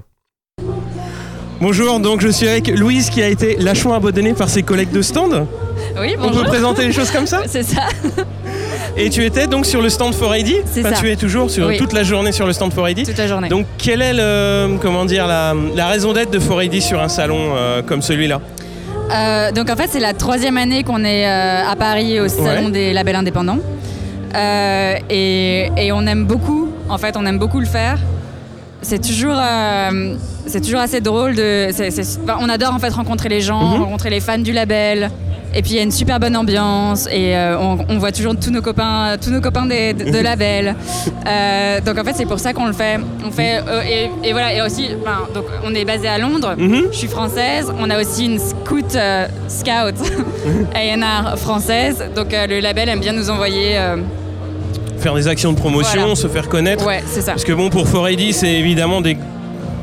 Bonjour, 1.63 2.01
donc 2.01 2.21
je 2.21 2.27
suis 2.29 2.49
avec 2.49 2.67
Louise 2.77 3.09
qui 3.09 3.23
a 3.23 3.29
été 3.29 3.57
lâchement 3.57 3.95
abandonnée 3.95 4.33
par 4.33 4.49
ses 4.49 4.65
collègues 4.65 4.91
de 4.91 5.01
stand. 5.01 5.47
Oui, 6.01 6.17
On 6.21 6.29
peut 6.31 6.43
présenter 6.43 6.85
les 6.85 6.93
choses 6.93 7.13
comme 7.13 7.29
ça 7.29 7.43
C'est 7.47 7.63
ça. 7.63 7.83
Et 8.97 9.09
tu 9.11 9.25
étais 9.25 9.47
donc 9.47 9.65
sur 9.65 9.81
le 9.81 9.89
stand 9.89 10.13
4AD 10.13 10.63
C'est 10.67 10.81
Enfin, 10.85 10.97
ça. 10.97 11.01
Tu 11.01 11.09
es 11.13 11.15
toujours 11.15 11.49
sur 11.51 11.69
Oui. 11.69 11.77
toute 11.79 11.93
la 11.93 12.03
journée 12.03 12.33
sur 12.33 12.47
le 12.47 12.53
stand 12.53 12.73
4AD 12.75 13.05
Toute 13.07 13.17
la 13.17 13.29
journée. 13.29 13.49
Donc 13.49 13.67
quelle 13.79 14.03
est 14.03 14.13
le, 14.13 14.77
comment 14.83 15.05
dire, 15.05 15.29
la, 15.29 15.55
la 15.77 15.87
raison 15.87 16.13
d'être 16.13 16.33
de 16.33 16.41
4AD 16.41 16.81
sur 16.81 17.01
un 17.01 17.09
salon 17.09 17.53
euh, 17.55 17.81
comme 17.83 18.03
celui-là 18.03 18.41
Euh, 19.13 19.53
donc 19.53 19.71
en 19.71 19.77
fait, 19.77 19.89
c'est 19.89 20.01
la 20.01 20.15
troisième 20.15 20.57
année 20.57 20.83
qu'on 20.83 21.05
est 21.05 21.27
euh, 21.29 21.71
à 21.71 21.77
Paris 21.77 22.19
au 22.19 22.27
salon 22.27 22.67
Ouais. 22.67 22.71
des 22.73 22.93
labels 22.93 23.17
indépendants. 23.17 23.59
Euh, 24.35 24.95
et, 25.11 25.71
et 25.77 25.93
on 25.93 26.07
aime 26.09 26.25
beaucoup, 26.25 26.69
en 26.89 26.99
fait, 26.99 27.17
on 27.17 27.25
aime 27.25 27.39
beaucoup 27.39 27.61
le 27.61 27.67
faire. 27.67 27.99
C'est 28.83 29.01
toujours, 29.01 29.37
euh, 29.39 30.15
c'est 30.47 30.61
toujours 30.61 30.81
assez 30.81 31.01
drôle 31.01 31.35
de. 31.37 31.69
on 32.41 32.49
adore 32.49 32.75
en 32.75 32.79
fait 32.79 32.89
rencontrer 32.91 33.29
les 33.29 33.41
gens, 33.41 33.77
Mhm. 33.77 33.83
rencontrer 33.85 34.11
les 34.11 34.21
fans 34.21 34.39
du 34.39 34.53
label. 34.53 35.11
Et 35.55 35.61
puis 35.61 35.73
il 35.73 35.77
y 35.77 35.81
a 35.81 35.83
une 35.83 35.91
super 35.93 36.19
bonne 36.19 36.35
ambiance 36.35 37.07
et 37.13 37.37
euh, 37.37 37.59
on, 37.61 37.77
on 37.91 37.99
voit 37.99 38.11
toujours 38.11 38.35
tous 38.35 38.51
nos 38.51 38.63
copains, 38.63 39.17
tous 39.23 39.29
nos 39.31 39.43
copains 39.43 39.67
des- 39.67 39.93
de, 39.93 40.11
de 40.11 40.19
label. 40.23 40.75
Euh, 41.27 41.81
donc 41.83 41.99
en 41.99 42.05
fait 42.05 42.15
c'est 42.17 42.25
pour 42.25 42.39
ça 42.41 42.55
qu'on 42.55 42.67
le 42.67 42.73
fait. 42.73 42.99
On 43.25 43.31
fait 43.31 43.61
et, 43.87 44.11
et 44.29 44.33
voilà 44.33 44.55
et 44.55 44.63
aussi, 44.63 44.89
donc 45.35 45.45
on 45.65 45.75
est 45.75 45.85
basé 45.85 46.09
à 46.09 46.17
Londres. 46.19 46.55
Mhm. 46.57 46.85
Je 46.91 46.97
suis 46.97 47.07
française. 47.09 47.71
On 47.79 47.89
a 47.91 48.01
aussi 48.01 48.25
une 48.25 48.39
scout 48.39 48.97
scout 49.49 49.95
A&R 50.75 51.39
française. 51.39 52.03
Donc 52.17 52.29
le 52.33 52.61
label 52.61 52.89
aime 52.89 53.01
bien 53.01 53.13
nous 53.13 53.29
envoyer. 53.31 53.77
Faire 55.03 55.15
des 55.15 55.27
actions 55.29 55.53
de 55.53 55.59
promotion, 55.59 56.01
Voilà. 56.01 56.15
se 56.15 56.29
faire 56.29 56.49
connaître 56.49 56.87
ouais, 56.87 57.03
c'est 57.07 57.23
ça. 57.23 57.33
Parce 57.33 57.45
que 57.45 57.53
bon, 57.53 57.71
pour 57.71 57.87
4AD, 57.87 58.33
c'est 58.33 58.53
évidemment 58.53 59.01
des, 59.01 59.17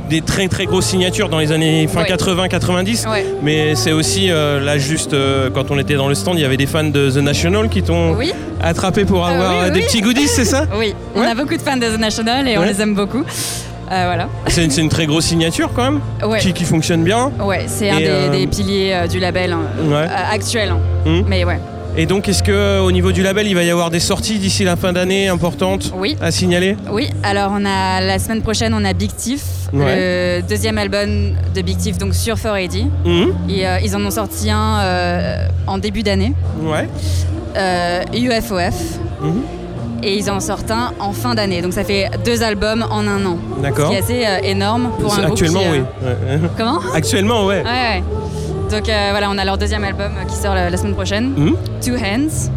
des 0.10 0.22
très 0.22 0.48
très 0.48 0.66
grosses 0.66 0.86
signatures 0.86 1.28
dans 1.28 1.40
les 1.40 1.52
années 1.52 1.88
fin 1.88 2.02
Ouais. 2.04 2.08
80-90. 2.10 3.10
Ouais. 3.10 3.26
Mais 3.44 3.76
c'est 3.76 3.92
aussi, 3.92 4.32
euh, 4.32 4.60
là 4.64 4.78
juste 4.78 5.14
euh, 5.14 5.50
quand 5.54 5.72
on 5.72 5.78
était 5.78 5.96
dans 5.96 6.08
le 6.08 6.16
stand, 6.16 6.38
il 6.38 6.42
y 6.42 6.46
avait 6.46 6.56
des 6.58 6.66
fans 6.68 6.86
de 6.86 7.12
The 7.12 7.18
National 7.18 7.68
qui 7.68 7.84
t'ont 7.84 8.14
Oui, 8.16 8.32
attrapé 8.62 9.04
pour 9.04 9.26
Euh, 9.26 9.30
avoir 9.32 9.52
oui, 9.52 9.58
euh, 9.66 9.70
des 9.72 9.80
oui. 9.82 9.86
petits 9.86 10.02
goodies, 10.02 10.28
c'est 10.30 10.46
ça 10.46 10.66
oui. 10.78 10.96
On 11.16 11.22
a 11.22 11.36
beaucoup 11.36 11.58
de 11.58 11.62
fans 11.62 11.76
de 11.78 11.86
The 11.86 12.00
National 12.00 12.48
et 12.48 12.58
on 12.58 12.64
les 12.64 12.82
aime 12.82 12.96
beaucoup. 12.96 13.24
Voilà. 13.90 14.30
C'est 14.48 14.64
une, 14.64 14.72
une 14.80 14.90
très 14.90 15.06
grosse 15.08 15.26
signature 15.26 15.72
quand 15.76 15.84
même, 15.92 16.00
Ouais. 16.24 16.40
qui, 16.40 16.54
qui 16.54 16.64
fonctionne 16.64 17.04
bien. 17.04 17.32
Ouais, 17.44 17.66
c'est 17.68 17.90
un 17.90 17.98
des, 17.98 18.30
des 18.40 18.48
piliers 18.48 19.06
du 19.10 19.20
label 19.20 19.52
hein, 19.52 20.08
actuel. 20.32 20.70
hein. 20.70 20.80
Mhm. 21.06 21.24
Mais 21.28 21.44
ouais. 21.44 21.60
Et 21.97 22.06
donc, 22.06 22.30
est-ce 22.30 22.43
que 22.43 22.52
euh, 22.52 22.82
au 22.82 22.91
niveau 22.91 23.12
du 23.12 23.23
label, 23.23 23.47
il 23.47 23.56
va 23.56 23.63
y 23.63 23.69
avoir 23.71 23.89
des 23.89 23.99
sorties 23.99 24.39
d'ici 24.39 24.63
la 24.63 24.75
fin 24.75 24.93
d'année 24.93 25.28
importantes 25.28 25.91
Oui. 25.97 26.15
à 26.21 26.32
signaler? 26.32 26.78
Oui, 26.91 27.10
alors 27.23 27.52
on 27.54 27.65
a 27.65 27.99
la 27.99 28.19
semaine 28.19 28.41
prochaine 28.41 28.73
on 28.73 28.86
a 28.86 28.93
Big 28.93 29.13
Tiff, 29.15 29.43
le 29.73 30.41
deuxième 30.41 30.78
album 30.78 31.34
de 31.54 31.62
Big 31.62 31.78
Tiff 31.78 31.97
donc 31.97 32.13
sur 32.13 32.36
4AD. 32.38 32.86
Mhm. 33.06 33.34
Et, 33.49 33.67
euh, 33.67 33.78
ils 33.84 33.95
en 33.95 34.06
ont 34.06 34.12
sorti 34.12 34.49
un 34.49 34.80
euh, 34.80 35.47
en 35.67 35.78
début 35.78 36.04
d'année, 36.04 36.34
Ouais. 36.62 36.88
euh, 37.58 38.04
UFOF. 38.13 38.75
Mhm. 39.21 39.41
Et 40.02 40.15
ils 40.15 40.32
en 40.32 40.39
sortent 40.39 40.71
un 40.71 40.93
en 40.99 41.12
fin 41.12 41.36
d'année. 41.36 41.62
Donc 41.62 41.73
ça 41.73 41.84
fait 41.84 42.10
deux 42.23 42.41
albums 42.41 42.86
en 42.89 43.06
un 43.06 43.25
an. 43.25 43.38
D'accord. 43.62 43.89
qui 43.89 43.95
est 43.95 43.99
assez 43.99 44.25
euh, 44.25 44.39
énorme 44.49 44.91
pour 44.97 45.13
un 45.13 45.23
groupe 45.23 45.32
Actuellement, 45.34 45.60
qui, 45.60 45.65
euh, 45.67 45.71
oui. 45.71 46.08
Ouais. 46.08 46.39
Comment? 46.58 46.80
Actuellement, 46.93 47.45
ouais. 47.45 47.58
Ouais, 47.58 47.63
ouais. 47.63 48.04
Donc 48.72 48.88
euh, 48.90 49.08
voilà, 49.12 49.30
on 49.30 49.38
a 49.38 49.46
leur 49.46 49.58
deuxième 49.58 49.84
album 49.84 50.12
euh, 50.18 50.26
qui 50.26 50.36
sort 50.36 50.54
la, 50.56 50.70
la 50.70 50.78
semaine 50.78 50.94
prochaine, 50.96 51.34
Mhm. 51.36 51.56
Two 51.84 51.96
Hands. 51.96 52.52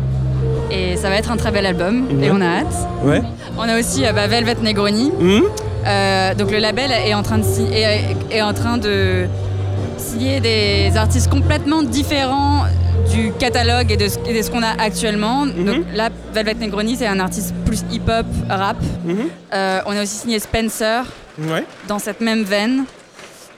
Et 0.71 0.97
ça 0.97 1.09
va 1.11 1.17
être 1.17 1.31
un 1.31 1.37
très 1.37 1.51
bel 1.51 1.67
album 1.67 2.07
et 2.23 2.31
on 2.31 2.41
a 2.41 2.47
hâte. 2.61 2.75
Ouais. 3.05 3.23
On 3.59 3.63
a 3.63 3.79
aussi 3.79 4.07
euh, 4.07 4.13
bah, 4.13 4.27
Velvet 4.27 4.57
Negroni. 4.63 5.11
Mhm. 5.19 5.43
Euh, 5.87 6.35
donc 6.35 6.51
le 6.51 6.59
label 6.59 6.91
est 6.93 7.15
en 7.15 7.23
train 7.23 7.39
de, 7.39 7.43
si- 7.45 7.67
est, 7.73 8.17
est 8.31 8.43
en 8.43 8.53
train 8.55 8.79
de 8.79 9.27
signer 9.99 10.41
des 10.41 10.97
artistes 10.97 11.31
complètement 11.31 11.83
différents 11.83 12.65
du 13.13 13.33
catalogue 13.39 13.91
et 13.91 13.97
de 13.97 14.09
ce, 14.09 14.19
et 14.27 14.37
de 14.37 14.43
ce 14.43 14.51
qu'on 14.51 14.63
a 14.63 14.81
actuellement. 14.81 15.45
Mhm. 15.47 15.65
Donc 15.65 15.85
là, 15.95 16.09
Velvet 16.33 16.55
Negroni, 16.55 16.97
c'est 16.97 17.07
un 17.07 17.21
artiste 17.21 17.55
plus 17.67 17.85
hip-hop, 17.91 18.27
rap. 18.49 18.77
Mhm. 19.05 19.17
Euh, 19.55 19.81
on 19.87 19.97
a 19.97 20.03
aussi 20.03 20.17
signé 20.17 20.39
Spencer 20.39 21.03
Ouais. 21.39 21.65
dans 21.89 21.99
cette 21.99 22.21
même 22.21 22.43
veine. 22.45 22.85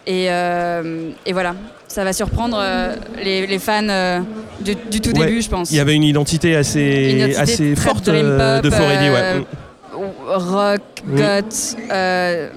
Et, 0.06 0.26
et 0.26 1.32
voilà, 1.32 1.54
ça 1.94 2.02
va 2.02 2.12
surprendre 2.12 2.58
euh, 2.60 2.96
les, 3.22 3.46
les 3.46 3.58
fans 3.60 3.88
euh, 3.88 4.18
du, 4.60 4.74
du 4.74 5.00
tout 5.00 5.10
Ouais. 5.10 5.26
début, 5.26 5.40
je 5.40 5.48
pense. 5.48 5.70
Il 5.70 5.76
y 5.76 5.80
avait 5.80 5.94
une 5.94 6.02
identité 6.02 6.56
assez, 6.56 6.80
Une 6.80 7.18
identité 7.18 7.36
assez 7.38 7.74
très 7.74 7.84
forte 7.84 8.08
euh, 8.08 8.60
pop, 8.60 8.64
de 8.64 8.76
4AD, 8.76 9.12
ouais. 9.12 9.44
Rock, 10.26 10.80
Mm. 11.06 11.16
goth, 11.16 11.76
euh, 11.92 12.48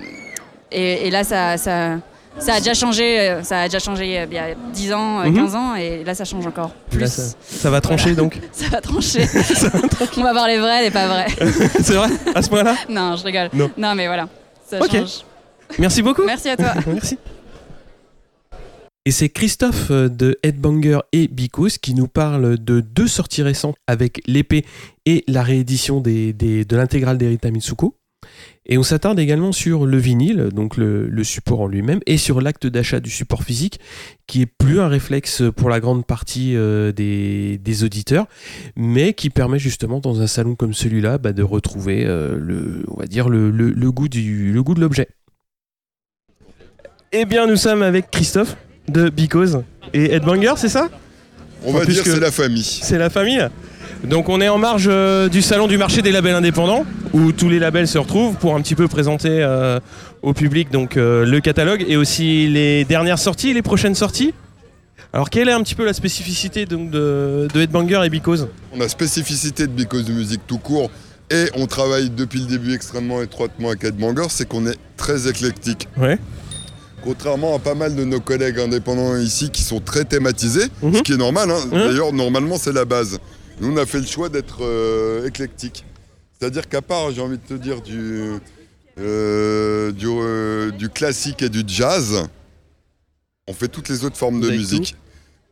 Et, 0.71 1.11
là, 1.11 1.23
ça, 1.23 1.57
ça, 1.57 1.97
ça, 2.39 2.53
a 2.55 2.57
déjà 2.59 2.73
changé. 2.73 3.37
Ça 3.43 3.61
a 3.61 3.65
déjà 3.65 3.77
changé 3.77 4.05
il 4.05 4.33
y 4.33 4.39
a 4.39 4.47
10 4.73 4.93
ans, 4.93 5.21
15 5.23 5.33
mhm. 5.33 5.55
ans, 5.55 5.75
et 5.75 6.03
là, 6.03 6.15
ça 6.15 6.25
change 6.25 6.47
encore 6.47 6.71
plus. 6.89 7.35
ça, 7.41 7.69
va 7.69 7.79
trancher 7.79 8.15
donc 8.15 8.39
Ça 8.51 8.69
va 8.69 8.81
trancher. 8.81 9.27
On 10.17 10.23
va 10.23 10.33
voir 10.33 10.47
les 10.47 10.57
vrais, 10.57 10.81
les 10.81 10.91
pas 10.91 11.07
vrais. 11.07 11.27
C'est 11.83 11.93
vrai 11.93 12.09
À 12.33 12.41
ce 12.41 12.49
point-là? 12.49 12.75
Non, 12.89 13.15
je 13.15 13.23
rigole. 13.23 13.49
Non. 13.53 13.93
mais 13.95 14.07
voilà. 14.07 14.27
Ça 14.67 14.79
change. 14.79 15.25
Merci 15.77 16.01
beaucoup. 16.01 16.23
Merci 16.25 16.49
à 16.49 16.57
toi. 16.57 16.73
Merci. 16.87 17.17
Et 19.07 19.11
c'est 19.11 19.29
Christophe 19.29 19.89
euh, 19.89 20.09
de 20.09 20.37
Headbanger 20.43 20.99
et 21.13 21.29
Bicos 21.29 21.77
qui 21.81 21.93
nous 21.93 22.09
parle 22.09 22.57
de 22.57 22.81
deux 22.81 23.07
sorties 23.07 23.41
récentes 23.41 23.77
avec 23.87 24.21
l'épée 24.27 24.65
et 25.05 25.23
la 25.29 25.43
réédition 25.43 26.01
de 26.01 26.75
l'intégrale 26.75 27.17
d'Erita 27.17 27.49
Mitsuko. 27.49 27.95
Et 28.65 28.77
on 28.77 28.83
s'attarde 28.83 29.17
également 29.17 29.53
sur 29.53 29.85
le 29.85 29.97
vinyle, 29.97 30.49
donc 30.53 30.75
le, 30.75 31.23
support 31.23 31.61
en 31.61 31.67
lui-même, 31.67 32.01
et 32.05 32.17
sur 32.17 32.41
l'acte 32.41 32.67
d'achat 32.67 32.99
du 32.99 33.09
support 33.09 33.43
physique, 33.43 33.79
qui 34.27 34.41
est 34.41 34.45
plus 34.45 34.81
un 34.81 34.89
réflexe 34.89 35.41
pour 35.55 35.69
la 35.69 35.79
grande 35.79 36.05
partie 36.05 36.57
euh, 36.57 36.91
des, 36.91 37.83
auditeurs, 37.85 38.25
mais 38.75 39.13
qui 39.13 39.29
permet 39.29 39.57
justement 39.57 40.01
dans 40.01 40.19
un 40.19 40.27
salon 40.27 40.55
comme 40.55 40.73
celui-là 40.73 41.17
bah, 41.17 41.31
de 41.31 41.43
retrouver 41.43 42.03
euh, 42.05 42.83
on 42.89 42.99
va 42.99 43.05
dire 43.05 43.29
le, 43.29 43.49
goût 43.89 44.09
du, 44.09 44.51
le 44.51 44.63
goût 44.63 44.73
de 44.73 44.81
l'objet. 44.81 45.07
Eh 47.13 47.23
bien, 47.23 47.47
nous 47.47 47.55
sommes 47.55 47.83
avec 47.83 48.11
Christophe 48.11 48.57
de 48.87 49.09
Because 49.09 49.61
et 49.93 50.13
Headbanger, 50.13 50.53
c'est 50.57 50.69
ça? 50.69 50.89
On 51.63 51.73
va 51.73 51.85
dire 51.85 52.03
que 52.03 52.09
c'est 52.11 52.19
la 52.19 52.31
famille. 52.31 52.63
C'est 52.63 52.97
la 52.97 53.09
famille 53.09 53.47
donc 54.03 54.29
on 54.29 54.41
est 54.41 54.49
en 54.49 54.57
marge 54.57 54.87
euh, 54.87 55.29
du 55.29 55.41
salon 55.41 55.67
du 55.67 55.77
marché 55.77 56.01
des 56.01 56.11
labels 56.11 56.35
indépendants 56.35 56.85
où 57.13 57.31
tous 57.31 57.49
les 57.49 57.59
labels 57.59 57.87
se 57.87 57.97
retrouvent 57.97 58.35
pour 58.35 58.55
un 58.55 58.61
petit 58.61 58.75
peu 58.75 58.87
présenter 58.87 59.29
euh, 59.41 59.79
au 60.21 60.33
public 60.33 60.71
donc 60.71 60.97
euh, 60.97 61.25
le 61.25 61.39
catalogue 61.39 61.83
et 61.87 61.97
aussi 61.97 62.47
les 62.47 62.85
dernières 62.85 63.19
sorties, 63.19 63.53
les 63.53 63.61
prochaines 63.61 63.95
sorties. 63.95 64.33
Alors 65.13 65.29
quelle 65.29 65.49
est 65.49 65.53
un 65.53 65.63
petit 65.63 65.75
peu 65.75 65.85
la 65.85 65.93
spécificité 65.93 66.65
donc, 66.65 66.91
de, 66.91 67.47
Headbanger 67.55 68.01
et 68.05 68.09
Because? 68.09 68.47
La 68.75 68.89
spécificité 68.89 69.67
de 69.67 69.71
Because 69.71 70.05
de 70.05 70.13
musique 70.13 70.41
tout 70.45 70.59
court 70.59 70.91
et 71.31 71.45
on 71.55 71.65
travaille 71.65 72.09
depuis 72.09 72.39
le 72.39 72.45
début 72.45 72.73
extrêmement 72.73 73.21
étroitement 73.21 73.69
avec 73.69 73.83
Headbanger, 73.83 74.27
c'est 74.29 74.47
qu'on 74.47 74.65
est 74.65 74.77
très 74.95 75.27
éclectique. 75.27 75.87
Ouais. 75.97 76.19
Contrairement 77.03 77.55
à 77.55 77.59
pas 77.59 77.75
mal 77.75 77.95
de 77.95 78.03
nos 78.03 78.19
collègues 78.19 78.59
indépendants 78.59 79.15
ici 79.17 79.49
qui 79.49 79.61
sont 79.61 79.79
très 79.79 80.03
thématisés, 80.03 80.67
ce 80.81 80.85
mhm. 80.85 81.01
qui 81.03 81.13
est 81.13 81.17
normal, 81.17 81.51
hein. 81.51 81.59
mhm. 81.65 81.71
d'ailleurs 81.71 82.13
normalement 82.13 82.57
c'est 82.57 82.73
la 82.73 82.85
base. 82.85 83.19
Nous 83.61 83.71
on 83.71 83.77
a 83.77 83.85
fait 83.85 83.99
le 83.99 84.05
choix 84.05 84.29
d'être 84.29 84.59
euh, 84.61 85.27
éclectique. 85.27 85.85
C'est-à-dire 86.39 86.67
qu'à 86.69 86.81
part, 86.81 87.11
j'ai 87.11 87.21
envie 87.21 87.37
de 87.37 87.43
te 87.43 87.53
dire, 87.55 87.81
du, 87.81 88.39
euh, 88.99 89.91
euh, 89.91 90.71
du, 90.71 90.89
classique 90.89 91.41
et 91.41 91.49
du 91.49 91.63
jazz, 91.65 92.27
on 93.47 93.53
fait 93.53 93.67
toutes 93.67 93.89
les 93.89 94.05
autres 94.05 94.17
formes 94.17 94.39
de 94.39 94.49
musique. 94.51 94.95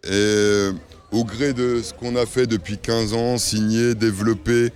Et 0.08 0.70
au 1.12 1.24
gré 1.24 1.54
de 1.54 1.82
ce 1.82 1.94
qu'on 1.94 2.16
a 2.16 2.28
fait 2.28 2.46
depuis 2.46 2.78
15 2.78 3.14
ans, 3.14 3.38
signé, 3.40 3.96
développé, 3.96 4.72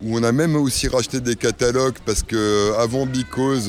où 0.00 0.16
on 0.16 0.22
a 0.22 0.30
même 0.30 0.54
aussi 0.54 0.86
racheté 0.86 1.20
des 1.20 1.34
catalogues 1.34 1.96
parce 2.06 2.22
que 2.22 2.72
avant 2.78 3.04
Because, 3.04 3.68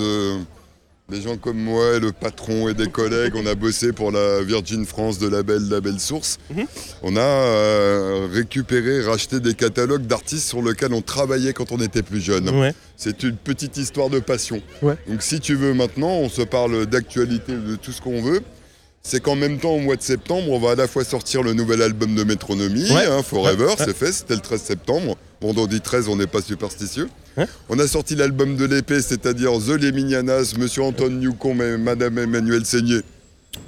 des 1.10 1.22
gens 1.22 1.38
comme 1.38 1.58
moi, 1.58 2.00
le 2.00 2.12
patron 2.12 2.70
et 2.70 2.74
des 2.74 2.88
collègues, 2.88 3.34
on 3.36 3.46
a 3.46 3.56
bossé 3.56 3.94
pour 3.94 4.12
la 4.12 4.42
Virgin 4.42 4.86
France 4.86 5.20
de 5.20 5.28
la 5.28 5.44
belle, 5.44 5.68
la 5.70 5.82
belle 5.82 6.00
source. 6.00 6.38
Mhm. 6.54 6.66
On 7.04 7.16
a 7.16 7.20
euh, 7.22 8.28
récupéré, 8.32 9.02
racheté 9.02 9.40
des 9.40 9.54
catalogues 9.54 10.06
d'artistes 10.06 10.48
sur 10.48 10.62
lesquels 10.62 10.94
on 10.94 11.02
travaillait 11.02 11.54
quand 11.54 11.72
on 11.72 11.80
était 11.80 12.04
plus 12.04 12.22
jeune. 12.22 12.50
C'est 12.96 13.24
une 13.24 13.36
petite 13.36 13.78
histoire 13.78 14.10
de 14.10 14.20
passion. 14.20 14.62
Donc 14.82 15.22
si 15.22 15.40
tu 15.40 15.56
veux 15.56 15.74
maintenant, 15.74 16.12
on 16.12 16.30
se 16.30 16.42
parle 16.42 16.86
d'actualité, 16.86 17.54
de 17.54 17.76
tout 17.76 17.92
ce 17.92 18.02
qu'on 18.02 18.22
veut 18.22 18.42
c'est 19.02 19.22
qu'en 19.22 19.36
même 19.36 19.60
temps, 19.60 19.72
au 19.72 19.80
mois 19.80 19.96
de 19.96 20.02
septembre, 20.02 20.52
on 20.52 20.60
va 20.60 20.72
à 20.72 20.76
la 20.76 20.88
fois 20.88 21.04
sortir 21.04 21.42
le 21.42 21.54
nouvel 21.54 21.82
album 21.82 22.16
de 22.16 22.24
Métronomie, 22.24 22.92
hein, 22.92 23.24
Forever, 23.24 23.74
c'est 23.78 23.96
fait, 23.96 24.12
c'était 24.12 24.36
le 24.36 24.42
13 24.42 24.62
septembre. 24.62 25.18
Vendredi 25.42 25.80
13, 25.80 26.10
on 26.10 26.18
n'est 26.18 26.28
pas 26.28 26.42
superstitieux. 26.42 27.10
On 27.70 27.80
a 27.80 27.88
sorti 27.88 28.16
l'album 28.16 28.56
de 28.56 28.66
l'épée, 28.66 29.02
c'est-à-dire 29.02 29.52
The 29.54 29.82
Leminianas, 29.82 30.54
Monsieur 30.58 30.84
Anton 30.84 31.10
Newcomb 31.10 31.62
et 31.62 31.78
Madame 31.78 32.18
Emmanuel 32.18 32.66
Seigné. 32.66 33.02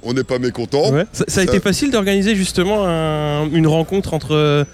On 0.02 0.12
n'est 0.14 0.24
pas 0.24 0.38
mécontent. 0.38 0.92
Ça, 1.12 1.40
a 1.40 1.44
été 1.44 1.60
facile 1.60 1.90
d'organiser 1.90 2.34
justement 2.34 2.84
une 3.52 3.66
rencontre 3.66 4.14
entre 4.14 4.66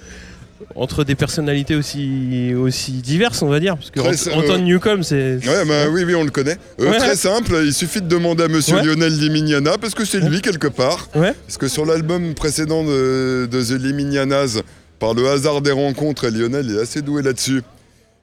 entre 0.75 1.03
des 1.03 1.15
personnalités 1.15 1.75
aussi, 1.75 2.53
aussi 2.53 2.91
diverses, 2.91 3.41
on 3.41 3.47
va 3.47 3.59
dire. 3.59 3.77
Parce 3.77 3.91
que 3.91 4.29
Anton 4.31 4.53
euh, 4.53 4.57
Newcomb, 4.57 5.03
c'est. 5.03 5.37
Ouais, 5.45 5.65
bah, 5.65 5.89
oui, 5.91 6.03
oui, 6.05 6.15
on 6.15 6.23
le 6.23 6.31
connaît. 6.31 6.57
Euh, 6.79 6.97
très 6.97 7.15
simple, 7.15 7.61
il 7.63 7.73
suffit 7.73 8.01
de 8.01 8.07
demander 8.07 8.43
à 8.43 8.47
monsieur 8.47 8.81
Lionel 8.81 9.17
Liminiana, 9.17 9.77
parce 9.77 9.93
que 9.93 10.05
c'est 10.05 10.19
lui 10.19 10.41
quelque 10.41 10.67
part. 10.67 11.07
Parce 11.13 11.57
que 11.57 11.67
sur 11.67 11.85
l'album 11.85 12.33
précédent 12.33 12.83
de, 12.83 13.47
The 13.51 13.81
Liminianas, 13.81 14.61
par 14.99 15.13
le 15.13 15.27
hasard 15.27 15.61
des 15.61 15.71
rencontres, 15.71 16.25
et 16.25 16.31
Lionel 16.31 16.75
est 16.75 16.81
assez 16.81 17.01
doué 17.01 17.21
là-dessus. 17.21 17.61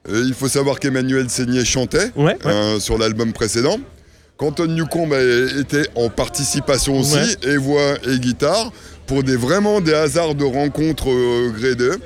Euh, 0.09 0.23
il 0.25 0.33
faut 0.33 0.47
savoir 0.47 0.79
qu'Emmanuel 0.79 1.29
Seigné 1.29 1.65
chantait 1.65 2.11
sur 2.79 2.97
l'album 2.97 3.33
précédent. 3.33 3.79
Qu'Anton 4.37 4.67
Newcomb 4.67 5.09
était 5.59 5.87
en 5.95 6.09
participation 6.09 6.99
aussi, 6.99 7.37
et 7.41 7.57
voix 7.57 7.95
et 8.07 8.19
guitare, 8.19 8.71
pour 9.07 9.23
des, 9.23 9.35
vraiment 9.35 9.81
des 9.81 9.95
hasards 9.95 10.35
de 10.35 10.45
rencontres 10.45 11.09
gré 11.57 11.73
d'eux. 11.73 11.97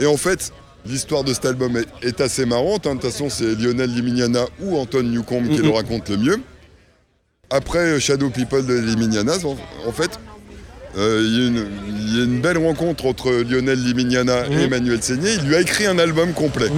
Et 0.00 0.06
en 0.06 0.16
fait, 0.16 0.52
l'histoire 0.88 1.24
de 1.24 1.32
cet 1.32 1.46
album 1.46 1.80
est, 2.02 2.20
assez 2.20 2.46
marrante. 2.46 2.86
Hein. 2.86 2.96
De 2.96 3.00
toute 3.00 3.10
façon, 3.10 3.28
c'est 3.28 3.54
Lionel 3.54 3.90
Liminiana 3.90 4.44
ou 4.60 4.76
Anton 4.76 5.02
Newcomb 5.02 5.44
qui 5.48 5.58
le 5.58 5.70
raconte 5.70 6.08
le 6.08 6.16
mieux. 6.16 6.40
Après 7.50 8.00
Shadow 8.00 8.30
People 8.30 8.66
de 8.66 8.74
Liminiana, 8.74 9.34
en, 9.86 9.92
fait, 9.92 10.18
euh, 10.96 11.22
il 11.24 12.16
y, 12.16 12.20
a 12.20 12.24
une 12.24 12.40
belle 12.40 12.58
rencontre 12.58 13.06
entre 13.06 13.30
Lionel 13.30 13.82
Liminiana 13.82 14.46
et 14.50 14.64
Emmanuel 14.64 15.02
Seigné. 15.02 15.34
Il 15.34 15.48
lui 15.48 15.54
a 15.54 15.60
écrit 15.60 15.86
un 15.86 15.98
album 15.98 16.32
complet. 16.32 16.68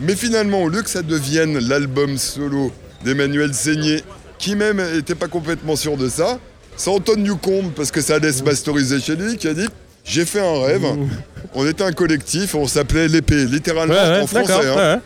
Mais 0.00 0.16
finalement, 0.16 0.62
au 0.62 0.68
lieu 0.68 0.82
que 0.82 0.90
ça 0.90 1.02
devienne 1.02 1.58
l'album 1.58 2.16
solo 2.16 2.72
d'Emmanuel 3.04 3.54
Seigné, 3.54 4.02
qui 4.38 4.56
même 4.56 4.82
n'était 4.94 5.14
pas 5.14 5.28
complètement 5.28 5.76
sûr 5.76 5.96
de 5.96 6.08
ça, 6.08 6.38
c'est 6.76 6.90
Anton 6.90 7.16
Newcomb, 7.16 7.70
parce 7.76 7.90
que 7.90 8.00
ça 8.00 8.14
allait 8.14 8.32
se 8.32 8.42
masteriser 8.42 9.00
chez 9.00 9.16
lui, 9.16 9.36
qui 9.36 9.48
a 9.48 9.54
dit 9.54 9.66
j'ai 10.04 10.24
fait 10.24 10.40
un 10.40 10.64
rêve. 10.64 10.84
On 11.54 11.66
était 11.66 11.84
un 11.84 11.92
collectif, 11.92 12.54
on 12.54 12.66
s'appelait 12.66 13.08
l'épée, 13.08 13.44
littéralement 13.44 14.22
en 14.22 14.26
français. 14.26 14.52
Hein. 14.66 15.00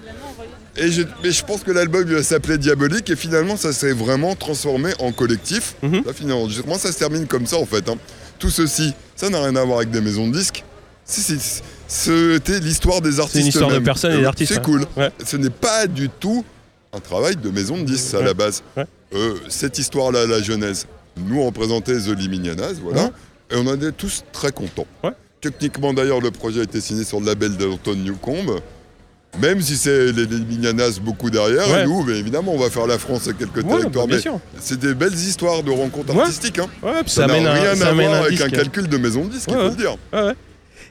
Et 0.77 0.91
je, 0.91 1.03
mais 1.23 1.31
je 1.31 1.45
pense 1.45 1.63
que 1.63 1.71
l'album 1.71 2.23
s'appelait 2.23 2.59
Diabolique 2.59 3.09
et 3.09 3.15
finalement 3.17 3.57
ça 3.57 3.73
s'est 3.73 3.93
vraiment 3.93 4.35
transformé 4.35 4.93
en 4.99 5.13
collectif. 5.13 5.75
Mhm. 5.83 6.03
finalement, 6.13 6.79
ça 6.79 6.91
se 6.93 6.99
termine 6.99 7.27
comme 7.27 7.47
ça 7.47 7.57
en 7.59 7.67
fait. 7.67 7.89
Hein. 7.89 7.97
Tout 8.39 8.51
ceci, 8.51 8.93
ça 9.15 9.31
n'a 9.31 9.41
rien 9.41 9.55
à 9.57 9.65
voir 9.65 9.79
avec 9.79 9.91
des 9.91 10.01
maisons 10.01 10.27
de 10.29 10.37
disques. 10.37 10.65
C'était 11.07 12.61
l'histoire 12.61 13.01
des 13.01 13.21
artistes. 13.21 13.37
C'est 13.37 13.41
une 13.43 13.47
histoire 13.49 13.71
de 13.71 13.79
personnes 13.79 14.19
et 14.19 14.23
d'artistes. 14.23 14.55
C'est 14.55 14.63
cool. 14.63 14.87
Ce 15.25 15.37
n'est 15.37 15.51
pas 15.51 15.87
du 15.87 16.09
tout 16.09 16.45
un 16.93 17.01
travail 17.01 17.37
de 17.37 17.51
maison 17.51 17.77
de 17.79 17.85
disques 17.85 18.15
à 18.15 18.23
la 18.23 18.35
base. 18.35 18.63
Euh, 19.15 19.35
cette 19.49 19.79
histoire-là, 19.79 20.27
la 20.27 20.43
genèse, 20.43 20.87
nous 21.17 21.45
représentait 21.45 21.99
The 21.99 22.17
Liminianas, 22.17 22.75
voilà. 22.83 23.11
Et 23.51 23.57
on 23.57 23.67
en 23.67 23.81
est 23.81 23.93
tous 23.93 24.25
très 24.33 24.53
contents. 24.53 24.87
Techniquement 25.41 25.93
d'ailleurs, 25.93 26.21
le 26.21 26.31
projet 26.31 26.61
a 26.61 26.63
été 26.63 26.81
signé 26.81 27.05
sur 27.05 27.21
le 27.21 27.27
label 27.27 27.57
d'Anton 27.57 27.95
Newcomb. 27.95 28.61
Même 29.43 29.61
si 29.61 29.77
c'est 29.77 30.13
les, 30.13 30.27
les 30.27 31.01
beaucoup 31.03 31.29
derrière, 31.29 31.87
nous, 31.87 32.05
mais 32.05 32.19
évidemment, 32.19 32.53
on 32.55 32.59
va 32.59 32.71
faire 32.71 32.87
la 32.87 32.99
France 32.99 33.25
avec 33.25 33.39
quelques 33.39 33.67
territoires. 33.67 34.07
Bah, 34.07 34.17
c'est 34.61 34.79
des 34.79 34.95
belles 34.95 35.15
histoires 35.15 35.63
de 35.63 35.73
rencontres 35.73 36.17
artistiques. 36.17 36.61
Hein. 36.61 36.69
ça 37.07 37.27
n'a 37.27 37.53
rien 37.53 37.81
à 37.81 37.93
voir 37.93 38.15
avec 38.23 38.41
un 38.41 38.49
calcul 38.49 38.89
de 38.89 38.97
maison 38.97 39.25
de 39.25 39.31
disque, 39.31 39.49
il 39.49 39.55
faut 39.55 39.69
le 39.69 39.77
dire. 39.77 39.97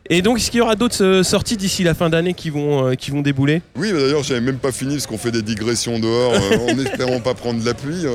Et 0.10 0.22
donc, 0.22 0.38
est-ce 0.38 0.52
qu'il 0.52 0.58
y 0.58 0.62
aura 0.62 0.76
d'autres 0.76 1.04
euh, 1.04 1.24
sorties 1.24 1.56
d'ici 1.56 1.84
la 1.84 1.94
fin 1.94 2.10
d'année 2.10 2.34
qui 2.34 2.50
vont, 2.50 2.88
euh, 2.88 2.96
qui 2.96 3.12
vont 3.12 3.22
débouler? 3.22 3.62
Oui, 3.78 3.92
bah, 3.94 4.00
d'ailleurs, 4.00 4.24
j'avais 4.24 4.42
même 4.42 4.58
pas 4.58 4.74
fini 4.74 4.96
parce 4.96 5.08
qu'on 5.08 5.18
fait 5.18 5.32
des 5.32 5.42
digressions 5.42 5.98
dehors 5.98 6.34
euh, 6.34 6.74
en 6.74 6.78
espérant 6.86 7.22
pas 7.22 7.34
prendre 7.34 7.64
la 7.64 7.74
pluie. 7.74 8.06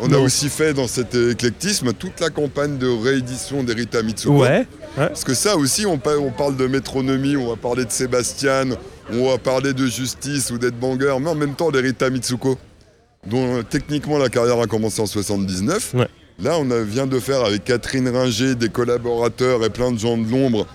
On 0.00 0.12
a 0.12 0.18
aussi 0.18 0.48
fait 0.48 0.74
dans 0.74 0.88
cet 0.88 1.14
éclectisme 1.14 1.92
toute 1.92 2.20
la 2.20 2.28
campagne 2.28 2.76
de 2.76 2.88
réédition 2.88 3.62
d'Erita 3.62 4.02
Mitsuko. 4.02 4.42
Ouais, 4.42 4.66
Parce 4.96 5.22
que 5.22 5.32
ça 5.32 5.56
aussi, 5.56 5.86
on, 5.86 5.96
parle 5.98 6.56
de 6.56 6.66
métronomie, 6.66 7.36
on 7.36 7.48
va 7.48 7.56
parler 7.56 7.84
de 7.84 7.90
Sébastien, 7.90 8.64
on 9.12 9.30
va 9.30 9.38
parler 9.38 9.74
de 9.74 9.86
justice 9.86 10.50
ou 10.50 10.58
d'être 10.58 10.78
banger, 10.78 11.14
mais 11.20 11.30
en 11.30 11.34
même 11.36 11.54
temps 11.54 11.70
d'Erita 11.70 12.10
Mitsuko, 12.10 12.58
dont 13.26 13.62
techniquement 13.62 14.18
la 14.18 14.28
carrière 14.28 14.58
a 14.58 14.66
commencé 14.66 15.00
en 15.00 15.06
79. 15.06 15.94
Là, 16.42 16.58
on 16.58 16.64
vient 16.82 17.06
de 17.06 17.20
faire 17.20 17.44
avec 17.44 17.62
Catherine 17.62 18.08
Ringer, 18.08 18.56
des 18.56 18.70
collaborateurs 18.70 19.64
et 19.64 19.70
plein 19.70 19.92
de 19.92 19.98
gens 20.00 20.18
de 20.18 20.28
l'ombre, 20.28 20.66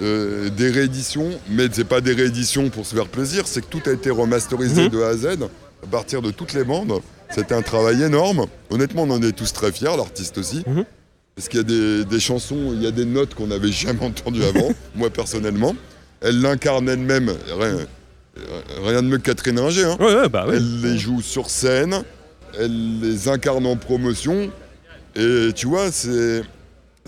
euh, 0.00 0.48
des 0.50 0.70
rééditions, 0.70 1.30
mais 1.50 1.68
ce 1.72 1.78
n'est 1.78 1.84
pas 1.84 2.00
des 2.00 2.12
rééditions 2.12 2.70
pour 2.70 2.86
se 2.86 2.94
faire 2.94 3.08
plaisir, 3.08 3.46
c'est 3.46 3.62
que 3.62 3.66
tout 3.66 3.82
a 3.86 3.92
été 3.92 4.10
remasterisé 4.10 4.84
mhm. 4.84 4.88
de 4.90 5.02
A 5.02 5.08
à 5.08 5.16
Z, 5.16 5.26
à 5.82 5.86
partir 5.90 6.22
de 6.22 6.30
toutes 6.30 6.52
les 6.52 6.64
bandes. 6.64 7.00
C'était 7.30 7.54
un 7.54 7.62
travail 7.62 8.02
énorme. 8.02 8.46
Honnêtement, 8.70 9.02
on 9.02 9.10
en 9.10 9.22
est 9.22 9.32
tous 9.32 9.52
très 9.52 9.72
fiers, 9.72 9.96
l'artiste 9.96 10.38
aussi. 10.38 10.62
Mhm. 10.66 10.84
Parce 11.34 11.48
qu'il 11.48 11.58
y 11.58 12.00
a 12.00 12.04
des, 12.04 12.20
chansons, 12.20 12.72
il 12.72 12.82
y 12.82 12.86
a 12.86 12.90
des 12.90 13.04
notes 13.04 13.34
qu'on 13.34 13.46
n'avait 13.46 13.70
jamais 13.70 14.04
entendues 14.04 14.44
avant, 14.44 14.70
moi 14.94 15.10
personnellement. 15.10 15.74
Elle 16.20 16.40
l'incarne 16.40 16.88
elle-même, 16.88 17.32
rien, 17.58 19.02
de 19.02 19.06
mieux 19.06 19.18
que 19.18 19.22
Catherine 19.22 19.58
Ringer. 19.60 19.94
Hein. 20.00 20.28
Bah 20.28 20.46
Elle 20.52 20.80
les 20.80 20.98
joue 20.98 21.22
sur 21.22 21.48
scène, 21.48 22.02
elle 22.58 23.00
les 23.00 23.28
incarne 23.28 23.66
en 23.66 23.76
promotion. 23.76 24.50
Et 25.14 25.50
tu 25.54 25.66
vois, 25.66 25.92
c'est 25.92 26.42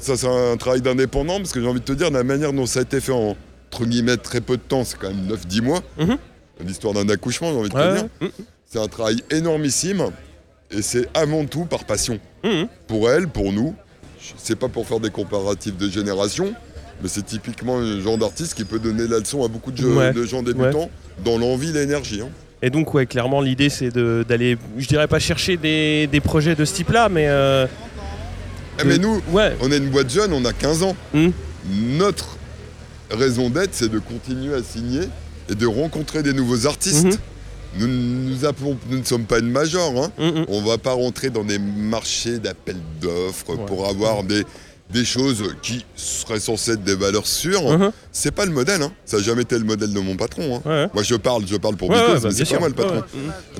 ça 0.00 0.16
c'est 0.16 0.26
un 0.28 0.56
travail 0.56 0.80
d'indépendant 0.80 1.36
parce 1.38 1.52
que 1.52 1.60
j'ai 1.60 1.66
envie 1.68 1.80
de 1.80 1.84
te 1.84 1.92
dire, 1.92 2.10
la 2.10 2.24
manière 2.24 2.52
dont 2.52 2.66
ça 2.66 2.80
a 2.80 2.82
été 2.82 3.00
fait 3.00 3.12
en 3.12 3.36
entre 3.72 3.84
guillemets 3.84 4.16
très 4.16 4.40
peu 4.40 4.56
de 4.56 4.62
temps, 4.62 4.82
c'est 4.84 4.98
quand 4.98 5.08
même 5.08 5.26
9-10 5.28 5.60
mois, 5.62 5.80
Mhm. 5.98 6.16
l'histoire 6.66 6.92
d'un 6.92 7.08
accouchement, 7.08 7.52
j'ai 7.52 7.58
envie 7.58 7.68
de 7.68 7.74
Ouais, 7.76 7.88
te 7.90 7.94
dire. 7.94 8.08
ouais. 8.22 8.30
C'est 8.66 8.80
un 8.80 8.88
travail 8.88 9.22
énormissime 9.30 10.06
et 10.72 10.82
c'est 10.82 11.06
avant 11.14 11.44
tout 11.44 11.64
par 11.66 11.84
passion. 11.84 12.18
Mhm. 12.44 12.66
Pour 12.88 13.10
elle, 13.10 13.28
pour 13.28 13.52
nous, 13.52 13.74
c'est 14.36 14.56
pas 14.56 14.68
pour 14.68 14.86
faire 14.88 14.98
des 15.00 15.10
comparatifs 15.10 15.76
de 15.76 15.88
génération, 15.88 16.52
mais 17.02 17.08
c'est 17.08 17.24
typiquement 17.24 17.78
un 17.78 18.00
genre 18.00 18.18
d'artiste 18.18 18.54
qui 18.54 18.64
peut 18.64 18.78
donner 18.80 19.06
la 19.06 19.18
leçon 19.20 19.44
à 19.44 19.48
beaucoup 19.48 19.70
de, 19.70 19.76
jeux- 19.76 19.96
Ouais. 19.96 20.12
de 20.12 20.24
gens 20.24 20.42
débutants 20.42 20.90
dans 21.24 21.38
l'envie 21.38 21.72
l'énergie. 21.72 22.20
hein. 22.22 22.28
Et 22.62 22.68
donc, 22.70 22.92
ouais, 22.92 23.06
clairement, 23.06 23.40
l'idée, 23.40 23.70
c'est 23.70 23.88
d'aller, 23.90 24.58
je 24.76 24.86
dirais 24.86 25.06
pas 25.08 25.18
chercher 25.18 25.56
des, 25.56 26.06
des 26.12 26.20
projets 26.20 26.54
de 26.54 26.64
ce 26.64 26.74
type-là, 26.74 27.08
mais. 27.08 27.26
euh, 27.28 27.66
de- 28.78 28.84
mais 28.84 28.98
nous, 28.98 29.20
Ouais. 29.32 29.56
on 29.60 29.70
est 29.70 29.76
une 29.78 29.90
boîte 29.90 30.10
jeune, 30.10 30.32
on 30.32 30.44
a 30.44 30.52
15 30.52 30.82
ans. 30.82 30.96
Mhm. 31.14 31.32
Notre 31.98 32.36
raison 33.10 33.50
d'être, 33.50 33.70
c'est 33.74 33.88
de 33.90 33.98
continuer 33.98 34.54
à 34.54 34.62
signer 34.62 35.02
et 35.48 35.54
de 35.54 35.66
rencontrer 35.66 36.22
des 36.22 36.32
nouveaux 36.32 36.66
artistes. 36.66 37.04
Mhm. 37.04 37.16
Nous, 37.78 37.86
nous, 37.86 38.44
appelons- 38.44 38.76
nous 38.88 38.98
ne 38.98 39.04
sommes 39.04 39.24
pas 39.24 39.38
une 39.38 39.50
major. 39.50 39.92
hein. 40.02 40.10
Mhm. 40.18 40.46
On 40.48 40.62
va 40.62 40.78
pas 40.78 40.92
rentrer 40.92 41.30
dans 41.30 41.44
des 41.44 41.58
marchés 41.58 42.38
d'appels 42.38 42.80
d'offres 43.00 43.50
Ouais. 43.56 43.64
pour 43.66 43.86
avoir 43.88 44.24
des, 44.24 44.44
des 44.92 45.04
choses 45.04 45.54
qui 45.62 45.84
seraient 45.94 46.40
censées 46.40 46.72
être 46.72 46.82
des 46.82 46.96
valeurs 46.96 47.26
sûres. 47.28 47.78
Mhm. 47.78 47.92
C'est 48.10 48.32
pas 48.32 48.44
le 48.44 48.50
modèle. 48.52 48.82
hein. 48.82 48.90
Ça 49.04 49.18
n'a 49.18 49.22
jamais 49.22 49.42
été 49.42 49.56
le 49.56 49.64
modèle 49.64 49.92
de 49.92 50.00
mon 50.00 50.16
patron. 50.16 50.56
hein. 50.56 50.68
Ouais. 50.68 50.88
Moi, 50.94 51.02
je 51.04 51.14
parle, 51.14 51.44
je 51.46 51.56
parle 51.56 51.76
pour 51.76 51.90
Ouais, 51.90 51.96
Because, 51.96 52.22
bah, 52.22 52.28
mais 52.36 52.44
c'est 52.44 52.54
pas 52.54 52.58
moi 52.58 52.68
le 52.68 52.74
patron. 52.74 53.02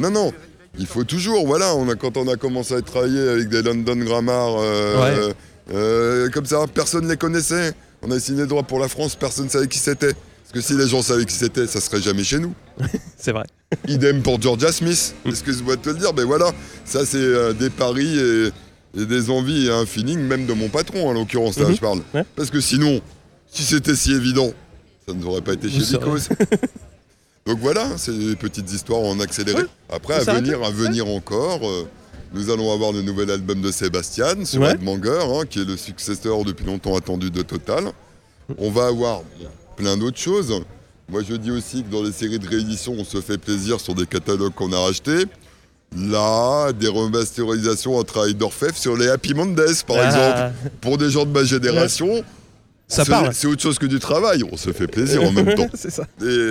Non, 0.01 0.11
non. 0.11 0.33
Il 0.79 0.87
faut 0.87 1.05
toujours, 1.05 1.47
voilà, 1.47 1.75
on 1.75 1.89
a, 1.89 1.95
quand 1.97 2.17
on 2.17 2.29
a 2.29 2.37
commencé 2.37 2.75
à 2.75 2.81
travailler 2.83 3.29
avec 3.29 3.49
des 3.49 3.63
London 3.63 3.97
Grammar, 3.97 4.57
euh, 4.61 5.33
euh, 5.73 6.29
comme 6.31 6.47
ça, 6.47 6.65
personne 6.73 7.05
ne 7.05 7.11
les 7.11 7.17
connaissait. 7.17 7.75
On 8.03 8.11
a 8.11 8.19
signé 8.21 8.43
le 8.43 8.47
droit 8.47 8.63
pour 8.63 8.79
la 8.79 8.89
France, 8.89 9.15
personne 9.17 9.47
ne 9.47 9.51
savait 9.51 9.67
qui 9.67 9.79
c'était. 9.79 10.15
Parce 10.15 10.53
que 10.55 10.61
si 10.61 10.77
les 10.77 10.89
gens 10.89 11.03
savaient 11.03 11.27
qui 11.27 11.35
c'était, 11.35 11.67
ça 11.67 11.81
serait 11.81 12.01
jamais 12.01 12.25
chez 12.25 12.39
nous. 12.39 12.55
C'est 13.19 13.33
vrai. 13.33 13.45
Idem 13.89 14.23
pour 14.23 14.41
Georgia 14.41 14.73
Smith. 14.73 15.15
Excuse-moi 15.27 15.77
de 15.77 15.81
te 15.83 15.91
le 15.91 15.97
dire, 15.97 16.13
mais 16.17 16.25
voilà, 16.25 16.51
ça 16.85 17.05
c'est 17.07 17.19
euh, 17.19 17.53
des 17.53 17.71
paris 17.71 18.19
et, 18.19 19.01
et 19.01 19.07
des 19.07 19.31
envies 19.31 19.67
et 19.67 19.71
un 19.71 19.87
feeling, 19.87 20.19
même 20.21 20.47
de 20.47 20.53
mon 20.53 20.69
patron 20.69 21.09
en 21.09 21.13
l'occurrence, 21.13 21.59
là 21.59 21.69
Mhm. 21.69 21.75
je 21.77 21.81
parle. 21.81 22.01
Ouais. 22.15 22.25
Parce 22.37 22.51
que 22.51 22.61
sinon, 22.61 23.01
si 23.49 23.63
c'était 23.63 23.95
si 23.95 24.13
évident, 24.13 24.53
ça 25.07 25.15
ne 25.15 25.25
aurait 25.25 25.41
pas 25.43 25.53
été 25.53 25.69
chez. 25.69 25.79
Lycos. 25.79 26.29
Donc 27.47 27.59
voilà, 27.61 27.87
c'est 27.97 28.17
des 28.17 28.37
petites 28.37 28.71
histoires 28.73 29.01
en 29.01 29.19
accéléré. 29.21 29.63
Ouais. 29.63 29.69
Après, 29.91 30.15
à 30.29 30.35
venir, 30.35 30.63
à 30.63 30.71
venir 30.71 31.07
encore, 31.09 31.61
euh, 31.69 31.89
nous 32.35 32.51
allons 32.51 32.73
avoir 32.73 32.93
le 32.93 33.03
nouvel 33.03 33.31
album 33.31 33.61
de 33.61 33.71
Sébastien 33.73 34.45
sur 34.45 34.61
Ouais. 34.61 34.73
Headbanger, 34.73 35.21
hein, 35.25 35.45
qui 35.49 35.61
est 35.61 35.65
le 35.65 35.77
successeur 35.77 36.45
depuis 36.45 36.65
longtemps 36.67 36.97
attendu 36.97 37.31
de 37.31 37.43
Total. 37.43 37.85
On 38.59 38.71
va 38.71 38.87
avoir 38.87 39.23
plein 39.77 39.97
d'autres 39.97 40.19
choses. 40.19 40.53
Moi, 41.09 41.23
je 41.29 41.35
dis 41.35 41.51
aussi 41.51 41.83
que 41.83 41.89
dans 41.91 42.03
les 42.03 42.13
séries 42.13 42.39
de 42.39 42.47
réédition, 42.49 42.95
on 42.99 43.05
se 43.05 43.21
fait 43.21 43.39
plaisir 43.39 43.81
sur 43.81 43.95
des 43.95 44.07
catalogues 44.07 44.55
qu'on 44.55 44.73
a 44.73 44.79
rachetés. 44.79 45.25
Là, 45.97 46.73
des 46.73 46.87
remasterisations 46.87 47.97
en 47.97 48.05
travail 48.05 48.35
d'orfèvre 48.35 48.77
sur 48.77 48.97
les 48.97 49.09
Happy 49.09 49.35
Mondays, 49.35 49.83
par 49.85 49.97
Ah, 49.99 50.07
exemple. 50.07 50.71
Pour 50.81 50.99
des 50.99 51.11
gens 51.11 51.25
de 51.25 51.33
ma 51.33 51.43
génération, 51.43 52.23
Ça 52.91 53.05
c'est- 53.05 53.11
parle. 53.11 53.31
c'est 53.33 53.47
autre 53.47 53.63
chose 53.63 53.79
que 53.79 53.87
du 53.87 53.99
travail. 54.01 54.43
On 54.53 54.57
se 54.57 54.73
fait 54.73 54.87
plaisir 54.89 55.23
en 55.23 55.33
même 55.33 55.55
temps. 55.55 55.69
c'est 55.75 55.91
ça. 55.91 56.07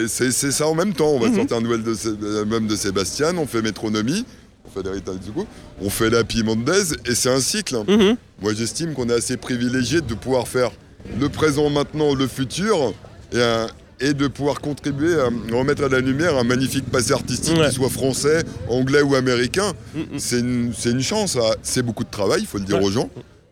C'est 0.08 0.52
ça 0.52 0.68
en 0.68 0.74
même 0.74 0.94
temps. 0.94 1.10
On 1.10 1.20
va 1.20 1.28
Mhm. 1.30 1.36
sortir 1.36 1.58
un 1.58 1.62
nouvel 1.62 1.84
de 1.84 1.94
Sé- 1.94 2.10
album 2.40 2.66
de 2.68 2.76
Sébastien, 2.76 3.38
on 3.38 3.46
fait 3.46 3.62
Métronomie, 3.62 4.26
on 4.66 4.70
fait 4.70 4.84
l'héritage 4.88 5.20
du 5.20 5.32
coup, 5.32 5.46
on 5.82 5.90
fait 5.90 6.10
la 6.10 6.24
Mendez, 6.46 6.94
et 7.06 7.14
c'est 7.16 7.30
un 7.30 7.40
cycle. 7.42 7.76
Mhm. 7.88 8.16
Moi 8.42 8.54
j'estime 8.54 8.94
qu'on 8.94 9.10
est 9.10 9.14
assez 9.14 9.38
privilégié 9.38 10.02
de 10.02 10.14
pouvoir 10.14 10.48
faire 10.48 10.72
le 11.20 11.28
présent 11.30 11.70
maintenant, 11.70 12.16
le 12.16 12.28
futur, 12.28 12.94
et, 13.34 13.42
un- 13.42 13.68
et 14.00 14.14
de 14.14 14.28
pouvoir 14.28 14.62
contribuer 14.62 15.16
à 15.20 15.26
remettre 15.54 15.84
à 15.84 15.90
la 15.90 16.00
lumière 16.00 16.38
un 16.38 16.44
magnifique 16.46 16.86
passé 16.90 17.12
artistique, 17.12 17.58
Ouais. 17.58 17.66
qu'il 17.66 17.74
soit 17.74 17.90
français, 17.90 18.44
anglais 18.70 19.02
ou 19.02 19.16
américain. 19.16 19.74
C'est 20.18 20.40
une, 20.40 20.72
c'est 20.78 20.92
une 20.92 21.02
chance. 21.02 21.38
ah, 21.42 21.56
C'est 21.64 21.82
beaucoup 21.82 22.06
de 22.06 22.10
travail, 22.10 22.40
il 22.42 22.48
faut 22.48 22.60
le 22.60 22.64
dire 22.64 22.78
Ouais. 22.80 22.86
aux 22.86 22.92
gens, 22.92 23.10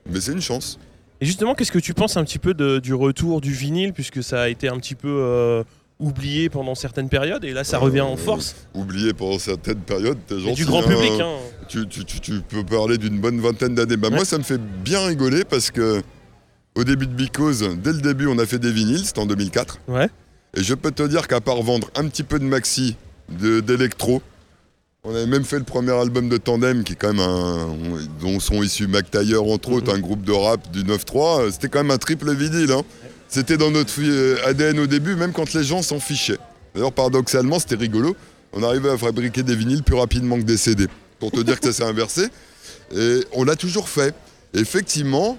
mais 0.09 0.21
c'est 0.21 0.31
une 0.31 0.41
chance. 0.41 0.79
Et 1.21 1.25
justement, 1.25 1.55
qu'est-ce 1.55 1.71
que 1.71 1.79
tu 1.79 1.93
penses 1.93 2.15
un 2.17 2.23
petit 2.23 2.39
peu 2.39 2.53
de- 2.53 2.79
du 2.79 2.93
retour 2.93 3.41
du 3.41 3.51
vinyle, 3.51 3.93
puisque 3.93 4.21
ça 4.23 4.41
a 4.43 4.49
été 4.49 4.67
un 4.69 4.77
petit 4.77 4.93
peu 4.95 5.07
euh, 5.09 5.63
oublié 5.99 6.47
pendant 6.49 6.75
certaines 6.75 7.09
périodes, 7.09 7.43
et 7.43 7.53
là 7.53 7.63
ça 7.63 7.79
revient 7.79 8.01
en 8.01 8.13
Euh, 8.13 8.17
force? 8.17 8.55
Oublié 8.75 9.13
pendant 9.13 9.39
certaines 9.39 9.79
périodes, 9.79 10.19
t'es 10.27 10.35
Et 10.35 10.39
gentil. 10.41 10.55
du 10.55 10.65
grand 10.65 10.83
hein. 10.83 10.87
public. 10.87 11.11
Hein. 11.19 11.35
tu, 11.67 11.87
tu- 11.87 12.05
tu- 12.05 12.19
tu 12.21 12.41
peux 12.47 12.63
parler 12.63 12.97
d'une 12.97 13.19
bonne 13.19 13.39
vingtaine 13.41 13.73
d'années. 13.75 13.97
Bah, 13.97 14.07
Ouais. 14.09 14.15
Moi, 14.15 14.25
ça 14.25 14.37
me 14.37 14.43
fait 14.43 14.59
bien 14.83 15.05
rigoler 15.05 15.43
parce 15.43 15.69
que 15.71 16.01
au 16.75 16.83
début 16.83 17.07
de 17.07 17.13
Because, 17.13 17.67
dès 17.83 17.91
le 17.93 17.99
début, 18.01 18.27
on 18.27 18.37
a 18.37 18.45
fait 18.45 18.59
des 18.59 18.71
vinyles, 18.71 19.03
c'était 19.05 19.19
en 19.19 19.25
2004. 19.25 19.79
Ouais. 19.87 20.07
Et 20.55 20.63
je 20.63 20.73
peux 20.75 20.91
te 20.91 21.03
dire 21.03 21.27
qu'à 21.27 21.41
part 21.41 21.61
vendre 21.63 21.89
un 21.95 22.07
petit 22.07 22.23
peu 22.23 22.37
de 22.39 22.45
maxi, 22.45 22.95
de- 23.29 23.59
d'électro, 23.59 24.21
on 25.07 25.15
avait 25.15 25.25
même 25.25 25.45
fait 25.45 25.57
le 25.57 25.63
premier 25.63 25.93
album 25.93 26.27
de 26.27 26.35
Tandem, 26.35 26.83
qui 26.83 26.93
est 26.93 26.95
quand 26.97 27.13
même 27.13 27.21
un. 27.25 27.67
dont 28.21 28.39
sont 28.41 28.61
issus 28.61 28.87
Mac 28.87 29.09
Taylor, 29.09 29.49
entre 29.49 29.71
autres, 29.71 29.93
un 29.93 29.99
groupe 29.99 30.23
de 30.23 30.33
rap 30.33 30.69
du 30.71 30.83
9-3. 30.83 31.39
euh, 31.41 31.49
C'était 31.51 31.69
quand 31.69 31.79
même 31.79 31.91
un 31.91 31.97
triple 31.97 32.33
vinyle. 32.35 32.71
hein. 32.73 32.81
C'était 33.29 33.55
dans 33.57 33.71
notre 33.71 33.93
euh, 33.99 34.35
ADN 34.45 34.79
au 34.79 34.87
début, 34.87 35.15
même 35.15 35.31
quand 35.31 35.53
les 35.53 35.63
gens 35.63 35.81
s'en 35.81 35.99
fichaient. 36.01 36.37
D'ailleurs, 36.75 36.91
paradoxalement, 36.91 37.57
c'était 37.59 37.75
rigolo. 37.75 38.17
On 38.51 38.63
arrivait 38.63 38.89
à 38.89 38.97
fabriquer 38.97 39.43
des 39.43 39.55
vinyles 39.55 39.83
plus 39.83 39.95
rapidement 39.95 40.37
que 40.37 40.43
des 40.43 40.57
CD. 40.57 40.87
Pour 41.19 41.31
te 41.31 41.39
dire 41.39 41.59
que 41.59 41.65
ça 41.71 41.73
s'est 41.73 41.89
inversé. 41.89 42.27
Et 42.95 43.19
on 43.33 43.45
l'a 43.45 43.55
toujours 43.55 43.87
fait. 43.87 44.13
Effectivement, 44.53 45.37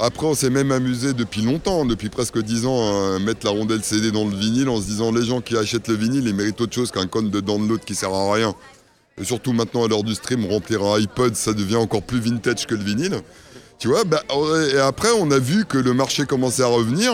après, 0.00 0.26
on 0.26 0.34
s'est 0.34 0.50
même 0.50 0.72
amusé 0.72 1.12
depuis 1.12 1.42
longtemps, 1.42 1.84
depuis 1.84 2.08
presque 2.08 2.38
10 2.42 2.66
ans, 2.66 3.14
à 3.14 3.18
mettre 3.20 3.44
la 3.46 3.52
rondelle 3.52 3.82
CD 3.84 4.10
dans 4.10 4.24
le 4.24 4.34
vinyle 4.34 4.68
en 4.68 4.80
se 4.80 4.86
disant 4.86 5.12
les 5.12 5.24
gens 5.24 5.40
qui 5.40 5.56
achètent 5.56 5.88
le 5.88 5.94
vinyle, 5.94 6.26
ils 6.26 6.34
méritent 6.34 6.60
autre 6.60 6.74
chose 6.74 6.90
qu'un 6.90 7.06
cône 7.06 7.30
de 7.30 7.40
download 7.40 7.80
qui 7.84 7.94
sert 7.94 8.12
à 8.12 8.32
rien. 8.32 8.54
Surtout 9.22 9.52
maintenant, 9.52 9.84
à 9.84 9.88
l'heure 9.88 10.04
du 10.04 10.14
stream, 10.14 10.44
remplir 10.46 10.82
un 10.82 10.98
iPod, 11.00 11.34
ça 11.34 11.52
devient 11.52 11.76
encore 11.76 12.02
plus 12.02 12.20
vintage 12.20 12.66
que 12.66 12.74
le 12.74 12.82
vinyle. 12.82 13.20
Tu 13.78 13.88
vois, 13.88 14.04
bah, 14.04 14.22
et 14.74 14.78
après, 14.78 15.08
on 15.18 15.30
a 15.30 15.38
vu 15.38 15.64
que 15.64 15.78
le 15.78 15.92
marché 15.94 16.24
commençait 16.26 16.62
à 16.62 16.66
revenir. 16.66 17.12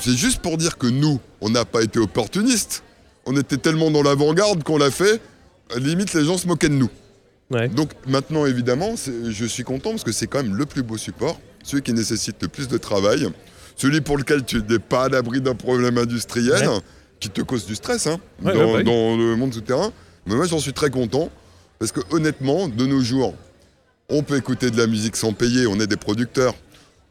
C'est 0.00 0.16
juste 0.16 0.40
pour 0.40 0.56
dire 0.56 0.78
que 0.78 0.86
nous, 0.86 1.20
on 1.40 1.48
n'a 1.50 1.64
pas 1.64 1.82
été 1.82 1.98
opportunistes. 1.98 2.82
On 3.26 3.36
était 3.36 3.56
tellement 3.56 3.90
dans 3.90 4.02
l'avant-garde 4.02 4.62
qu'on 4.62 4.78
l'a 4.78 4.90
fait, 4.90 5.20
limite 5.76 6.12
les 6.14 6.24
gens 6.24 6.38
se 6.38 6.46
moquaient 6.46 6.68
de 6.68 6.74
nous. 6.74 6.90
Ouais. 7.50 7.68
Donc 7.68 7.90
maintenant, 8.06 8.46
évidemment, 8.46 8.94
je 8.96 9.44
suis 9.46 9.64
content 9.64 9.90
parce 9.90 10.04
que 10.04 10.12
c'est 10.12 10.26
quand 10.26 10.42
même 10.42 10.54
le 10.54 10.66
plus 10.66 10.82
beau 10.82 10.96
support, 10.96 11.38
celui 11.62 11.82
qui 11.82 11.92
nécessite 11.92 12.36
le 12.42 12.48
plus 12.48 12.68
de 12.68 12.76
travail, 12.78 13.28
celui 13.76 14.00
pour 14.00 14.16
lequel 14.16 14.44
tu 14.44 14.62
n'es 14.68 14.78
pas 14.78 15.04
à 15.04 15.08
l'abri 15.08 15.40
d'un 15.40 15.54
problème 15.54 15.98
industriel 15.98 16.68
Ouais. 16.68 16.78
qui 17.20 17.30
te 17.30 17.40
cause 17.40 17.66
du 17.66 17.74
stress 17.74 18.06
hein, 18.06 18.18
Ouais, 18.44 18.52
dans, 18.54 18.72
bah 18.74 18.82
dans 18.82 19.16
le 19.16 19.36
monde 19.36 19.52
souterrain. 19.54 19.92
Mais 20.26 20.34
moi, 20.34 20.46
j'en 20.46 20.58
suis 20.58 20.72
très 20.72 20.90
content 20.90 21.30
parce 21.78 21.92
que 21.92 22.00
honnêtement, 22.10 22.68
de 22.68 22.86
nos 22.86 23.00
jours, 23.00 23.34
on 24.08 24.22
peut 24.22 24.36
écouter 24.36 24.70
de 24.70 24.76
la 24.78 24.86
musique 24.86 25.16
sans 25.16 25.32
payer, 25.32 25.66
on 25.66 25.78
est 25.80 25.86
des 25.86 25.96
producteurs. 25.96 26.54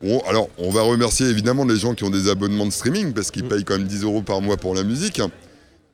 On- 0.04 0.20
alors, 0.28 0.50
on 0.58 0.70
va 0.72 0.82
remercier 0.82 1.28
évidemment 1.28 1.66
les 1.66 1.78
gens 1.78 1.94
qui 1.94 2.04
ont 2.04 2.10
des 2.10 2.30
abonnements 2.30 2.66
de 2.66 2.72
streaming 2.72 3.14
parce 3.14 3.32
qu'ils 3.32 3.46
Mm. 3.46 3.50
payent 3.50 3.64
quand 3.64 3.78
même 3.78 3.88
10 3.88 4.04
euros 4.04 4.22
par 4.22 4.42
mois 4.42 4.58
pour 4.58 4.76
la 4.76 4.84
musique. 4.84 5.22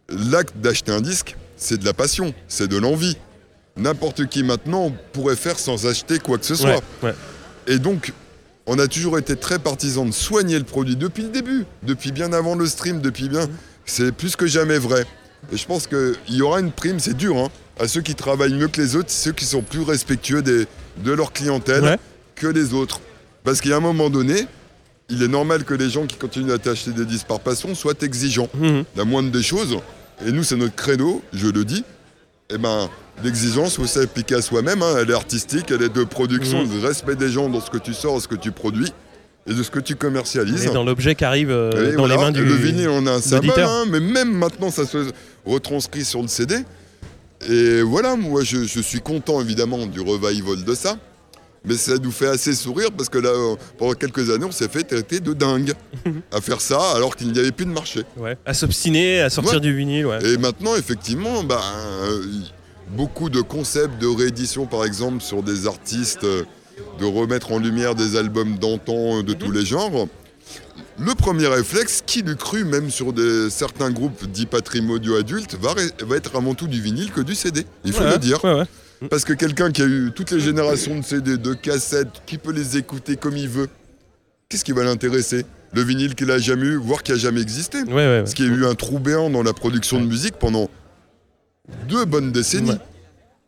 L'acte 0.09 0.57
d'acheter 0.57 0.91
un 0.91 1.01
disque, 1.01 1.35
c'est 1.57 1.77
de 1.79 1.85
la 1.85 1.93
passion, 1.93 2.33
c'est 2.47 2.67
de 2.67 2.77
l'envie. 2.77 3.17
N'importe 3.77 4.25
qui 4.27 4.43
maintenant 4.43 4.91
pourrait 5.13 5.35
faire 5.37 5.57
sans 5.57 5.85
acheter 5.87 6.19
quoi 6.19 6.37
que 6.37 6.45
ce 6.45 6.55
soit. 6.55 6.69
Ouais, 6.71 6.81
ouais. 7.03 7.15
Et 7.67 7.79
donc, 7.79 8.11
on 8.65 8.77
a 8.79 8.87
toujours 8.87 9.17
été 9.17 9.35
très 9.35 9.59
partisans 9.59 10.05
de 10.07 10.13
soigner 10.13 10.57
le 10.57 10.65
produit 10.65 10.95
depuis 10.95 11.23
le 11.23 11.29
début, 11.29 11.65
depuis 11.83 12.11
bien 12.11 12.33
avant 12.33 12.55
le 12.55 12.65
stream, 12.67 12.99
depuis 13.01 13.29
bien. 13.29 13.47
C'est 13.85 14.11
plus 14.11 14.35
que 14.35 14.45
jamais 14.47 14.77
vrai. 14.77 15.05
Et 15.51 15.57
je 15.57 15.65
pense 15.65 15.87
qu'il 15.87 16.15
y 16.29 16.41
aura 16.41 16.59
une 16.59 16.71
prime, 16.71 16.99
c'est 16.99 17.15
dur, 17.15 17.37
hein, 17.37 17.49
à 17.79 17.87
ceux 17.87 18.01
qui 18.01 18.15
travaillent 18.15 18.53
mieux 18.53 18.67
que 18.67 18.81
les 18.81 18.95
autres, 18.95 19.09
ceux 19.11 19.31
qui 19.31 19.45
sont 19.45 19.61
plus 19.61 19.81
respectueux 19.81 20.41
des, 20.41 20.65
de 21.03 21.11
leur 21.11 21.33
clientèle 21.33 21.83
Ouais. 21.83 21.97
que 22.35 22.47
les 22.47 22.73
autres. 22.73 23.01
Parce 23.43 23.59
qu'à 23.61 23.77
un 23.77 23.79
moment 23.79 24.09
donné, 24.09 24.45
il 25.09 25.23
est 25.23 25.27
normal 25.27 25.63
que 25.63 25.73
les 25.73 25.89
gens 25.89 26.05
qui 26.05 26.15
continuent 26.15 26.51
à 26.53 26.57
t'acheter 26.57 26.91
des 26.91 27.05
disques 27.05 27.27
par 27.27 27.39
passion 27.39 27.73
soient 27.75 27.93
exigeants. 28.01 28.49
Mhm. 28.53 28.83
La 28.95 29.03
moindre 29.03 29.31
des 29.31 29.43
choses, 29.43 29.77
et 30.25 30.31
nous 30.31 30.43
c'est 30.43 30.55
notre 30.57 30.75
créneau, 30.75 31.21
je 31.33 31.47
le 31.47 31.65
dis, 31.65 31.83
eh 32.53 32.57
ben, 32.57 32.89
l'exigence 33.23 33.75
faut 33.77 33.87
s'appliquer 33.87 34.35
à 34.35 34.41
soi-même, 34.41 34.81
hein. 34.83 34.95
elle 35.01 35.09
est 35.09 35.13
artistique, 35.15 35.65
elle 35.71 35.81
est 35.81 35.93
de 35.93 36.03
production, 36.03 36.63
de 36.63 36.79
respect 36.85 37.15
des 37.15 37.29
gens 37.29 37.49
dans 37.49 37.61
ce 37.61 37.69
que 37.69 37.77
tu 37.77 37.93
sors, 37.93 38.21
ce 38.21 38.27
que 38.27 38.35
tu 38.35 38.51
produis, 38.51 38.91
et 39.47 39.53
de 39.53 39.63
ce 39.63 39.71
que 39.71 39.79
tu 39.79 39.95
commercialises. 39.95 40.65
Et 40.65 40.69
dans 40.69 40.83
l'objet 40.83 41.15
qui 41.15 41.25
arrive 41.25 41.49
euh, 41.49 41.93
dans 41.95 41.99
voilà, 42.05 42.15
les 42.15 42.21
mains 42.21 42.31
du. 42.31 42.45
Le 42.45 42.53
vinyle, 42.53 42.89
on 42.89 43.07
a 43.07 43.11
un 43.13 43.21
symbole, 43.21 43.47
l'auditeur. 43.47 43.69
hein, 43.69 43.85
mais 43.89 43.99
même 43.99 44.31
maintenant, 44.31 44.69
ça 44.69 44.85
se 44.85 45.09
retranscrit 45.45 46.05
sur 46.05 46.21
le 46.21 46.27
CD. 46.27 46.57
Et 47.49 47.81
voilà, 47.81 48.15
moi, 48.15 48.43
je, 48.43 48.65
je 48.65 48.79
suis 48.81 48.99
content, 49.01 49.41
évidemment, 49.41 49.85
du 49.87 49.99
revival 50.01 50.63
de 50.63 50.75
ça. 50.75 50.97
Mais 51.63 51.75
ça 51.75 51.95
nous 51.97 52.11
fait 52.11 52.27
assez 52.27 52.55
sourire 52.55 52.89
parce 52.95 53.07
que 53.07 53.19
là, 53.19 53.29
euh, 53.29 53.55
pendant 53.77 53.93
quelques 53.93 54.31
années, 54.31 54.45
on 54.45 54.51
s'est 54.51 54.67
fait 54.67 54.83
traiter 54.83 55.19
de 55.19 55.33
dingue 55.33 55.73
à 56.31 56.41
faire 56.41 56.59
ça 56.59 56.79
alors 56.95 57.15
qu'il 57.15 57.31
n'y 57.31 57.37
avait 57.37 57.51
plus 57.51 57.67
de 57.67 57.71
marché. 57.71 58.01
Ouais. 58.17 58.35
À 58.47 58.55
s'obstiner, 58.55 59.21
à 59.21 59.29
sortir 59.29 59.55
Ouais. 59.55 59.59
du 59.59 59.75
vinyle, 59.75 60.07
ouais. 60.07 60.25
Et 60.27 60.37
maintenant, 60.37 60.75
effectivement, 60.75 61.43
bah, 61.43 61.61
euh, 62.03 62.23
beaucoup 62.95 63.29
de 63.29 63.41
concepts 63.41 64.01
de 64.01 64.07
réédition, 64.07 64.65
par 64.65 64.85
exemple, 64.85 65.21
sur 65.21 65.43
des 65.43 65.67
artistes, 65.67 66.23
de 66.25 67.05
remettre 67.05 67.51
en 67.51 67.59
lumière 67.59 67.93
des 67.93 68.15
albums 68.15 68.57
d'antan 68.57 69.21
de 69.21 69.33
tous 69.33 69.51
les 69.51 69.63
genres. 69.63 70.07
Le 71.03 71.15
premier 71.15 71.47
réflexe, 71.47 72.03
qui 72.05 72.21
l'eût 72.21 72.35
cru, 72.35 72.63
même 72.63 72.91
sur 72.91 73.11
des, 73.11 73.49
certains 73.49 73.89
groupes 73.89 74.23
dits 74.27 74.45
patrimoniaux 74.45 75.15
adultes, 75.15 75.55
va, 75.59 75.73
va, 76.05 76.15
être 76.15 76.35
avant 76.35 76.53
tout 76.53 76.67
du 76.67 76.79
vinyle 76.79 77.11
que 77.11 77.21
du 77.21 77.33
CD. 77.33 77.65
Il 77.83 77.91
faut 77.91 78.03
le 78.03 78.19
dire. 78.19 78.39
Parce 79.09 79.25
que 79.25 79.33
quelqu'un 79.33 79.71
qui 79.71 79.81
a 79.81 79.85
eu 79.85 80.11
toutes 80.13 80.29
les 80.29 80.39
générations 80.39 80.99
de 80.99 81.03
CD, 81.03 81.37
de 81.37 81.55
cassettes, 81.55 82.21
qui 82.27 82.37
peut 82.37 82.51
les 82.51 82.77
écouter 82.77 83.15
comme 83.15 83.35
il 83.35 83.49
veut, 83.49 83.67
qu'est-ce 84.47 84.63
qui 84.63 84.73
va 84.73 84.83
l'intéresser? 84.83 85.43
Le 85.73 85.81
vinyle 85.81 86.13
qu'il 86.13 86.29
a 86.29 86.37
jamais 86.37 86.67
eu, 86.67 86.75
voire 86.75 87.01
qui 87.01 87.13
a 87.13 87.15
jamais 87.15 87.41
existé. 87.41 87.79
Parce 87.83 88.35
qu'il 88.35 88.45
y 88.45 88.49
a 88.49 88.51
eu 88.53 88.65
un 88.67 88.75
trou 88.75 88.99
béant 88.99 89.31
dans 89.31 89.41
la 89.41 89.53
production 89.53 89.99
de 89.99 90.05
musique 90.05 90.35
pendant 90.35 90.69
deux 91.89 92.05
bonnes 92.05 92.31
décennies. 92.31 92.77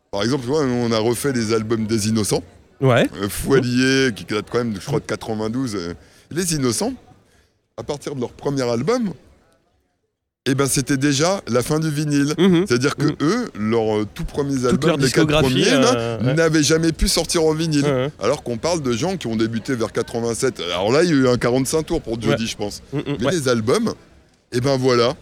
Par 0.09 0.23
exemple, 0.23 0.49
on 0.49 0.91
a 0.91 0.97
refait 0.97 1.33
les 1.33 1.53
albums 1.53 1.85
des 1.85 2.07
Innocents. 2.07 2.43
Ouais. 2.81 3.07
Euh, 3.21 3.29
Foualier, 3.29 4.11
qui 4.15 4.25
date 4.25 4.47
quand 4.51 4.57
même, 4.57 4.73
je 4.79 4.85
crois, 4.85 4.99
de 4.99 5.05
92. 5.05 5.75
Euh, 5.75 5.93
les 6.31 6.55
Innocents, 6.55 6.93
à 7.77 7.83
partir 7.83 8.15
de 8.15 8.21
leur 8.21 8.31
premier 8.31 8.61
album, 8.63 9.13
eh 10.45 10.55
ben 10.55 10.67
c'était 10.67 10.97
déjà 10.97 11.41
la 11.47 11.63
fin 11.63 11.79
du 11.79 11.89
vinyle. 11.89 12.33
Mhm. 12.37 12.65
C'est-à-dire 12.67 12.95
que 12.95 13.05
mhm. 13.05 13.15
eux, 13.21 13.51
leurs 13.57 13.99
euh, 13.99 14.07
tout 14.13 14.25
premiers 14.25 14.65
albums, 14.65 14.99
les 14.99 15.09
quatre 15.09 15.41
premiers, 15.41 15.71
euh, 15.71 16.33
n'avaient 16.33 16.63
jamais 16.63 16.91
pu 16.91 17.07
sortir 17.07 17.43
en 17.43 17.53
vinyle. 17.53 18.11
Alors 18.19 18.43
qu'on 18.43 18.57
parle 18.57 18.81
de 18.81 18.91
gens 18.91 19.17
qui 19.17 19.27
ont 19.27 19.35
débuté 19.35 19.75
vers 19.75 19.91
87. 19.91 20.61
Alors 20.73 20.91
là, 20.91 21.03
il 21.03 21.09
y 21.09 21.13
a 21.13 21.15
eu 21.15 21.27
un 21.27 21.37
45 21.37 21.83
tours 21.83 22.01
pour 22.01 22.21
Jody, 22.21 22.47
je 22.47 22.57
pense. 22.57 22.83
Mhm, 22.91 23.17
mais 23.21 23.31
les 23.31 23.47
albums, 23.47 23.93
eh 24.51 24.59
ben 24.59 24.77
voilà. 24.77 25.15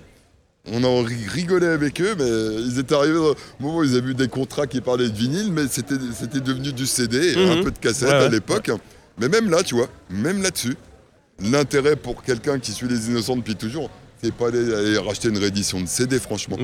On 0.72 0.84
en 0.84 1.02
rigolait 1.02 1.66
avec 1.68 2.00
eux, 2.02 2.16
mais 2.20 2.30
ils 2.64 2.78
étaient 2.78 2.94
arrivés 2.94 3.18
au 3.18 3.36
moment 3.60 3.78
où 3.78 3.84
ils 3.84 3.94
avaient 3.94 4.08
vu 4.08 4.14
des 4.14 4.28
contrats 4.28 4.68
qui 4.68 4.80
parlaient 4.80 5.10
de 5.10 5.18
vinyle, 5.18 5.52
mais 5.52 5.64
c'était 5.68 6.40
devenu 6.40 6.72
du 6.72 6.86
CD 6.86 7.34
et 7.34 7.50
un 7.50 7.64
peu 7.64 7.72
de 7.72 7.80
cassette 7.80 8.10
à 8.10 8.28
l'époque. 8.28 8.70
Mais 9.20 9.28
même 9.28 9.50
là, 9.50 9.64
tu 9.64 9.76
vois, 9.76 9.88
même 10.10 10.42
là-dessus, 10.42 10.76
l'intérêt 11.44 11.96
pour 11.96 12.24
quelqu'un 12.24 12.60
qui 12.60 12.72
suit 12.72 12.88
les 12.88 13.10
innocents 13.10 13.36
depuis 13.36 13.56
toujours, 13.56 13.90
c'est 14.22 14.34
pas 14.34 14.48
aller, 14.48 14.98
racheter 14.98 15.30
une 15.30 15.38
réédition 15.38 15.82
de 15.82 15.88
CD, 15.88 16.20
franchement. 16.20 16.58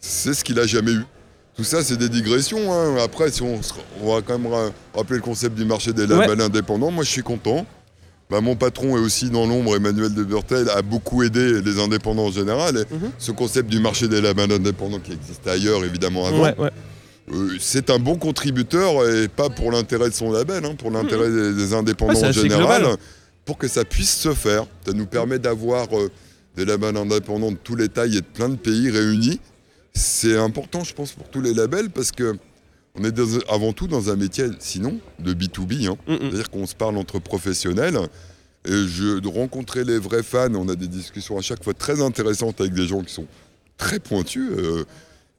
C'est 0.00 0.34
ce 0.34 0.44
qu'il 0.44 0.58
a 0.58 0.66
jamais 0.66 0.92
eu. 0.92 1.04
Tout 1.56 1.64
ça, 1.64 1.82
c'est 1.82 1.96
des 1.96 2.10
digressions. 2.10 2.72
Hein. 2.72 2.96
Après, 3.02 3.30
si 3.30 3.42
on, 3.42 3.56
va 4.04 4.20
quand 4.20 4.38
même 4.38 4.52
rappeler 4.94 5.16
le 5.16 5.22
concept 5.22 5.56
du 5.56 5.64
marché 5.64 5.92
des 5.92 6.06
labels 6.06 6.40
indépendants, 6.40 6.90
moi 6.90 7.04
je 7.04 7.10
suis 7.10 7.22
content. 7.22 7.66
Bah, 8.28 8.40
mon 8.40 8.56
patron 8.56 8.96
est 8.96 9.00
aussi 9.00 9.30
dans 9.30 9.46
l'ombre, 9.46 9.76
Emmanuel 9.76 10.12
de 10.12 10.24
Burtel, 10.24 10.68
a 10.70 10.82
beaucoup 10.82 11.22
aidé 11.22 11.62
les 11.62 11.78
indépendants 11.78 12.26
en 12.26 12.32
général. 12.32 12.84
Mhm. 12.90 13.12
Ce 13.18 13.30
concept 13.30 13.70
du 13.70 13.78
marché 13.78 14.08
des 14.08 14.20
labels 14.20 14.50
indépendants 14.50 14.98
qui 14.98 15.12
existait 15.12 15.50
ailleurs, 15.50 15.84
évidemment, 15.84 16.26
avant. 16.26 16.52
Euh, 17.32 17.56
c'est 17.58 17.90
un 17.90 17.98
bon 17.98 18.16
contributeur 18.16 19.08
et 19.08 19.28
pas 19.28 19.48
pour 19.48 19.72
l'intérêt 19.72 20.08
de 20.08 20.14
son 20.14 20.30
label, 20.32 20.64
hein, 20.64 20.74
pour 20.76 20.90
l'intérêt 20.90 21.28
mhm. 21.28 21.56
des, 21.56 21.74
indépendants 21.74 22.22
en 22.22 22.32
général 22.32 22.96
pour 23.46 23.56
que 23.56 23.68
ça 23.68 23.86
puisse 23.86 24.14
se 24.14 24.34
faire. 24.34 24.66
Ça 24.84 24.92
nous 24.92 25.06
permet 25.06 25.38
d'avoir 25.38 25.88
euh, 25.96 26.10
des 26.56 26.66
labels 26.66 26.96
indépendants 26.96 27.52
de 27.52 27.56
tous 27.56 27.76
les 27.76 27.88
tailles 27.88 28.18
et 28.18 28.20
de 28.20 28.26
plein 28.26 28.50
de 28.50 28.56
pays 28.56 28.90
réunis. 28.90 29.40
C'est 29.94 30.36
important, 30.36 30.84
je 30.84 30.92
pense, 30.92 31.12
pour 31.12 31.30
tous 31.30 31.40
les 31.40 31.54
labels 31.54 31.88
parce 31.88 32.12
que 32.12 32.36
on 32.98 33.04
est 33.04 33.14
avant 33.48 33.72
tout 33.72 33.86
dans 33.86 34.10
un 34.10 34.16
métier, 34.16 34.46
sinon, 34.58 34.98
de 35.18 35.34
B2B. 35.34 35.86
Hein. 35.88 35.96
C'est-à-dire 36.06 36.50
qu'on 36.50 36.66
se 36.66 36.74
parle 36.74 36.96
entre 36.96 37.18
professionnels. 37.18 37.98
Et 38.64 38.72
je, 38.72 39.20
de 39.20 39.28
rencontrer 39.28 39.84
les 39.84 39.98
vrais 39.98 40.22
fans, 40.22 40.54
on 40.54 40.68
a 40.68 40.74
des 40.74 40.88
discussions 40.88 41.38
à 41.38 41.42
chaque 41.42 41.62
fois 41.62 41.74
très 41.74 42.00
intéressantes 42.00 42.60
avec 42.60 42.72
des 42.72 42.86
gens 42.86 43.02
qui 43.02 43.12
sont 43.12 43.26
très 43.76 44.00
pointus. 44.00 44.50
Euh, 44.50 44.84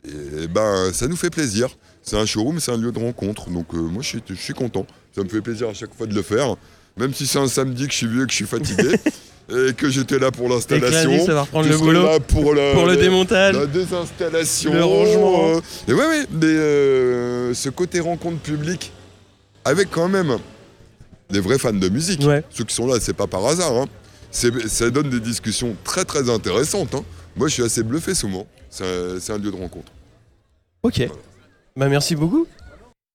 et, 0.06 0.48
ben, 0.48 0.94
ça 0.94 1.08
nous 1.08 1.16
fait 1.16 1.32
plaisir. 1.32 1.76
C'est 2.04 2.16
un 2.16 2.26
showroom, 2.26 2.60
c'est 2.60 2.72
un 2.72 2.78
lieu 2.78 2.92
de 2.92 3.00
rencontre. 3.00 3.50
Donc 3.50 3.74
euh, 3.74 3.80
moi, 3.80 4.04
je 4.04 4.08
suis, 4.08 4.24
je 4.30 4.36
suis 4.36 4.54
content. 4.54 4.86
Ça 5.14 5.24
me 5.24 5.30
fait 5.30 5.42
plaisir 5.42 5.68
à 5.68 5.74
chaque 5.74 5.94
fois 5.96 6.06
de 6.06 6.14
le 6.14 6.22
faire. 6.22 6.56
Même 6.98 7.14
si 7.14 7.28
c'est 7.28 7.40
un 7.40 7.48
samedi 7.48 7.86
que 7.86 7.92
je 7.92 7.98
suis 7.98 8.08
vieux, 8.08 8.26
que 8.26 8.32
je 8.32 8.38
suis 8.38 8.46
fatigué. 8.46 8.98
et 9.50 9.74
que 9.74 9.90
j'étais 9.90 10.20
là 10.20 10.32
pour 10.32 10.50
l'installation. 10.50 11.26
ça 11.26 11.34
va 11.34 11.42
reprendre 11.44 11.70
le 11.70 11.78
boulot. 11.78 12.20
pour, 12.28 12.54
le 12.54 12.96
démontage. 12.98 13.56
La 13.56 13.66
désinstallation. 13.66 14.74
Le 14.74 14.84
rangement. 14.84 15.56
Euh, 15.56 15.62
et 15.88 15.94
ouais, 15.94 16.06
ouais, 16.06 16.26
mais 16.32 16.46
euh, 16.46 17.54
ce 17.54 17.70
côté 17.70 18.00
rencontre 18.00 18.40
publique, 18.40 18.92
avec 19.64 19.90
quand 19.90 20.10
même 20.10 20.38
des 21.30 21.40
vrais 21.40 21.58
fans 21.58 21.74
de 21.74 21.90
musique. 21.90 22.22
Ceux 22.50 22.64
qui 22.66 22.76
sont 22.76 22.88
là, 22.88 22.98
c'est 23.00 23.14
pas 23.16 23.28
par 23.28 23.46
hasard. 23.46 23.74
Hein. 23.74 23.86
Ça 24.32 24.90
donne 24.90 25.10
des 25.10 25.20
discussions 25.20 25.76
très 25.84 26.04
très 26.04 26.30
intéressantes. 26.30 26.96
Hein. 26.96 27.04
Moi, 27.36 27.48
je 27.48 27.54
suis 27.54 27.64
assez 27.64 27.84
bluffé 27.84 28.16
souvent. 28.16 28.48
C'est 28.70 28.84
un, 29.32 29.38
lieu 29.38 29.52
de 29.52 29.58
rencontre. 29.58 29.92
Ok. 30.84 31.08
Bah, 31.76 31.88
merci 31.88 32.16
beaucoup. 32.16 32.48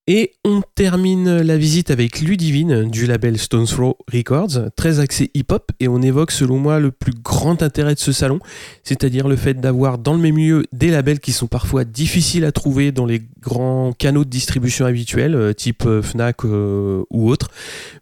Et 0.09 0.33
on 0.45 0.63
termine 0.75 1.43
la 1.43 1.57
visite 1.57 1.93
avec 1.93 2.21
Ludivine 2.21 2.91
du 2.91 3.07
label 3.07 3.39
Stones 3.39 3.67
Throw 3.67 3.97
Records, 4.13 4.71
très 4.75 4.99
axé 4.99 5.31
hip-hop, 5.33 5.71
et 5.79 5.87
on 5.87 6.03
évoque 6.03 6.33
selon 6.33 6.59
moi 6.59 6.81
le 6.81 6.91
plus 6.91 7.13
grand 7.13 7.63
intérêt 7.63 7.95
de 7.95 8.01
ce 8.01 8.11
salon, 8.11 8.41
c'est-à-dire 8.83 9.29
le 9.29 9.37
fait 9.37 9.55
d'avoir 9.55 9.99
dans 9.99 10.15
le 10.15 10.19
même 10.19 10.39
lieu 10.39 10.65
des 10.73 10.91
labels 10.91 11.21
qui 11.21 11.31
sont 11.31 11.47
parfois 11.47 11.85
difficiles 11.85 12.45
à 12.45 12.51
trouver 12.51 12.91
dans 12.91 13.07
les 13.07 13.23
grands 13.41 13.93
canaux 13.93 14.25
de 14.25 14.31
distribution 14.31 14.87
habituels, 14.87 15.37
euh, 15.37 15.53
type 15.53 15.85
euh, 15.87 16.03
Fnac 16.03 16.45
euh, 16.45 17.05
ou 17.11 17.31
autre, 17.31 17.51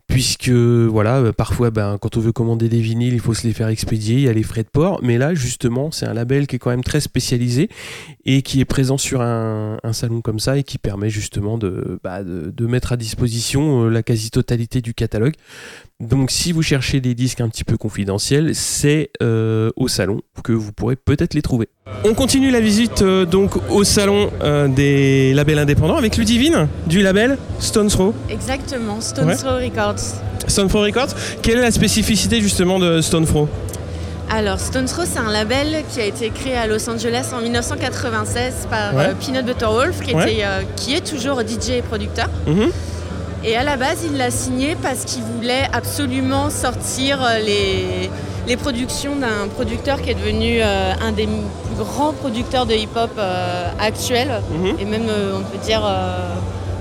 puisque 0.07 0.49
voilà, 0.49 1.33
parfois 1.33 1.71
ben, 1.71 1.99
quand 1.99 2.17
on 2.17 2.21
veut 2.21 2.33
commander 2.33 2.69
des 2.69 2.81
vinyles, 2.81 3.15
il 3.15 3.21
faut 3.21 3.35
se 3.35 3.47
les 3.47 3.53
faire 3.53 3.69
expédier, 3.69 4.17
il 4.17 4.23
y 4.23 4.29
a 4.29 4.33
les 4.33 4.43
frais 4.43 4.63
de 4.63 4.69
port, 4.69 5.01
mais 5.03 5.19
là 5.19 5.35
justement 5.35 5.91
c'est 5.91 6.07
un 6.07 6.15
label 6.15 6.47
qui 6.47 6.57
est 6.57 6.59
quand 6.59 6.71
même 6.71 6.83
très 6.83 7.01
spécialisé 7.01 7.69
et 8.25 8.43
qui 8.43 8.61
est 8.61 8.65
présent 8.65 8.99
sur 8.99 9.21
un, 9.21 9.79
salon 9.93 10.21
comme 10.21 10.41
ça 10.41 10.57
et 10.57 10.63
qui 10.63 10.79
permet 10.79 11.11
justement 11.11 11.59
de, 11.59 12.00
bah, 12.03 12.23
de, 12.25 12.67
mettre 12.67 12.93
à 12.93 12.97
disposition 12.97 13.85
euh, 13.85 13.89
la 13.89 14.03
quasi-totalité 14.03 14.81
du 14.81 14.95
catalogue. 14.95 15.35
Donc 16.01 16.31
si 16.31 16.53
vous 16.53 16.63
cherchez 16.63 17.01
des 17.03 17.15
disques 17.15 17.43
un 17.43 17.49
petit 17.51 17.63
peu 17.63 17.77
confidentiels, 17.77 18.55
c'est 18.55 19.11
euh, 19.23 19.71
au 19.77 19.87
salon 19.87 20.23
que 20.43 20.53
vous 20.53 20.73
pourrez 20.73 20.97
peut-être 20.97 21.35
les 21.35 21.43
trouver. 21.43 21.69
On 22.05 22.15
continue 22.15 22.51
la 22.51 22.61
visite 22.61 23.03
euh, 23.03 23.27
donc 23.27 23.53
au 23.71 23.85
salon 23.85 24.31
euh, 24.43 24.67
des 24.67 25.35
labels 25.35 25.59
indépendants 25.59 25.97
avec 25.97 26.17
Ludivine 26.17 26.69
du 26.87 27.03
label 27.03 27.37
Stone 27.59 27.89
Throw. 27.89 28.15
Exactement, 28.31 29.03
Stone 29.03 29.37
Throw 29.37 29.57
Records. 29.57 30.01
Stone 30.47 30.69
Throw 30.69 30.81
Records. 30.81 31.15
Quelle 31.43 31.59
est 31.59 31.63
la 31.63 31.71
spécificité 31.71 32.41
justement 32.41 32.79
de 32.79 33.03
Stone 33.03 33.27
Throw 33.27 33.47
alors, 34.31 34.61
Stone 34.61 34.87
Throw, 34.87 35.03
c'est 35.05 35.19
un 35.19 35.31
label 35.31 35.83
qui 35.91 36.01
a 36.01 36.05
été 36.05 36.31
créé 36.31 36.57
à 36.57 36.67
Los 36.67 36.89
Angeles 36.89 37.33
en 37.37 37.41
1996 37.41 38.69
par 38.71 38.93
Peanut 39.17 39.45
Butter 39.45 39.67
Wolf, 39.67 40.01
qui, 40.01 40.13
était, 40.13 40.45
qui 40.77 40.95
est 40.95 41.05
toujours 41.05 41.41
DJ 41.41 41.71
et 41.71 41.83
producteur. 41.83 42.29
Mhm. 42.47 42.71
Et 43.43 43.57
à 43.57 43.65
la 43.65 43.77
base, 43.77 44.05
il 44.05 44.19
l'a 44.19 44.31
signé 44.31 44.77
parce 44.83 45.05
qu'il 45.05 45.23
voulait 45.23 45.67
absolument 45.73 46.51
sortir 46.51 47.23
euh, 47.23 47.39
les, 47.39 48.11
les 48.47 48.57
productions 48.57 49.17
d'un 49.17 49.49
producteur 49.55 50.03
qui 50.03 50.11
est 50.11 50.15
devenu 50.15 50.61
euh, 50.61 50.93
un 51.01 51.13
des 51.13 51.27
plus 51.27 51.77
grands 51.79 52.13
producteurs 52.13 52.67
de 52.67 52.75
hip-hop 52.75 53.11
euh, 53.17 53.69
actuels, 53.81 54.43
mhm. 54.51 54.77
et 54.79 54.85
même, 54.85 55.07
on 55.35 55.43
peut 55.43 55.65
dire, 55.65 55.83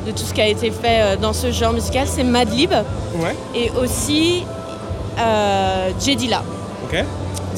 de 0.06 0.12
tout 0.12 0.24
ce 0.24 0.34
qui 0.34 0.42
a 0.42 0.48
été 0.48 0.72
fait 0.72 1.18
dans 1.22 1.34
ce 1.34 1.52
genre 1.52 1.72
musical, 1.72 2.08
c'est 2.08 2.24
Madlib. 2.24 2.72
Ouais. 3.16 3.36
Et 3.56 3.72
aussi 3.82 4.44
euh, 5.20 5.92
Jedila. 6.00 6.44
Okay. 6.86 7.04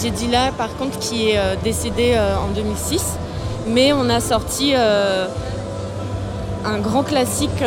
Jedila, 0.01 0.51
par 0.57 0.75
contre, 0.77 0.97
qui 0.99 1.29
est 1.29 1.39
décédé 1.63 2.17
en 2.17 2.47
2006. 2.53 3.17
Mais 3.67 3.93
on 3.93 4.09
a 4.09 4.19
sorti 4.19 4.73
un 4.73 5.27
grand 6.79 7.03
classique 7.03 7.63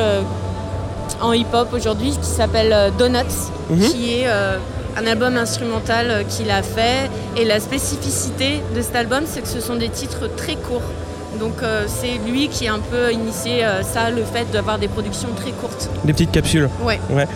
en 1.20 1.32
hip-hop 1.32 1.68
aujourd'hui 1.72 2.10
qui 2.10 2.28
s'appelle 2.28 2.72
euh, 2.72 2.90
Donuts, 2.90 3.50
mhm. 3.70 3.80
qui 3.80 4.14
est 4.14 4.26
euh, 4.26 4.58
un 4.96 5.06
album 5.06 5.36
instrumental 5.36 6.10
euh, 6.10 6.22
qu'il 6.24 6.50
a 6.50 6.62
fait. 6.62 7.10
Et 7.36 7.44
la 7.44 7.60
spécificité 7.60 8.62
de 8.74 8.82
cet 8.82 8.96
album, 8.96 9.24
c'est 9.26 9.42
que 9.42 9.48
ce 9.48 9.60
sont 9.60 9.76
des 9.76 9.88
titres 9.88 10.28
très 10.36 10.56
courts. 10.56 10.82
Donc 11.40 11.54
c'est 11.88 12.30
lui 12.30 12.46
qui 12.46 12.68
a 12.68 12.74
un 12.74 12.78
peu 12.78 13.12
initié 13.12 13.66
ça, 13.82 14.08
le 14.08 14.22
fait 14.22 14.48
d'avoir 14.52 14.78
des 14.78 14.86
productions 14.86 15.30
très 15.34 15.50
courtes. 15.50 15.90
Des 16.04 16.12
petites 16.12 16.30
capsules. 16.30 16.70
Ouais. 16.80 17.00
ouais. 17.10 17.26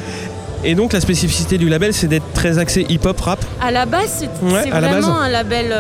Et 0.65 0.75
donc 0.75 0.93
la 0.93 1.01
spécificité 1.01 1.59
du 1.59 1.69
label, 1.69 1.95
c'est 1.95 2.09
d'être 2.09 2.33
très 2.35 2.59
axé 2.59 2.85
hip-hop, 2.89 3.21
rap 3.21 3.45
À 3.61 3.71
la 3.71 3.87
base, 3.87 4.27
c'est 4.43 4.71
vraiment 4.71 5.19
un 5.19 5.29
label, 5.29 5.75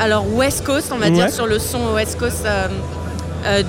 alors 0.00 0.26
West 0.34 0.64
Coast, 0.64 0.90
on 0.92 0.98
va 0.98 1.10
dire, 1.10 1.30
sur 1.30 1.46
le 1.46 1.58
son 1.58 1.94
West 1.94 2.18
Coast 2.18 2.46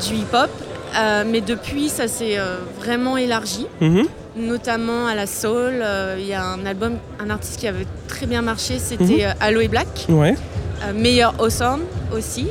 du 0.07 0.15
hip-hop. 0.15 0.49
Euh, 0.97 1.23
mais 1.29 1.41
depuis, 1.41 1.89
ça 1.89 2.07
s'est 2.07 2.37
euh, 2.37 2.57
vraiment 2.79 3.17
élargi, 3.17 3.67
mhm. 3.81 4.05
notamment 4.37 5.07
à 5.07 5.15
la 5.15 5.27
soul. 5.27 5.81
Euh, 5.81 6.15
il 6.19 6.25
y 6.25 6.33
a 6.33 6.43
un 6.43 6.65
album, 6.65 6.93
un 7.19 7.29
artiste 7.29 7.59
qui 7.59 7.67
avait 7.67 7.87
très 8.07 8.25
bien 8.25 8.41
marché, 8.41 8.79
c'était 8.79 9.27
mhm. 9.27 9.33
Aloe 9.39 9.67
Black. 9.67 10.05
Ouais. 10.09 10.35
Meilleur 10.93 11.33
Awesome 11.39 11.81
aussi. 12.15 12.47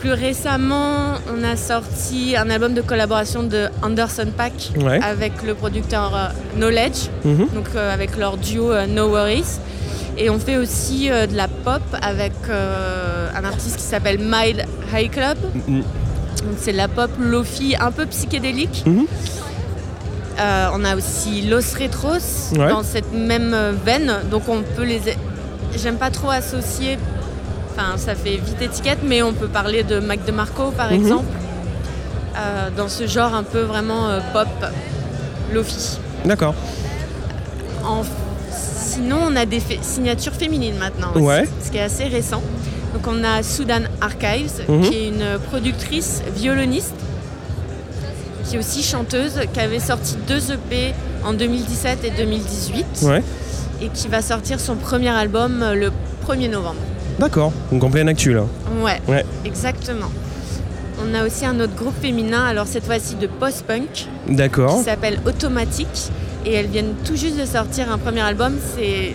Plus 0.00 0.12
récemment, 0.12 1.14
on 1.32 1.42
a 1.44 1.56
sorti 1.56 2.36
un 2.36 2.50
album 2.50 2.74
de 2.74 2.80
collaboration 2.80 3.42
de 3.42 3.68
Anderson 3.82 4.28
Pack 4.36 4.72
avec 5.02 5.42
le 5.42 5.54
producteur 5.54 6.32
Knowledge, 6.56 7.08
mhm. 7.24 7.48
donc 7.54 7.74
avec 7.74 8.16
leur 8.16 8.36
duo 8.36 8.72
No 8.88 9.08
Worries. 9.08 9.58
Et 10.16 10.30
on 10.30 10.38
fait 10.38 10.56
aussi 10.56 11.08
de 11.08 11.36
la 11.36 11.48
pop 11.48 11.82
avec 12.02 12.32
un 12.48 13.44
artiste 13.44 13.76
qui 13.76 13.82
s'appelle 13.82 14.18
Mild 14.18 14.64
High 14.92 15.10
Club 15.10 15.38
C'est 16.56 16.72
la 16.72 16.88
pop 16.88 17.10
lofi 17.18 17.76
un 17.78 17.90
peu 17.90 18.06
psychédélique. 18.06 18.84
Mhm. 18.86 19.06
Euh, 20.38 20.68
on 20.72 20.84
a 20.84 20.94
aussi 20.94 21.42
Los 21.42 21.74
Retros 21.78 22.54
dans 22.54 22.82
cette 22.82 23.12
même 23.12 23.56
veine. 23.84 24.12
Donc 24.30 24.48
on 24.48 24.62
peut 24.62 24.84
les. 24.84 25.00
J'aime 25.76 25.96
pas 25.96 26.10
trop 26.10 26.30
associer. 26.30 26.98
Enfin, 27.78 27.96
ça 27.96 28.16
fait 28.16 28.36
vite 28.36 28.60
étiquette, 28.60 28.98
mais 29.04 29.22
on 29.22 29.32
peut 29.32 29.46
parler 29.46 29.84
de 29.84 30.00
Mac 30.00 30.24
DeMarco 30.24 30.72
par 30.72 30.90
mhm. 30.90 31.00
exemple. 31.00 31.32
Euh, 32.36 32.70
dans 32.76 32.88
ce 32.88 33.06
genre 33.06 33.34
un 33.34 33.44
peu 33.44 33.60
vraiment 33.60 34.08
euh, 34.08 34.20
pop, 34.32 34.48
lofi. 35.52 35.98
D'accord. 36.24 36.54
Sinon, 38.50 39.18
on 39.28 39.36
a 39.36 39.46
des 39.46 39.62
signatures 39.80 40.32
féminines 40.32 40.76
maintenant, 40.76 41.12
aussi, 41.14 41.48
ce 41.64 41.70
qui 41.70 41.76
est 41.76 41.82
assez 41.82 42.04
récent. 42.04 42.42
Donc 42.92 43.06
on 43.06 43.22
a 43.22 43.42
Sudan 43.44 43.82
Archives, 44.00 44.64
mhm. 44.68 44.82
qui 44.82 44.96
est 44.96 45.08
une 45.08 45.38
productrice 45.48 46.22
violoniste 46.34 46.94
qui 48.44 48.56
est 48.56 48.58
aussi 48.58 48.82
chanteuse, 48.82 49.40
qui 49.52 49.60
avait 49.60 49.78
sorti 49.78 50.16
deux 50.26 50.52
EP 50.52 50.94
en 51.24 51.32
2017 51.32 52.04
et 52.04 52.10
2018, 52.10 53.06
et 53.82 53.88
qui 53.88 54.08
va 54.08 54.22
sortir 54.22 54.58
son 54.58 54.74
premier 54.74 55.10
album 55.10 55.62
euh, 55.62 55.74
le 55.74 55.92
1er 56.26 56.50
novembre. 56.50 56.80
D'accord, 57.18 57.52
donc 57.72 57.82
en 57.82 57.90
pleine 57.90 58.08
actu 58.08 58.32
là. 58.32 58.44
Ouais, 58.82 59.00
ouais. 59.08 59.24
exactement. 59.44 60.10
On 61.00 61.14
a 61.14 61.24
aussi 61.24 61.46
un 61.46 61.58
autre 61.60 61.74
groupe 61.76 61.94
féminin, 62.00 62.44
alors 62.44 62.66
cette 62.66 62.84
fois-ci 62.84 63.14
de 63.14 63.26
post-punk. 63.28 64.06
D'accord. 64.28 64.78
Qui 64.78 64.84
s'appelle 64.84 65.20
Automatique. 65.26 66.10
Et 66.44 66.54
elles 66.54 66.66
viennent 66.66 66.94
tout 67.04 67.16
juste 67.16 67.38
de 67.38 67.44
sortir 67.44 67.90
un 67.92 67.98
premier 67.98 68.20
album. 68.20 68.54
C'est, 68.76 69.14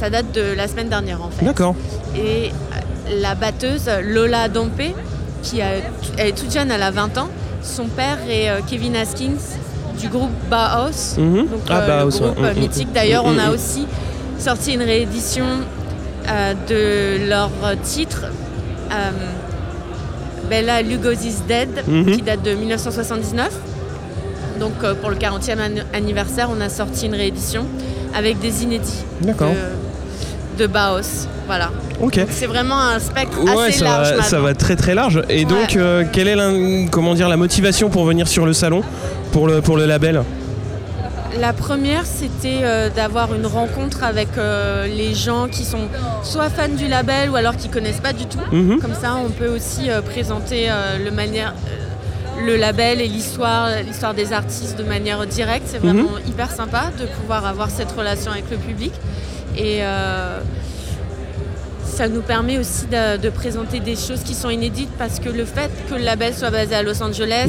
ça 0.00 0.10
date 0.10 0.32
de 0.32 0.54
la 0.56 0.66
semaine 0.66 0.88
dernière 0.88 1.22
en 1.22 1.30
fait. 1.30 1.44
D'accord. 1.44 1.74
Et 2.16 2.50
euh, 2.50 3.20
la 3.20 3.34
batteuse 3.34 3.88
Lola 4.02 4.48
Dompé, 4.48 4.94
qui 5.42 5.60
elle 5.60 5.82
est 6.18 6.32
toute 6.32 6.52
jeune, 6.52 6.70
elle 6.70 6.82
a 6.82 6.90
20 6.90 7.18
ans, 7.18 7.28
son 7.62 7.86
père 7.86 8.18
est 8.28 8.50
euh, 8.50 8.60
Kevin 8.66 8.96
Haskins 8.96 9.38
du 10.00 10.08
groupe 10.08 10.30
Bauhaus, 10.50 11.16
mhm. 11.18 11.46
donc 11.48 11.60
ah, 11.70 11.80
euh, 11.80 12.04
le 12.04 12.10
groupe 12.10 12.38
mhm. 12.38 12.58
mythique. 12.60 12.92
D'ailleurs, 12.92 13.24
on 13.24 13.38
a 13.38 13.46
mhm. 13.48 13.54
aussi 13.54 13.86
sorti 14.38 14.74
une 14.74 14.82
réédition 14.82 15.44
de 16.68 17.28
leur 17.28 17.50
titre. 17.82 18.26
Bella 20.48 20.82
Lugosi's 20.82 21.42
Dead, 21.48 21.68
qui 22.14 22.22
date 22.22 22.42
de 22.42 22.52
1979. 22.52 23.50
Donc 24.60 24.72
pour 25.00 25.10
le 25.10 25.16
40e 25.16 25.58
anniversaire, 25.92 26.48
on 26.56 26.60
a 26.60 26.68
sorti 26.68 27.06
une 27.06 27.14
réédition 27.14 27.66
avec 28.14 28.38
des 28.40 28.62
inédits 28.62 29.04
de, 29.22 29.32
de 30.58 30.66
Bauhaus. 30.66 31.26
Voilà. 31.46 31.70
Ok. 32.00 32.20
C'est 32.30 32.46
vraiment 32.46 32.80
un 32.80 32.98
spectre 32.98 33.38
assez 33.48 33.82
large. 33.82 34.16
Va, 34.16 34.22
ça 34.22 34.40
va 34.40 34.54
très 34.54 34.76
très 34.76 34.94
large. 34.94 35.22
Et 35.28 35.44
donc, 35.44 35.76
euh, 35.76 36.04
quelle 36.10 36.28
est 36.28 36.36
la, 36.36 36.50
comment 36.90 37.14
dire, 37.14 37.28
la 37.28 37.36
motivation 37.36 37.90
pour 37.90 38.04
venir 38.04 38.28
sur 38.28 38.46
le 38.46 38.52
salon, 38.52 38.82
pour 39.32 39.46
le, 39.46 39.60
pour 39.60 39.76
le 39.76 39.86
label? 39.86 40.22
La 41.38 41.52
première, 41.52 42.06
c'était 42.06 42.60
euh, 42.62 42.88
d'avoir 42.90 43.34
une 43.34 43.46
rencontre 43.46 44.04
avec 44.04 44.28
euh, 44.36 44.86
les 44.86 45.14
gens 45.14 45.48
qui 45.48 45.64
sont 45.64 45.88
soit 46.22 46.50
fans 46.50 46.68
du 46.68 46.88
label 46.88 47.30
ou 47.30 47.36
alors 47.36 47.56
qui 47.56 47.68
connaissent 47.68 48.00
pas 48.00 48.12
du 48.12 48.26
tout. 48.26 48.38
Mhm. 48.52 48.80
Comme 48.80 48.94
ça, 48.94 49.16
on 49.16 49.30
peut 49.30 49.48
aussi 49.48 49.88
présenter 50.04 50.68
le, 51.04 51.10
manière, 51.10 51.54
le 52.44 52.56
label 52.56 53.00
et 53.00 53.08
l'histoire, 53.08 53.68
l'histoire 53.86 54.14
des 54.14 54.32
artistes 54.32 54.78
de 54.78 54.84
manière 54.84 55.26
directe. 55.26 55.66
C'est 55.66 55.78
vraiment 55.78 56.12
mhm. 56.12 56.28
hyper 56.28 56.50
sympa 56.50 56.90
de 56.98 57.06
pouvoir 57.06 57.46
avoir 57.46 57.70
cette 57.70 57.92
relation 57.92 58.30
avec 58.30 58.50
le 58.50 58.56
public. 58.56 58.92
Et 59.56 59.82
ça 61.84 62.08
nous 62.08 62.22
permet 62.22 62.58
aussi 62.58 62.86
de, 62.86 63.30
présenter 63.30 63.80
des 63.80 63.96
choses 63.96 64.22
qui 64.24 64.34
sont 64.34 64.50
inédites 64.50 64.90
parce 64.98 65.20
que 65.20 65.28
le 65.28 65.44
fait 65.44 65.70
que 65.88 65.94
le 65.94 66.02
label 66.02 66.34
soit 66.34 66.50
basé 66.50 66.74
à 66.74 66.82
Los 66.82 67.02
Angeles, 67.02 67.48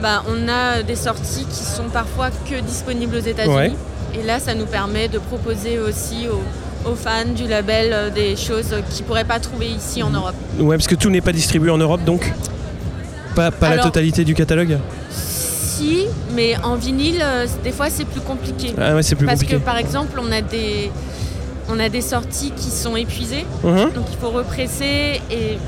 bah, 0.00 0.22
on 0.28 0.48
a 0.48 0.82
des 0.82 0.96
sorties 0.96 1.44
qui 1.44 1.64
sont 1.64 1.88
parfois 1.92 2.30
que 2.30 2.60
disponibles 2.60 3.16
aux 3.16 3.20
États-Unis. 3.20 3.76
Et 4.14 4.22
là, 4.24 4.40
ça 4.40 4.54
nous 4.54 4.66
permet 4.66 5.08
de 5.08 5.18
proposer 5.18 5.78
aussi 5.78 6.26
aux, 6.28 6.94
fans 6.94 7.34
du 7.36 7.46
label 7.46 7.90
euh, 7.92 8.08
des 8.08 8.34
choses 8.34 8.74
qu'ils 8.88 9.02
ne 9.02 9.06
pourraient 9.06 9.24
pas 9.24 9.38
trouver 9.40 9.66
ici 9.66 10.02
en 10.02 10.08
Europe. 10.08 10.34
Ouais, 10.58 10.76
parce 10.76 10.86
que 10.86 10.94
tout 10.94 11.10
n'est 11.10 11.20
pas 11.20 11.32
distribué 11.32 11.70
en 11.70 11.76
Europe, 11.76 12.02
donc 12.02 12.32
pas, 13.34 13.50
pas 13.50 13.76
la 13.76 13.82
totalité 13.82 14.24
du 14.24 14.34
catalogue 14.34 14.78
Si, 15.10 16.06
mais 16.34 16.56
en 16.64 16.76
vinyle, 16.76 17.20
euh, 17.22 17.46
des 17.62 17.72
fois, 17.72 17.90
c'est 17.90 18.06
plus 18.06 18.22
compliqué. 18.22 18.72
Ah 18.80 18.94
ouais, 18.94 19.02
c'est 19.02 19.16
plus 19.16 19.26
parce 19.26 19.40
compliqué. 19.40 19.56
Parce 19.56 19.64
que, 19.64 19.70
par 19.70 19.76
exemple, 19.76 20.18
on 20.18 20.32
a 20.32 20.40
des 20.40 20.90
on 21.70 21.78
a 21.78 21.90
des 21.90 22.00
sorties 22.00 22.52
qui 22.56 22.70
sont 22.70 22.96
épuisées, 22.96 23.44
uh-huh. 23.62 23.92
donc 23.92 24.06
il 24.10 24.16
faut 24.18 24.30
represser 24.30 25.20
et 25.30 25.58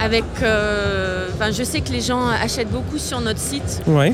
avec. 0.00 0.24
Euh, 0.42 1.28
je 1.52 1.62
sais 1.62 1.80
que 1.80 1.90
les 1.90 2.00
gens 2.00 2.26
achètent 2.28 2.70
beaucoup 2.70 2.98
sur 2.98 3.20
notre 3.20 3.38
site, 3.40 3.82
ouais. 3.86 4.12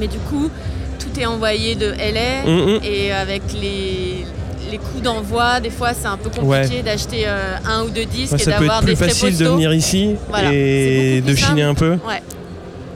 mais 0.00 0.06
du 0.06 0.18
coup, 0.18 0.50
tout 0.98 1.20
est 1.20 1.26
envoyé 1.26 1.74
de 1.74 1.90
LA 1.90 2.80
et 2.82 3.12
avec 3.12 3.42
les, 3.52 4.26
les 4.70 4.78
coûts 4.78 5.00
d'envoi, 5.02 5.60
des 5.60 5.70
fois 5.70 5.92
c'est 5.94 6.06
un 6.06 6.16
peu 6.16 6.30
compliqué 6.30 6.82
d'acheter 6.82 7.24
euh, 7.26 7.56
un 7.66 7.84
ou 7.84 7.90
deux 7.90 8.04
disques 8.04 8.40
et 8.40 8.44
d'avoir 8.46 8.82
des 8.82 8.96
frais 8.96 9.08
facile 9.08 9.36
de 9.36 9.46
venir 9.46 9.72
ici 9.72 10.16
et 10.50 11.20
de 11.20 11.34
chiner 11.34 11.62
un 11.62 11.74
peu. 11.74 11.92
Ouais. 11.92 12.22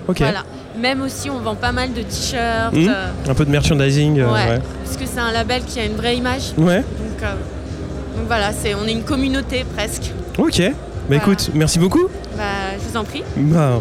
Ok. 0.08 0.18
Voilà. 0.18 0.44
Même 0.78 1.02
aussi, 1.02 1.28
on 1.28 1.40
vend 1.40 1.56
pas 1.56 1.72
mal 1.72 1.92
de 1.92 2.00
t-shirts. 2.00 2.72
Hmm. 2.72 2.88
Euh, 2.88 3.10
un 3.28 3.34
peu 3.34 3.44
de 3.44 3.50
merchandising. 3.50 4.18
Euh, 4.20 4.32
ouais, 4.32 4.60
Parce 4.84 4.96
que 4.96 5.04
c'est 5.04 5.20
un 5.20 5.30
label 5.30 5.62
qui 5.64 5.78
a 5.78 5.84
une 5.84 5.96
vraie 5.96 6.16
image. 6.16 6.52
Ouais. 6.56 6.78
Donc, 6.78 7.20
donc 7.20 8.26
voilà, 8.26 8.52
c'est, 8.52 8.74
on 8.74 8.86
est 8.86 8.92
une 8.92 9.02
communauté 9.02 9.64
presque. 9.76 10.10
Ok. 10.38 10.62
Bah 11.10 11.16
écoute, 11.16 11.50
merci 11.54 11.80
beaucoup. 11.80 12.06
Bah, 12.36 12.44
je 12.78 12.88
vous 12.88 12.96
en 12.96 13.02
prie. 13.02 13.24
Bah, 13.36 13.80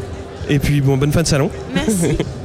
et 0.50 0.58
puis 0.58 0.82
bon, 0.82 0.98
bonne 0.98 1.12
fin 1.12 1.22
de 1.22 1.28
salon. 1.28 1.52
Merci. 1.76 2.18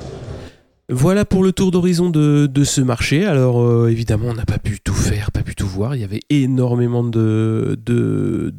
Voilà 0.90 1.24
pour 1.24 1.42
le 1.42 1.52
tour 1.52 1.70
d'horizon 1.70 2.10
de, 2.10 2.64
ce 2.64 2.82
marché. 2.82 3.24
Alors 3.24 3.62
euh, 3.62 3.88
évidemment, 3.88 4.26
on 4.28 4.34
n'a 4.34 4.44
pas 4.44 4.58
pu 4.58 4.80
tout 4.80 4.92
faire, 4.92 5.32
pas 5.32 5.42
pu 5.42 5.54
tout 5.54 5.66
voir. 5.66 5.96
Il 5.96 6.02
y 6.02 6.04
avait 6.04 6.20
énormément 6.28 7.02
de, 7.02 7.78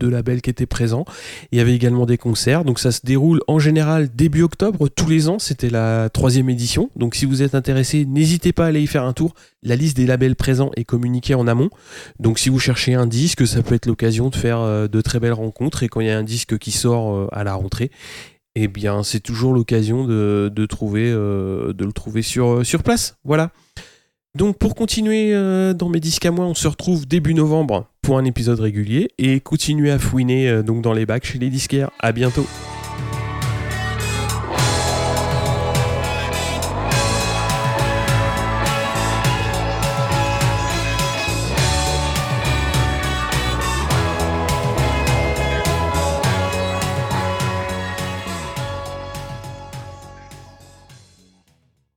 labels 0.02 0.42
qui 0.42 0.50
étaient 0.50 0.66
présents. 0.66 1.06
Il 1.52 1.60
y 1.60 1.62
avait 1.62 1.76
également 1.76 2.08
des 2.08 2.18
concerts. 2.18 2.66
Donc 2.66 2.80
ça 2.80 2.92
se 2.92 3.02
déroule 3.04 3.42
en 3.48 3.60
général 3.60 4.10
début 4.12 4.42
octobre, 4.42 4.88
tous 4.90 5.08
les 5.08 5.30
ans. 5.30 5.38
C'était 5.38 5.70
la 5.70 6.10
troisième 6.10 6.50
édition. 6.50 6.90
Donc 6.96 7.14
si 7.14 7.26
vous 7.26 7.44
êtes 7.44 7.54
intéressé, 7.54 8.06
n'hésitez 8.06 8.54
pas 8.54 8.66
à 8.66 8.68
aller 8.70 8.82
y 8.82 8.88
faire 8.88 9.04
un 9.04 9.14
tour. 9.14 9.36
La 9.62 9.76
liste 9.76 9.96
des 9.96 10.08
labels 10.08 10.36
présents 10.36 10.72
est 10.76 10.84
communiquée 10.84 11.36
en 11.36 11.46
amont. 11.48 11.70
Donc 12.20 12.40
si 12.40 12.50
vous 12.50 12.60
cherchez 12.60 12.96
un 12.96 13.06
disque, 13.06 13.46
ça 13.46 13.62
peut 13.62 13.76
être 13.76 13.86
l'occasion 13.86 14.30
de 14.30 14.36
faire 14.36 14.62
euh, 14.62 14.88
de 14.88 15.02
très 15.02 15.20
belles 15.20 15.34
rencontres. 15.34 15.84
Et 15.84 15.90
quand 15.90 16.02
il 16.02 16.08
y 16.08 16.12
a 16.12 16.18
un 16.18 16.24
disque 16.24 16.58
qui 16.58 16.72
sort 16.72 17.14
euh, 17.14 17.28
à 17.32 17.44
la 17.44 17.54
rentrée, 17.54 17.92
eh 18.56 18.68
bien 18.68 19.04
c'est 19.04 19.20
toujours 19.20 19.54
l'occasion 19.54 20.06
de, 20.06 20.14
euh, 20.14 21.74
le 21.78 21.92
trouver 21.94 22.22
sur, 22.22 22.66
sur 22.66 22.84
place. 22.84 23.18
Voilà. 23.24 23.52
Donc 24.36 24.58
pour 24.58 24.76
continuer 24.76 25.34
euh, 25.34 25.74
dans 25.74 25.88
mes 25.88 26.02
disques 26.02 26.26
à 26.26 26.32
moi, 26.32 26.46
on 26.46 26.54
se 26.54 26.68
retrouve 26.68 27.08
début 27.08 27.34
novembre 27.34 27.88
pour 28.02 28.18
un 28.18 28.26
épisode 28.26 28.60
régulier 28.60 29.08
et 29.18 29.40
continuer 29.40 29.92
à 29.92 29.98
fouiner 29.98 30.50
euh, 30.50 30.62
donc 30.62 30.82
dans 30.82 30.94
les 30.94 31.06
bacs 31.06 31.26
chez 31.26 31.40
les 31.40 31.50
disquaires. 31.50 31.90
À 32.00 32.12
bientôt. 32.12 32.46